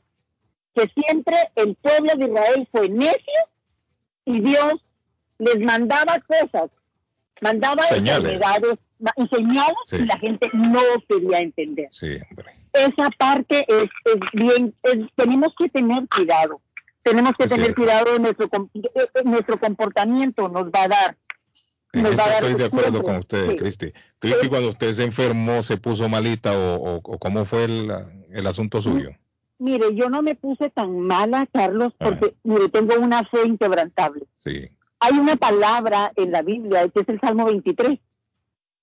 [0.75, 3.39] que siempre el pueblo de Israel fue necio
[4.25, 4.73] y Dios
[5.39, 6.69] les mandaba cosas,
[7.41, 8.39] mandaba Señales.
[9.17, 9.95] y señales Sí.
[9.97, 10.79] y la gente no
[11.09, 11.87] quería entender.
[11.91, 12.17] Sí.
[12.73, 16.61] Esa parte es, es bien, es- tenemos que tener cuidado.
[17.03, 17.81] Tenemos que Es tener cierto.
[17.81, 18.49] cuidado de nuestro,
[19.25, 21.17] nuestro comportamiento, nos va a dar
[21.93, 23.55] En eso estoy de acuerdo con usted, Sí.
[23.57, 23.93] Cristi.
[24.19, 27.91] Cristi, cuando usted se enfermó, se puso malita o, o- o cómo fue el,
[28.31, 29.09] el asunto suyo.
[29.61, 32.05] Mire, yo no me puse tan mala, Carlos, Ah.
[32.05, 34.25] porque, mire, tengo una fe inquebrantable.
[34.43, 34.67] Sí,
[34.99, 37.99] Hay una palabra en la Biblia, que es el Salmo 23,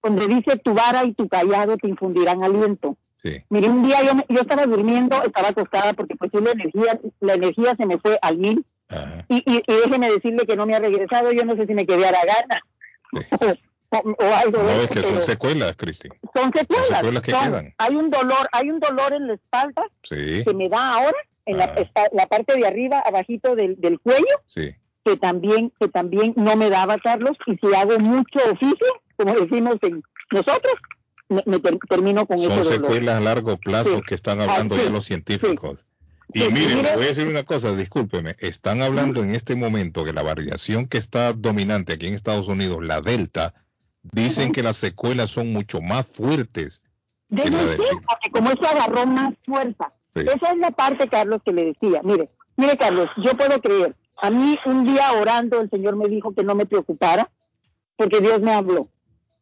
[0.03, 2.97] donde dice, tu vara y tu callado te infundirán aliento.
[3.23, 3.43] sí.
[3.51, 7.01] Mire, un día yo, me- yo estaba durmiendo, estaba acostada porque pues sí, la energía,
[7.21, 8.65] la energía se me fue al mil.
[9.29, 11.85] Y, y, y déjeme decirle que no me ha regresado, yo no sé si me
[11.87, 12.61] quedé a la gana.
[13.13, 13.19] o,
[13.91, 16.09] o- o algo No, de es que son secuelas, Cristi.
[16.35, 16.87] son secuelas.
[16.89, 17.75] son secuelas que son- quedan.
[17.79, 21.17] Hay un dolor, hay un dolor en la espalda Sí, que me da ahora
[21.47, 21.75] en la, Ah.
[21.77, 24.75] espa- la parte de arriba, abajito del, del cuello, sí.
[25.05, 28.87] que también, que también no me daba, Carlos, y si hago mucho oficio,
[29.17, 30.03] como decimos en
[30.33, 30.75] nosotros,
[31.31, 32.75] me, me ter- termino con Son ese dolor.
[32.75, 34.03] secuelas a largo plazo Sí.
[34.07, 35.87] que están hablando Ah, ya los científicos.
[36.35, 40.13] Y Sí, mire, voy a decir una cosa, discúlpeme, están hablando en este momento que
[40.13, 43.55] la variación que está dominante aquí en Estados Unidos, la Delta,
[44.03, 46.83] dicen que las secuelas son mucho más fuertes
[47.29, 49.93] que la Debe del ser, porque como eso agarró más fuerza.
[50.15, 50.21] Sí.
[50.21, 52.01] Esa es la parte, Carlos, que le decía.
[52.03, 53.95] Mire, mire, Carlos, yo puedo creer.
[54.21, 57.31] A mí un día orando el Señor me dijo que no me preocupara,
[57.97, 58.89] porque Dios me habló.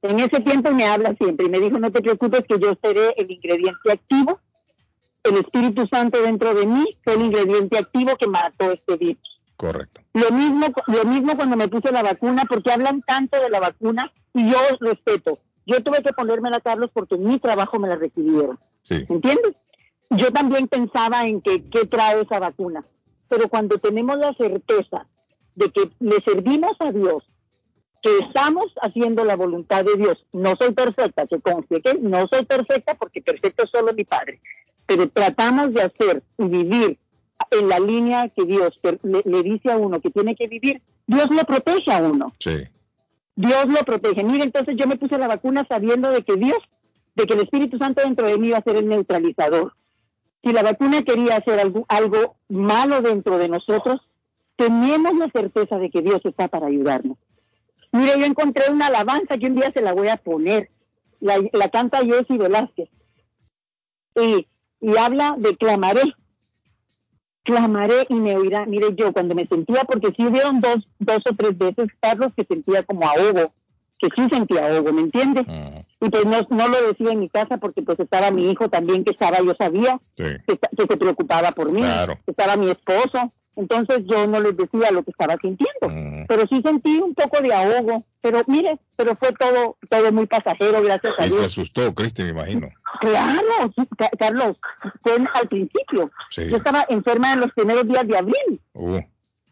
[0.03, 3.15] En ese tiempo me habla siempre y me dijo, no te preocupes que yo seré
[3.16, 4.41] el ingrediente activo.
[5.23, 9.41] El Espíritu Santo dentro de mí fue el ingrediente activo que mató este virus.
[9.57, 10.03] Correcto.
[10.12, 14.12] Lo mismo, lo mismo cuando me puse la vacuna, porque hablan tanto de la vacuna
[14.37, 15.39] y yo respeto.
[15.65, 18.59] Yo tuve que ponérmela, Carlos, porque en mi trabajo me la requirieron.
[18.83, 19.05] Sí.
[19.09, 19.57] ¿Entiendes?
[20.11, 22.85] Yo también pensaba en que qué trae esa vacuna,
[23.29, 25.07] pero cuando tenemos la certeza
[25.57, 27.25] de que le servimos a Dios,
[28.03, 32.45] que estamos haciendo la voluntad de Dios, no soy perfecta, que conste que no soy
[32.45, 34.41] perfecta porque perfecto es solo mi Padre,
[34.85, 36.99] pero tratamos de hacer y vivir
[37.51, 41.29] en la línea que Dios le, le dice a uno que tiene que vivir, Dios
[41.31, 42.33] lo protege a uno.
[42.39, 42.69] Sí.
[43.37, 44.25] Dios lo protege.
[44.25, 46.59] Mire, entonces yo me puse la vacuna sabiendo de que Dios,
[47.15, 49.75] de que el Espíritu Santo dentro de mí iba a ser el neutralizador.
[50.43, 54.01] Si la vacuna quería hacer algo, malo dentro de nosotros,
[54.57, 57.19] tenemos la certeza de que Dios está para ayudarnos.
[57.93, 60.71] Mire, yo encontré una alabanza que un día se la voy a poner.
[61.21, 62.89] La, la canta Jessy Velázquez.
[64.15, 64.47] Y,
[64.81, 66.03] y habla de clamaré.
[67.47, 68.66] Clamaré y me oirá.
[68.66, 72.44] Mire, yo cuando me sentía, porque sí hubieron dos, dos o tres veces, Carlos, que
[72.44, 73.52] sentía como ahogo,
[73.98, 75.47] que sí sentía ahogo, ¿me entiendes?
[76.01, 79.05] Y pues no, no lo decía en mi casa porque pues estaba mi hijo también
[79.05, 80.24] que estaba, yo sabía Sí.
[80.47, 82.18] que, que se preocupaba por mí, Claro.
[82.27, 86.99] estaba mi esposo, entonces yo no les decía lo que estaba sintiendo, pero sí sentí
[86.99, 91.31] un poco de ahogo, pero mire, pero fue todo, todo muy pasajero, gracias a Y
[91.31, 91.47] se Dios.
[91.47, 92.69] asustó, Cristi, me imagino.
[93.01, 93.73] Claro,
[94.19, 94.57] Carlos,
[95.03, 96.11] fue al principio.
[96.31, 96.49] Sí.
[96.49, 98.61] Yo estaba enferma en los primeros días de abril.
[98.74, 99.01] Uh,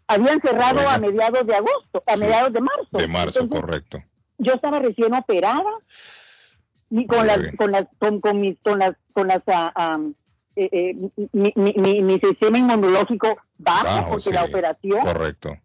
[0.06, 2.98] Habían cerrado a mediados de agosto, a mediados de marzo.
[2.98, 4.02] de marzo, Entonces, correcto.
[4.38, 5.70] yo estaba recién operada
[6.90, 9.42] y con las con las con, con mis con las con las
[9.74, 10.14] am,
[10.56, 10.94] eh, eh,
[11.32, 14.32] mi, mi, mi- mi sistema inmunológico bajo, Bajo, porque sí.
[14.32, 15.56] la operación Correcto.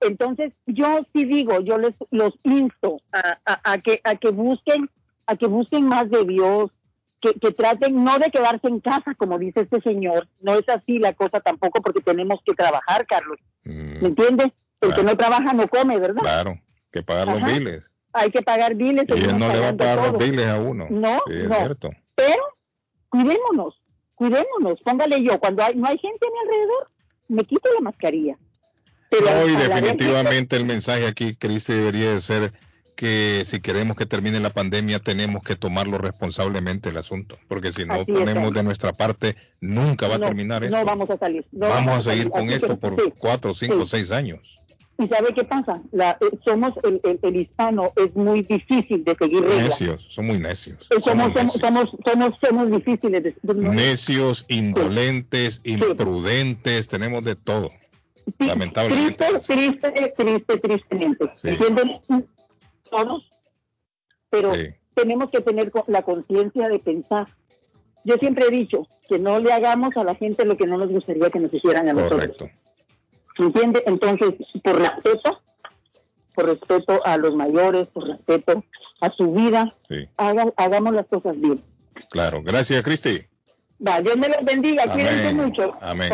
[0.00, 4.90] entonces yo sí digo yo les los insto a, a- a que a que busquen
[5.26, 6.70] a que busquen más de Dios
[7.20, 10.98] que, que traten no de quedarse en casa como dice este señor no es así
[10.98, 14.52] la cosa tampoco porque tenemos que trabajar Carlos ¿me entiendes?
[14.82, 16.22] el que no trabaja no come ¿verdad?
[16.22, 16.60] Mm, Claro,
[16.92, 17.82] que pagar los biles.
[18.12, 20.86] hay que pagar biles Y él no le va a pagar los biles a uno.
[20.90, 21.54] No, Sí, es no.
[21.56, 21.90] cierto.
[22.14, 22.42] Pero
[23.08, 23.78] cuidémonos,
[24.16, 24.80] cuidémonos.
[24.82, 26.90] Póngale yo, cuando hay, no hay gente a mi alrededor,
[27.28, 28.36] me quito la mascarilla.
[29.08, 32.52] Pero No, y definitivamente el mensaje aquí, Cris, debería de ser
[32.96, 37.84] que si queremos que termine la pandemia tenemos que tomarlo responsablemente el asunto, porque si
[37.84, 40.84] no Así ponemos de nuestra parte, nunca va a no, terminar no esto.
[40.84, 41.46] vamos a salir.
[41.52, 43.90] no vamos a seguir con Así esto por sí, cuatro, cinco, sí.
[43.90, 44.40] seis años.
[44.98, 45.82] ¿Y sabe qué pasa?
[45.92, 49.64] La, eh, somos el, el, el hispano, es muy difícil de seguir reglas.
[49.80, 50.88] Necios, son muy necios.
[50.90, 57.70] Eh, Somos, Somos somos, somos, somos, somos difíciles de, Necios, indolentes, imprudentes, tenemos de todo.
[58.38, 59.24] Lamentablemente.
[59.46, 61.30] triste, triste, triste, tristemente.
[62.90, 63.28] Todos,
[64.30, 64.52] pero
[64.94, 67.28] tenemos que tener la conciencia de pensar.
[68.04, 70.88] Yo siempre he dicho que no le hagamos a la gente lo que no nos
[70.88, 72.50] gustaría que nos hicieran a nosotros.
[73.38, 73.82] ¿Entiende?
[73.86, 75.40] Entonces, por respeto,
[76.34, 78.62] por respeto a los mayores, por respeto
[79.00, 80.08] a su vida, Sí.
[80.16, 81.60] haga- hagamos las cosas bien.
[82.10, 83.20] Claro, gracias Cristi.
[83.84, 85.76] Va, Dios me los bendiga, cuídense mucho.
[85.82, 86.10] Amén.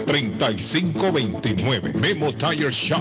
[0.05, 1.95] 959-3529.
[1.95, 3.01] Memo Tire Shop.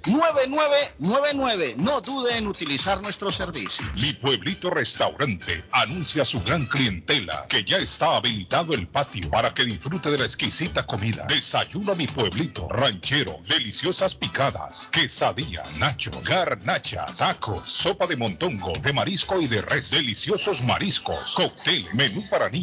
[0.03, 1.75] 617-569-9999.
[1.77, 3.85] No dude en utilizar nuestro servicio.
[4.01, 9.53] Mi pueblito restaurante anuncia a su gran clientela que ya está habilitado el patio para
[9.53, 11.25] que disfrute de la exquisita comida.
[11.27, 18.93] Desayuno a mi pueblito ranchero, deliciosas picadas, quesadillas, nacho, garnacha, tacos, sopa de montongo, de
[18.93, 22.62] marisco y de res, deliciosos mariscos, cóctel, menú para niños,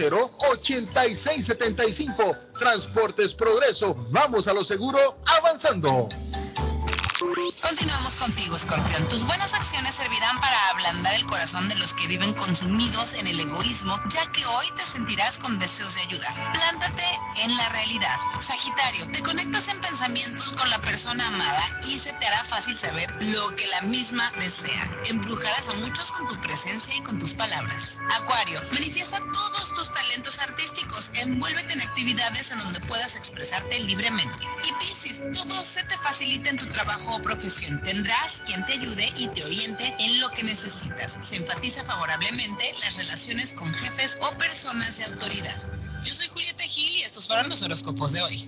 [0.09, 2.35] 781-600-8675.
[2.57, 3.95] Transportes Progreso.
[4.09, 6.07] Vamos a lo seguro avanzando.
[7.21, 9.07] Continuamos contigo, Scorpion.
[9.09, 13.39] Tus buenas acciones servirán para ablandar el corazón de los que viven consumidos en el
[13.39, 16.33] egoísmo, ya que hoy te sentirás con deseos de ayudar.
[16.51, 17.03] Plántate
[17.43, 18.17] en la realidad.
[18.39, 23.07] Sagitario, te conectas en pensamientos con la persona amada y se te hará fácil saber
[23.23, 24.91] lo que la misma desea.
[25.05, 27.99] Embrujarás a muchos con tu presencia y con tus palabras.
[28.15, 31.11] Acuario, manifiesta todos tus talentos artísticos.
[31.13, 34.43] Envuélvete en actividades en donde puedas expresarte libremente.
[34.67, 37.77] Y Piscis, todo se te facilita en tu trabajo o profesión.
[37.77, 41.17] Tendrás quien te ayude y te oriente en lo que necesitas.
[41.19, 45.57] Se enfatiza favorablemente las relaciones con jefes o personas de autoridad.
[46.03, 48.47] Yo soy Julieta Gil y estos fueron los horóscopos de hoy.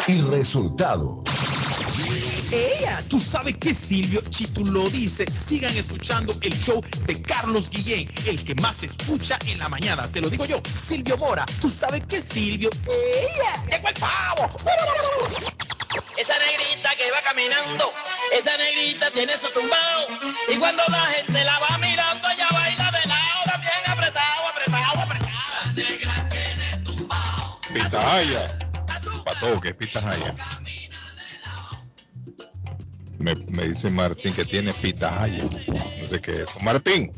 [0.06, 1.24] y resultado.
[2.55, 7.68] Ella, tú sabes que Silvio, si tú lo dices, sigan escuchando el show de Carlos
[7.68, 10.07] Guillén, el que más se escucha en la mañana.
[10.12, 14.49] Te lo digo yo, Silvio Mora, tú sabes que Silvio, ella, llegó el pavo.
[16.16, 17.92] Esa negrita que va caminando,
[18.33, 20.07] esa negrita tiene su tumbao.
[20.49, 25.31] Y cuando la gente la va mirando, ella baila de lado, también apretado, apretado, apretado.
[25.65, 27.60] La negra tiene tumbao.
[27.74, 28.58] Pitahaya.
[29.24, 30.34] Pato, ¿qué es pitahaya?
[33.18, 35.44] Me, me dice Martín que tiene pitahaya.
[36.00, 36.60] No sé qué es eso.
[36.60, 37.12] Martín,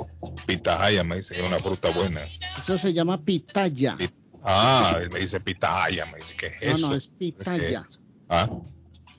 [0.46, 2.20] pitahaya me dice que es una fruta buena.
[2.58, 3.96] Eso se llama pitaya.
[4.42, 6.88] Ah, me dice pitahaya, me dice que es No, eso.
[6.88, 7.88] no, es pitaya.
[8.28, 8.48] Ah,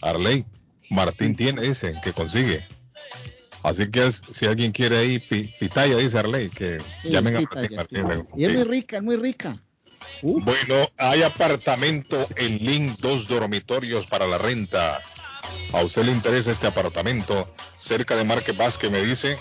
[0.02, 0.46] Arley,
[0.90, 2.66] Martín tiene, dice, que consigue.
[3.64, 7.76] Así que si alguien quiere ahí, pi- pitaya, dice Arley, que Sí, llamen a Martín.
[7.76, 9.62] Martín Y es muy rica, es muy rica.
[10.22, 15.02] Bueno, hay apartamento en Link, dos dormitorios para la renta.
[15.74, 17.48] ¿A usted le interesa este apartamento?
[17.78, 19.38] Cerca de Marque Vázquez, me dice.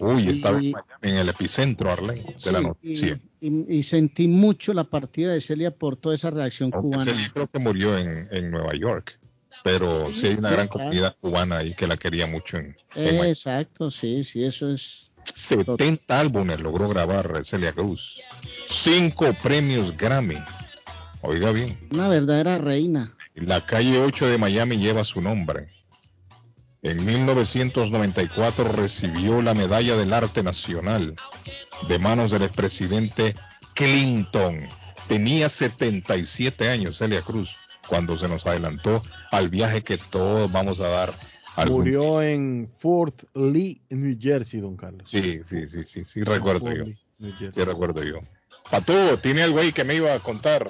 [0.00, 3.20] Uy, estaba en y- Miami, en el epicentro, Arley, de la sí, noticia.
[3.40, 7.04] y, y- y sentí mucho la partida de Celia por toda esa reacción Aunque cubana.
[7.04, 9.18] Celia creo que murió en, en Nueva York,
[9.62, 10.70] pero sí, hay una sí, gran claro.
[10.70, 13.28] comunidad cubana ahí que la quería mucho en, en Miami.
[13.28, 15.11] Exacto, sí, sí, eso es.
[15.32, 18.20] 70 álbumes logró grabar Celia Cruz.
[18.66, 20.38] Cinco premios Grammy.
[21.22, 23.14] Oiga bien, Una verdadera reina.
[23.34, 25.68] la calle 8 de Miami lleva su nombre.
[26.82, 31.14] En 1994 recibió la Medalla del Arte Nacional
[31.86, 33.36] de manos del expresidente
[33.74, 34.68] Clinton.
[35.06, 40.88] Tenía 77 años Celia Cruz cuando se nos adelantó al viaje que todos vamos a
[40.88, 41.12] dar.
[41.56, 45.08] Algún Murió en Fort Lee, New Jersey, don Carlos.
[45.08, 46.84] Sí, sí, sí, sí, sí, recuerdo yo.
[47.18, 48.16] Sí, recuerdo yo.
[48.70, 50.66] Patú, ¿tiene algo ahí que me iba a contar?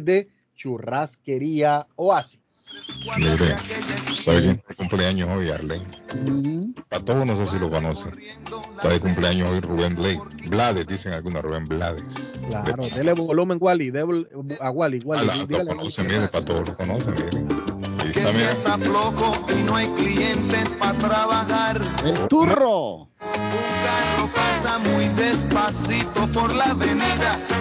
[0.00, 2.40] de Churrasquería Oasis.
[3.18, 3.56] Mire,
[4.22, 5.82] ¿sabe quién está de cumpleaños hoy, Arlen?
[6.90, 8.12] A todos no sé si lo conocen.
[8.76, 10.20] Está de cumpleaños hoy Rubén Blade.
[10.48, 12.02] Blades, dicen algunos, Rubén Blades.
[12.48, 13.90] Claro, dele volumen, Wally.
[13.90, 14.26] Dele
[14.60, 15.28] a Wally, Wally.
[15.30, 15.68] Ah, lo dígale.
[15.68, 17.28] conocen, mire, para todos lo conocen, mire.
[18.02, 18.50] Ahí está, mire.
[18.50, 21.80] está flojo y no hay clientes para trabajar.
[22.04, 23.08] El turro.
[23.20, 27.55] Un carro pasa muy despacito por la avenida.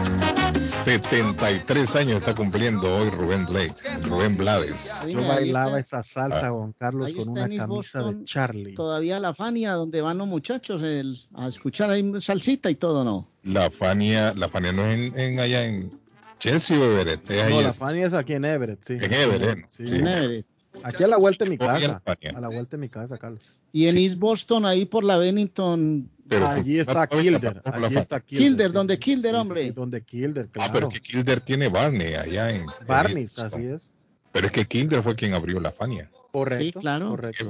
[0.86, 3.74] 73 años está cumpliendo hoy Rubén Blade,
[4.04, 4.94] Rubén Blades.
[5.08, 8.76] Yo bailaba esa salsa, Juan Carlos, con una camisa de Charlie.
[8.76, 13.28] Todavía la Fania, donde van los muchachos el, a escuchar ahí salsita y todo, ¿no?
[13.42, 15.90] La Fania, la Fania no es en, en allá en
[16.38, 17.28] Chelsea o Everett.
[17.32, 18.94] Es No, la es- Fania es aquí en Everett, sí.
[19.02, 19.88] En Everett, Sí.
[19.88, 19.96] sí.
[19.96, 20.46] En Everett.
[20.84, 22.02] Aquí a la vuelta de mi casa.
[22.06, 23.42] A la vuelta de mi casa, Carlos.
[23.72, 26.10] Y en East Boston, ahí por la Bennington.
[26.28, 27.62] Pero allí está todavía Kilder.
[27.66, 28.48] Allí está Kilder.
[28.48, 28.74] Kilder, sí.
[28.74, 29.72] donde Kilder, hombre.
[29.72, 30.74] Donde Kilder, Ah, claro.
[30.74, 32.66] pero es que Kilder tiene Barney allá en.
[32.88, 33.92] Barnes, en- así es.
[34.32, 36.10] Pero es que Kilder fue quien abrió la Fania.
[36.32, 36.80] Correcto.
[36.82, 37.10] claro.
[37.10, 37.50] Correcto.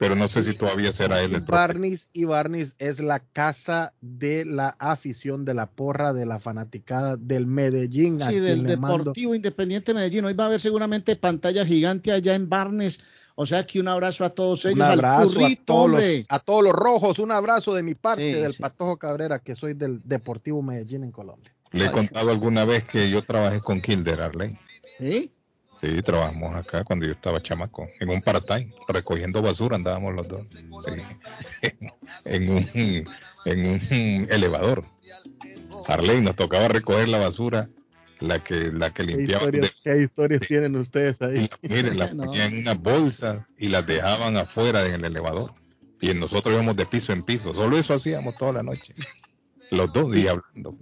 [0.00, 1.42] Pero no sé si todavía será él el.
[1.42, 7.18] Barnes y Barnes es la casa de la afición, de la porra, de la fanaticada
[7.18, 8.22] del Medellín.
[8.22, 10.24] a Sí, del Deportivo Independiente Medellín.
[10.24, 12.98] Hoy va a haber seguramente pantalla gigante allá en Barnes.
[13.34, 14.76] O sea que un abrazo a todos ellos.
[14.76, 17.94] Un abrazo al a currito, todos, los, a todos los rojos, un abrazo de mi
[17.94, 18.62] parte, Sí, del sí.
[18.62, 21.54] Patojo Cabrera, que soy del Deportivo Medellín en Colombia.
[21.72, 24.56] Le he contado alguna vez que yo trabajé con Kilder, Arley.
[24.96, 25.30] ¿Sí?
[25.80, 30.46] Sí, trabajamos acá cuando yo estaba chamaco, en un part-time, recogiendo basura andábamos los dos.
[30.50, 31.00] Sí.
[32.26, 33.06] en, un,
[33.46, 34.84] en un elevador.
[35.88, 37.70] Arley nos tocaba recoger la basura,
[38.20, 39.46] la que, la que ¿Qué limpiaban.
[39.46, 41.48] historias, de- qué historias tienen ustedes ahí?
[41.62, 42.24] miren, las No.
[42.26, 45.52] ponían en una bolsa y las dejaban afuera en el elevador.
[46.02, 47.54] Y nosotros íbamos de piso en piso.
[47.54, 48.94] Solo eso hacíamos toda la noche.
[49.70, 50.76] Los dos días hablando.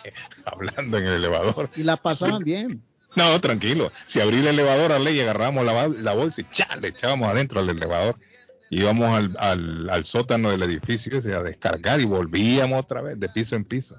[0.44, 1.68] hablando en el elevador.
[1.76, 2.82] Y la pasaban bien.
[3.16, 3.90] No, tranquilo.
[4.04, 8.16] Si abrí el elevador a ley, agarramos la, bolsa y le echábamos adentro al elevador.
[8.70, 13.28] Íbamos al, al, al sótano del edificio ese a descargar y volvíamos otra vez de
[13.28, 13.96] piso en piso.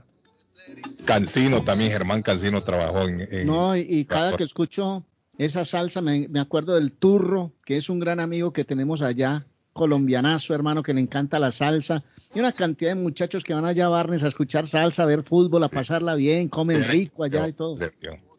[1.05, 3.21] Cancino también, Germán Cancino trabajó en...
[3.31, 5.03] en- No, y, y cada que escucho
[5.37, 9.45] esa salsa me, me acuerdo del Turro, que es un gran amigo que tenemos allá,
[9.71, 12.03] colombianazo, hermano, que le encanta la salsa.
[12.35, 15.23] Y una cantidad de muchachos que van allá a Barnes a escuchar salsa, a ver
[15.23, 17.77] fútbol, a pasarla bien, comen rico allá y todo.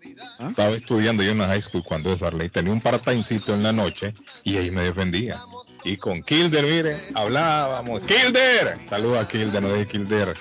[0.04, 2.48] Yo- Estaba estudiando yo en la high school cuando eso, Arley.
[2.48, 5.40] Tenía un part-timecito en la noche y ahí me defendía.
[5.84, 8.02] Y con Kilder, mire, hablábamos.
[8.04, 8.78] ¡Kilder!
[8.88, 10.34] Saluda a Kilder, no deje Kilder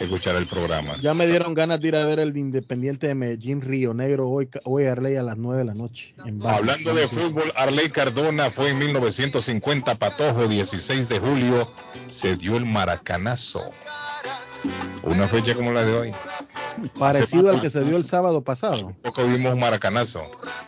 [0.00, 0.96] escuchar el programa.
[1.00, 4.28] Ya me dieron ganas de ir a ver el de Independiente de Medellín, Río Negro,
[4.28, 6.12] hoy, hoy Arley a las 9 de la noche.
[6.26, 6.44] en.
[6.44, 11.72] Hablando de fútbol, Arley Cardona fue en 1950, Patojo, 16 de julio,
[12.08, 13.62] se dio el maracanazo.
[15.04, 16.12] Una fecha como la de hoy.
[16.98, 18.94] Parecido al que se dio el sábado pasado.
[19.02, 20.22] Poco vimos un maracanazo,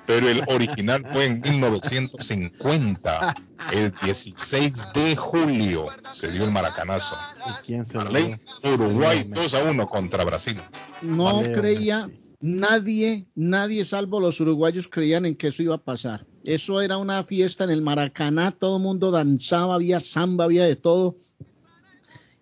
[0.07, 3.34] pero el original fue en 1950,
[3.73, 7.16] el 16 de julio se dio el maracanazo.
[7.47, 8.36] ¿Y quién se lo Arley?
[8.62, 10.60] Uruguay 2 a 1 contra Brasil.
[11.02, 12.10] No Vale, creía,
[12.41, 16.26] nadie, nadie salvo los uruguayos creían en que eso iba a pasar.
[16.44, 20.76] Eso era una fiesta en el Maracaná, todo el mundo danzaba, había samba, había de
[20.76, 21.16] todo.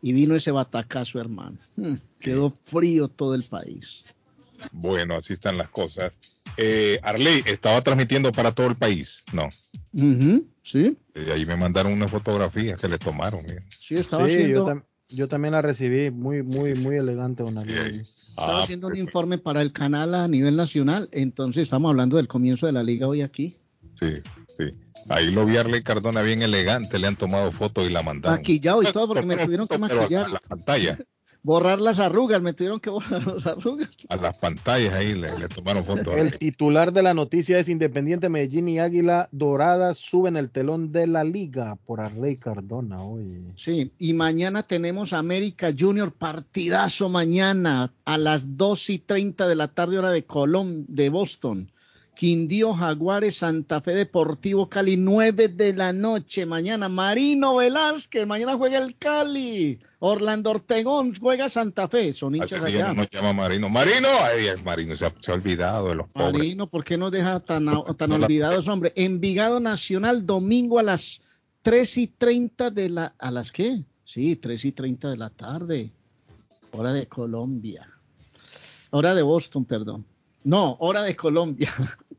[0.02, 1.58] Y vino ese batacazo, hermano.
[1.76, 4.04] Mm, Quedó frío todo el país.
[4.72, 6.18] Bueno, así están las cosas.
[6.56, 9.22] Eh, Arley, estaba transmitiendo para todo el país.
[9.32, 9.48] No.
[9.94, 13.42] Ujú, Sí, Eh, ahí me mandaron unas fotografías que le tomaron.
[13.44, 13.62] mira.
[13.78, 17.42] sí, estaba Sí, haciendo, yo, tam- yo también la recibí muy, muy, muy elegante.
[17.42, 21.08] Una estaba Ah, haciendo un informe para el canal a nivel nacional.
[21.12, 23.56] Entonces estamos hablando del comienzo de la liga hoy aquí.
[23.98, 24.14] Sí,
[24.58, 24.64] sí.
[25.08, 28.38] Ahí lo vi a Arley Cardona bien elegante, le han tomado fotos y la mandaron.
[28.38, 30.30] Maquillado y todo, porque me tuvieron que maquillar.
[30.30, 30.98] La pantalla,
[31.44, 33.90] Borrar las arrugas, me tuvieron que borrar las arrugas.
[34.08, 36.14] a las pantallas ahí le, le tomaron fotos.
[36.14, 41.08] El titular de la noticia es Independiente Medellín y Águila Dorada suben el telón de
[41.08, 43.42] la liga por Arley Cardona hoy.
[43.56, 49.66] Sí, y mañana tenemos América Junior, partidazo mañana a las 2 y 30 de la
[49.66, 51.72] tarde, hora de Colón, de Boston.
[52.14, 56.88] Quindío Jaguares, Santa Fe Deportivo Cali, 9 de la noche mañana.
[56.88, 59.78] Marino Velázquez, mañana juega el Cali.
[59.98, 62.92] Orlando Ortegón juega Santa Fe, son hinchas allá.
[62.92, 63.68] no llama Marino.
[63.68, 66.32] Marino, ay, Marino se ha, se ha olvidado de los pobres.
[66.34, 67.66] Marino, ¿por qué nos deja tan,
[67.96, 68.92] tan No la- olvidados, hombre?
[68.94, 71.20] Envigado Nacional, domingo a las
[71.62, 73.14] 3 y 30 de la...
[73.18, 73.82] ¿A las qué?
[74.04, 75.90] Sí, 3 y 30 de la tarde.
[76.72, 77.88] Hora de Colombia.
[78.90, 80.04] Hora de Boston, perdón.
[80.44, 81.72] No, hora de Colombia.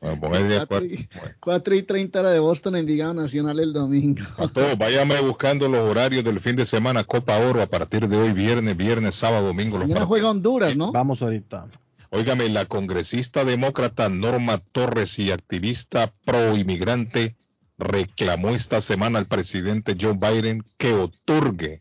[0.00, 0.86] Bueno, pongan de 4 acuerdo.
[0.86, 1.08] y,
[1.38, 4.24] 4 y 30 hora de Boston, Envigado Nacional el domingo.
[4.36, 8.16] A todos, váyame buscando los horarios del fin de semana, Copa Oro, a partir de
[8.16, 9.78] hoy, viernes, viernes, sábado, domingo.
[9.78, 10.90] Los Mañana juega Honduras, ¿no?
[10.92, 11.68] Vamos ahorita.
[12.10, 17.36] Óigame, la congresista demócrata Norma Torres y activista pro inmigrante
[17.76, 21.80] reclamó esta semana al presidente Joe Biden que otorgue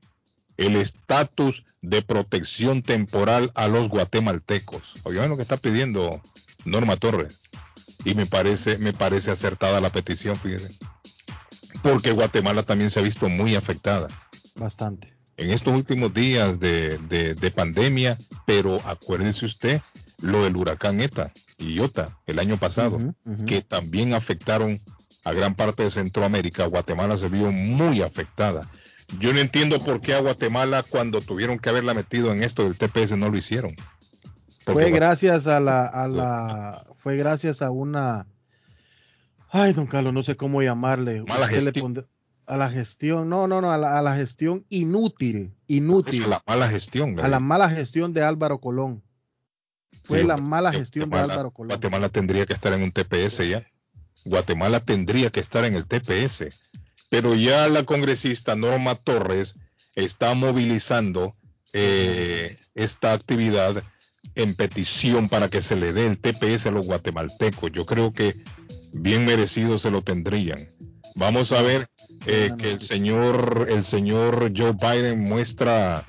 [0.58, 4.95] el estatus de protección temporal a los guatemaltecos.
[5.03, 6.22] Oigan lo que está pidiendo
[6.66, 7.40] Norma Torres.
[8.06, 10.69] Y me parece, me parece acertada la petición, fíjese.
[11.82, 14.08] Porque Guatemala también se ha visto muy afectada
[14.56, 15.14] Bastante.
[15.38, 19.82] en estos últimos días de, de- de pandemia, pero acuérdese usted,
[20.22, 23.00] lo del huracán ETA y IOTA el año pasado,
[23.45, 24.80] que también afectaron
[25.24, 26.66] a gran parte de Centroamérica.
[26.66, 28.68] Guatemala se vio muy afectada.
[29.19, 32.77] Yo no entiendo por qué a Guatemala cuando tuvieron que haberla metido en esto del
[32.77, 33.76] TPS no lo hicieron.
[34.66, 38.27] fue gracias a la, a la, fue gracias a una,
[39.50, 41.24] ay, don Carlos, no sé cómo llamarle.
[41.24, 42.06] Mala gestión.
[42.45, 46.26] a la gestión, no, no, no, a la, a la gestión inútil, inútil.
[46.26, 47.19] A la mala gestión.
[47.19, 49.03] A la mala gestión de Álvaro Colón.
[50.03, 51.69] Fue la mala gestión de Álvaro Colón.
[51.69, 53.66] Guatemala tendría que estar en un TPS ya.
[54.26, 56.50] Guatemala tendría que estar en el TPS
[57.10, 59.56] pero ya la congresista Norma Torres
[59.95, 61.36] está movilizando
[61.74, 63.84] eh, esta actividad
[64.36, 67.72] en petición para que se le dé el TPS a los guatemaltecos.
[67.72, 68.36] Yo creo que
[68.94, 70.69] bien merecido se lo tendrían.
[71.16, 71.90] Vamos a ver
[72.26, 76.06] eh, que el señor, el señor Joe Biden muestra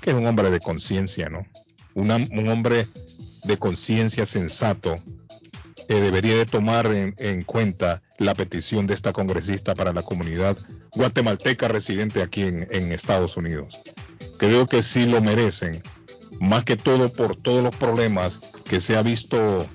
[0.00, 1.46] que es un hombre de conciencia, ¿no?
[1.94, 2.86] un hombre
[3.44, 5.02] de conciencia sensato
[5.88, 10.56] eh, debería de tomar en, cuenta la petición de esta congresista para la comunidad
[10.92, 13.80] guatemalteca residente aquí en, Estados Unidos.
[14.36, 15.82] Creo que sí lo merecen,
[16.40, 19.66] más que todo por todos los problemas que se ha visto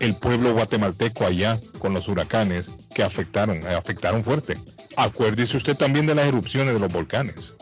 [0.00, 4.56] el pueblo guatemalteco allá con los huracanes que afectaron, eh, afectaron fuerte.
[4.96, 7.52] Acuérdese usted también de las erupciones de los volcanes.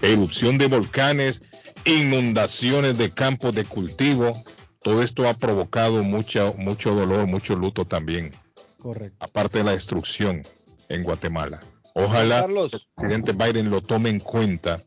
[0.00, 1.42] Erupción de volcanes,
[1.84, 4.34] inundaciones de campos de cultivo,
[4.82, 8.32] todo esto ha provocado mucho, mucho dolor, mucho luto también.
[8.78, 9.16] Correcto.
[9.20, 10.42] Aparte de la destrucción
[10.88, 11.60] en Guatemala.
[11.94, 14.80] Ojalá el presidente Biden lo tome en cuenta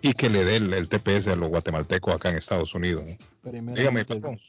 [0.00, 3.04] y que le dé el, TPS a los guatemaltecos acá en Estados Unidos.
[3.42, 4.40] Dígame, patrón.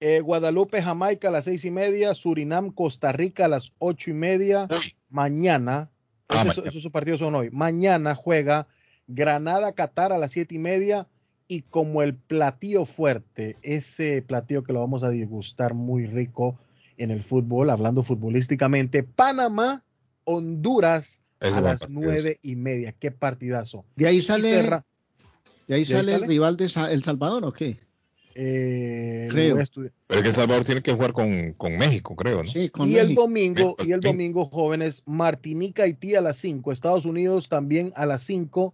[0.00, 4.14] Eh, Guadalupe, Jamaica a las seis y media, Surinam, Costa Rica a las ocho y
[4.14, 4.66] media.
[5.08, 5.90] Mañana,
[6.28, 7.50] ah, esos partidos son hoy.
[7.50, 8.66] Mañana juega
[9.06, 11.06] Granada, Qatar a las siete y media
[11.50, 16.56] y como el platillo fuerte, ese platillo que lo vamos a disgustar muy rico
[16.96, 19.82] en el fútbol, hablando futbolísticamente, Panamá,
[20.22, 22.94] Honduras a las nueve y media.
[22.96, 23.84] Qué partidazo.
[23.96, 24.62] De ahí sale,
[25.66, 27.78] de ahí sale, el rival de El Salvador, ¿o qué?
[28.36, 29.56] Eh, creo.
[30.06, 32.48] Pero que El Salvador tiene que jugar con, México, creo, ¿no?
[32.48, 37.06] Sí, con y el domingo, y el domingo, jóvenes, Martinica, Haití a las cinco, Estados
[37.06, 38.72] Unidos también a las cinco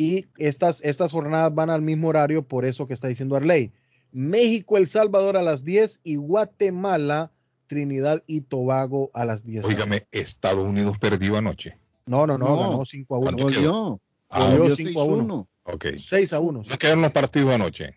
[0.00, 3.70] y estas, estas jornadas van al mismo horario, por eso que está diciendo Arley.
[4.12, 7.32] México, El Salvador a las 10 y Guatemala,
[7.66, 9.66] Trinidad y Tobago a las 10.
[9.66, 11.76] Óigame, Estados Unidos perdió anoche.
[12.06, 13.30] No, no, no, ganó 5 a 1.
[13.32, 14.00] Volvió.
[14.30, 15.48] Ah, 5 a 1.
[15.64, 15.86] Ok.
[15.98, 16.62] 6 a 1.
[16.66, 17.94] ¿No quedaron los partidos anoche?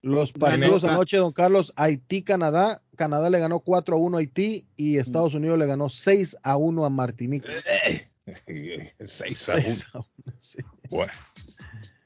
[0.00, 2.80] Los partidos anoche, don Carlos, Haití, Canadá.
[2.96, 6.56] Canadá le ganó 4 a 1 a Haití y Estados Unidos le ganó 6 a
[6.56, 7.52] 1 a Martinica.
[9.06, 10.08] 6 a 1.
[10.90, 11.12] bueno.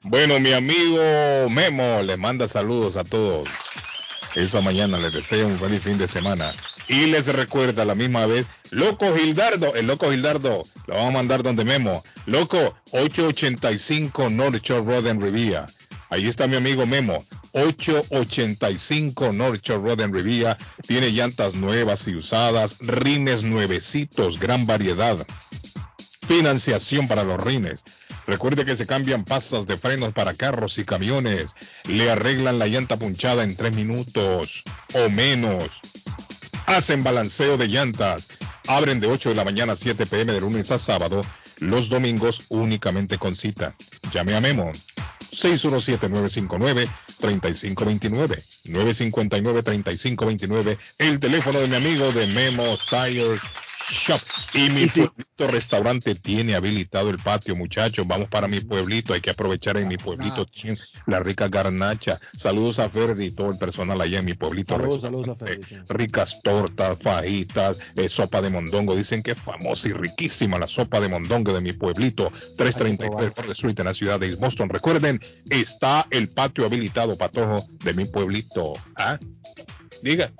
[0.02, 3.48] bueno, mi amigo Memo le manda saludos a todos.
[4.34, 6.54] Esa mañana les deseo un feliz fin de semana.
[6.88, 11.16] Y les recuerda a la misma vez, Loco Gildardo, el Loco Gildardo, lo vamos a
[11.16, 12.04] mandar donde Memo.
[12.26, 15.66] Loco, 885 North Shore Road en Rivia.
[16.10, 20.56] Ahí está mi amigo Memo, 885 North Shore Road en Rivia.
[20.86, 25.26] Tiene llantas nuevas y usadas, rines nuevecitos, gran variedad.
[26.26, 27.84] Financiación para los rines.
[28.26, 31.52] Recuerde que se cambian pasas de frenos para carros y camiones.
[31.84, 34.64] Le arreglan la llanta punchada en tres minutos
[34.94, 35.70] o menos.
[36.66, 38.26] Hacen balanceo de llantas.
[38.66, 41.24] Abren de 8 de la mañana a 7 pm de lunes a sábado.
[41.60, 43.72] Los domingos únicamente con cita.
[44.12, 44.72] Llame a Memo.
[45.30, 46.88] 617-959-3529.
[48.64, 50.78] 959-3529.
[50.98, 53.38] El teléfono de mi amigo de Memo Tires
[53.90, 54.20] Shop.
[54.54, 58.06] Y mi pueblito restaurante tiene habilitado el patio, muchachos.
[58.06, 59.14] Vamos para mi pueblito.
[59.14, 60.46] Hay que aprovechar en mi pueblito
[61.06, 62.18] la rica garnacha.
[62.36, 64.76] Saludos a Ferdi y todo el personal allá en mi pueblito.
[65.00, 65.38] Saludos,
[65.88, 68.96] Ricas tortas, fajitas, eh, sopa de mondongo.
[68.96, 72.32] Dicen que es famosa y riquísima la sopa de mondongo de mi pueblito.
[72.56, 74.68] 333 por Street en la ciudad de Boston.
[74.68, 78.74] Recuerden, está el patio habilitado, patojo, de mi pueblito.
[78.96, 79.18] ¿Ah?
[80.02, 80.30] Diga.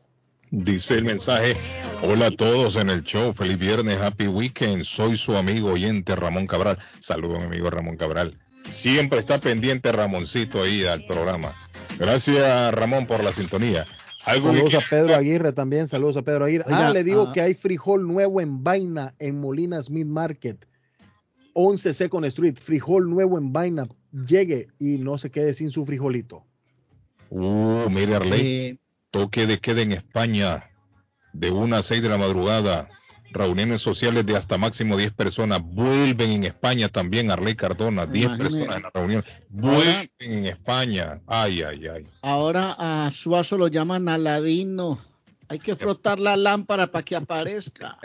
[0.53, 1.57] Dice el mensaje,
[2.03, 6.47] hola a todos en el show, feliz viernes, happy weekend, soy su amigo oyente Ramón
[6.47, 6.79] Cabral.
[7.01, 8.39] Saludos mi amigo Ramón Cabral.
[8.71, 11.53] Siempre está pendiente Ramoncito ahí al programa.
[11.99, 13.87] Gracias Ramón por la sintonía.
[14.25, 16.65] saludos a Pedro Aguirre también, saludos a Pedro Aguirre.
[16.69, 17.33] ah, le digo ah.
[17.33, 20.65] que hay frijol nuevo en vaina en Molina Smith Market.
[21.59, 23.87] 11 Second Street, frijol nuevo en vaina.
[24.13, 26.45] Llegue y no se quede sin su frijolito.
[27.31, 28.79] Uh, mire Arley, Eh,
[29.11, 30.65] toque de queda en España
[31.33, 32.89] de 1 a 6 de la madrugada.
[33.33, 35.63] Reuniones sociales de hasta máximo 10 personas.
[35.63, 38.05] Vuelven en España también, Arley Cardona.
[38.07, 38.45] 10 Imagine.
[38.45, 39.25] personas en la reunión.
[39.49, 41.21] Vuelven en España.
[41.27, 42.05] Ay, ay, ay.
[42.23, 45.01] ahora a Suazo lo llaman Aladino.
[45.49, 47.99] Hay que frotar la lámpara para que aparezca.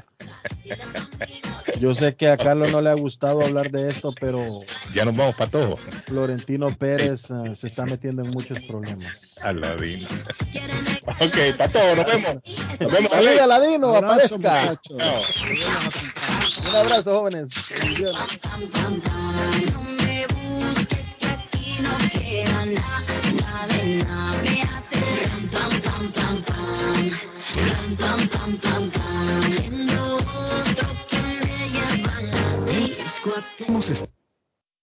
[1.79, 4.61] Yo sé que a Carlos no le ha gustado hablar de esto, pero
[4.93, 5.77] Ya nos vamos para todo.
[6.05, 9.35] Florentino Pérez eh, se está metiendo en muchos problemas.
[9.41, 10.07] Aladino.
[11.07, 12.35] ok, para todo, nos vemos.
[12.79, 13.39] Nos vemos, Salud.
[13.39, 14.77] Aladino, Abrazo, aparezca.
[14.91, 15.43] muchachos.
[16.69, 17.49] Un abrazo, jóvenes.
[17.69, 18.17] Bendiciones.
[33.67, 34.20] Hemos estado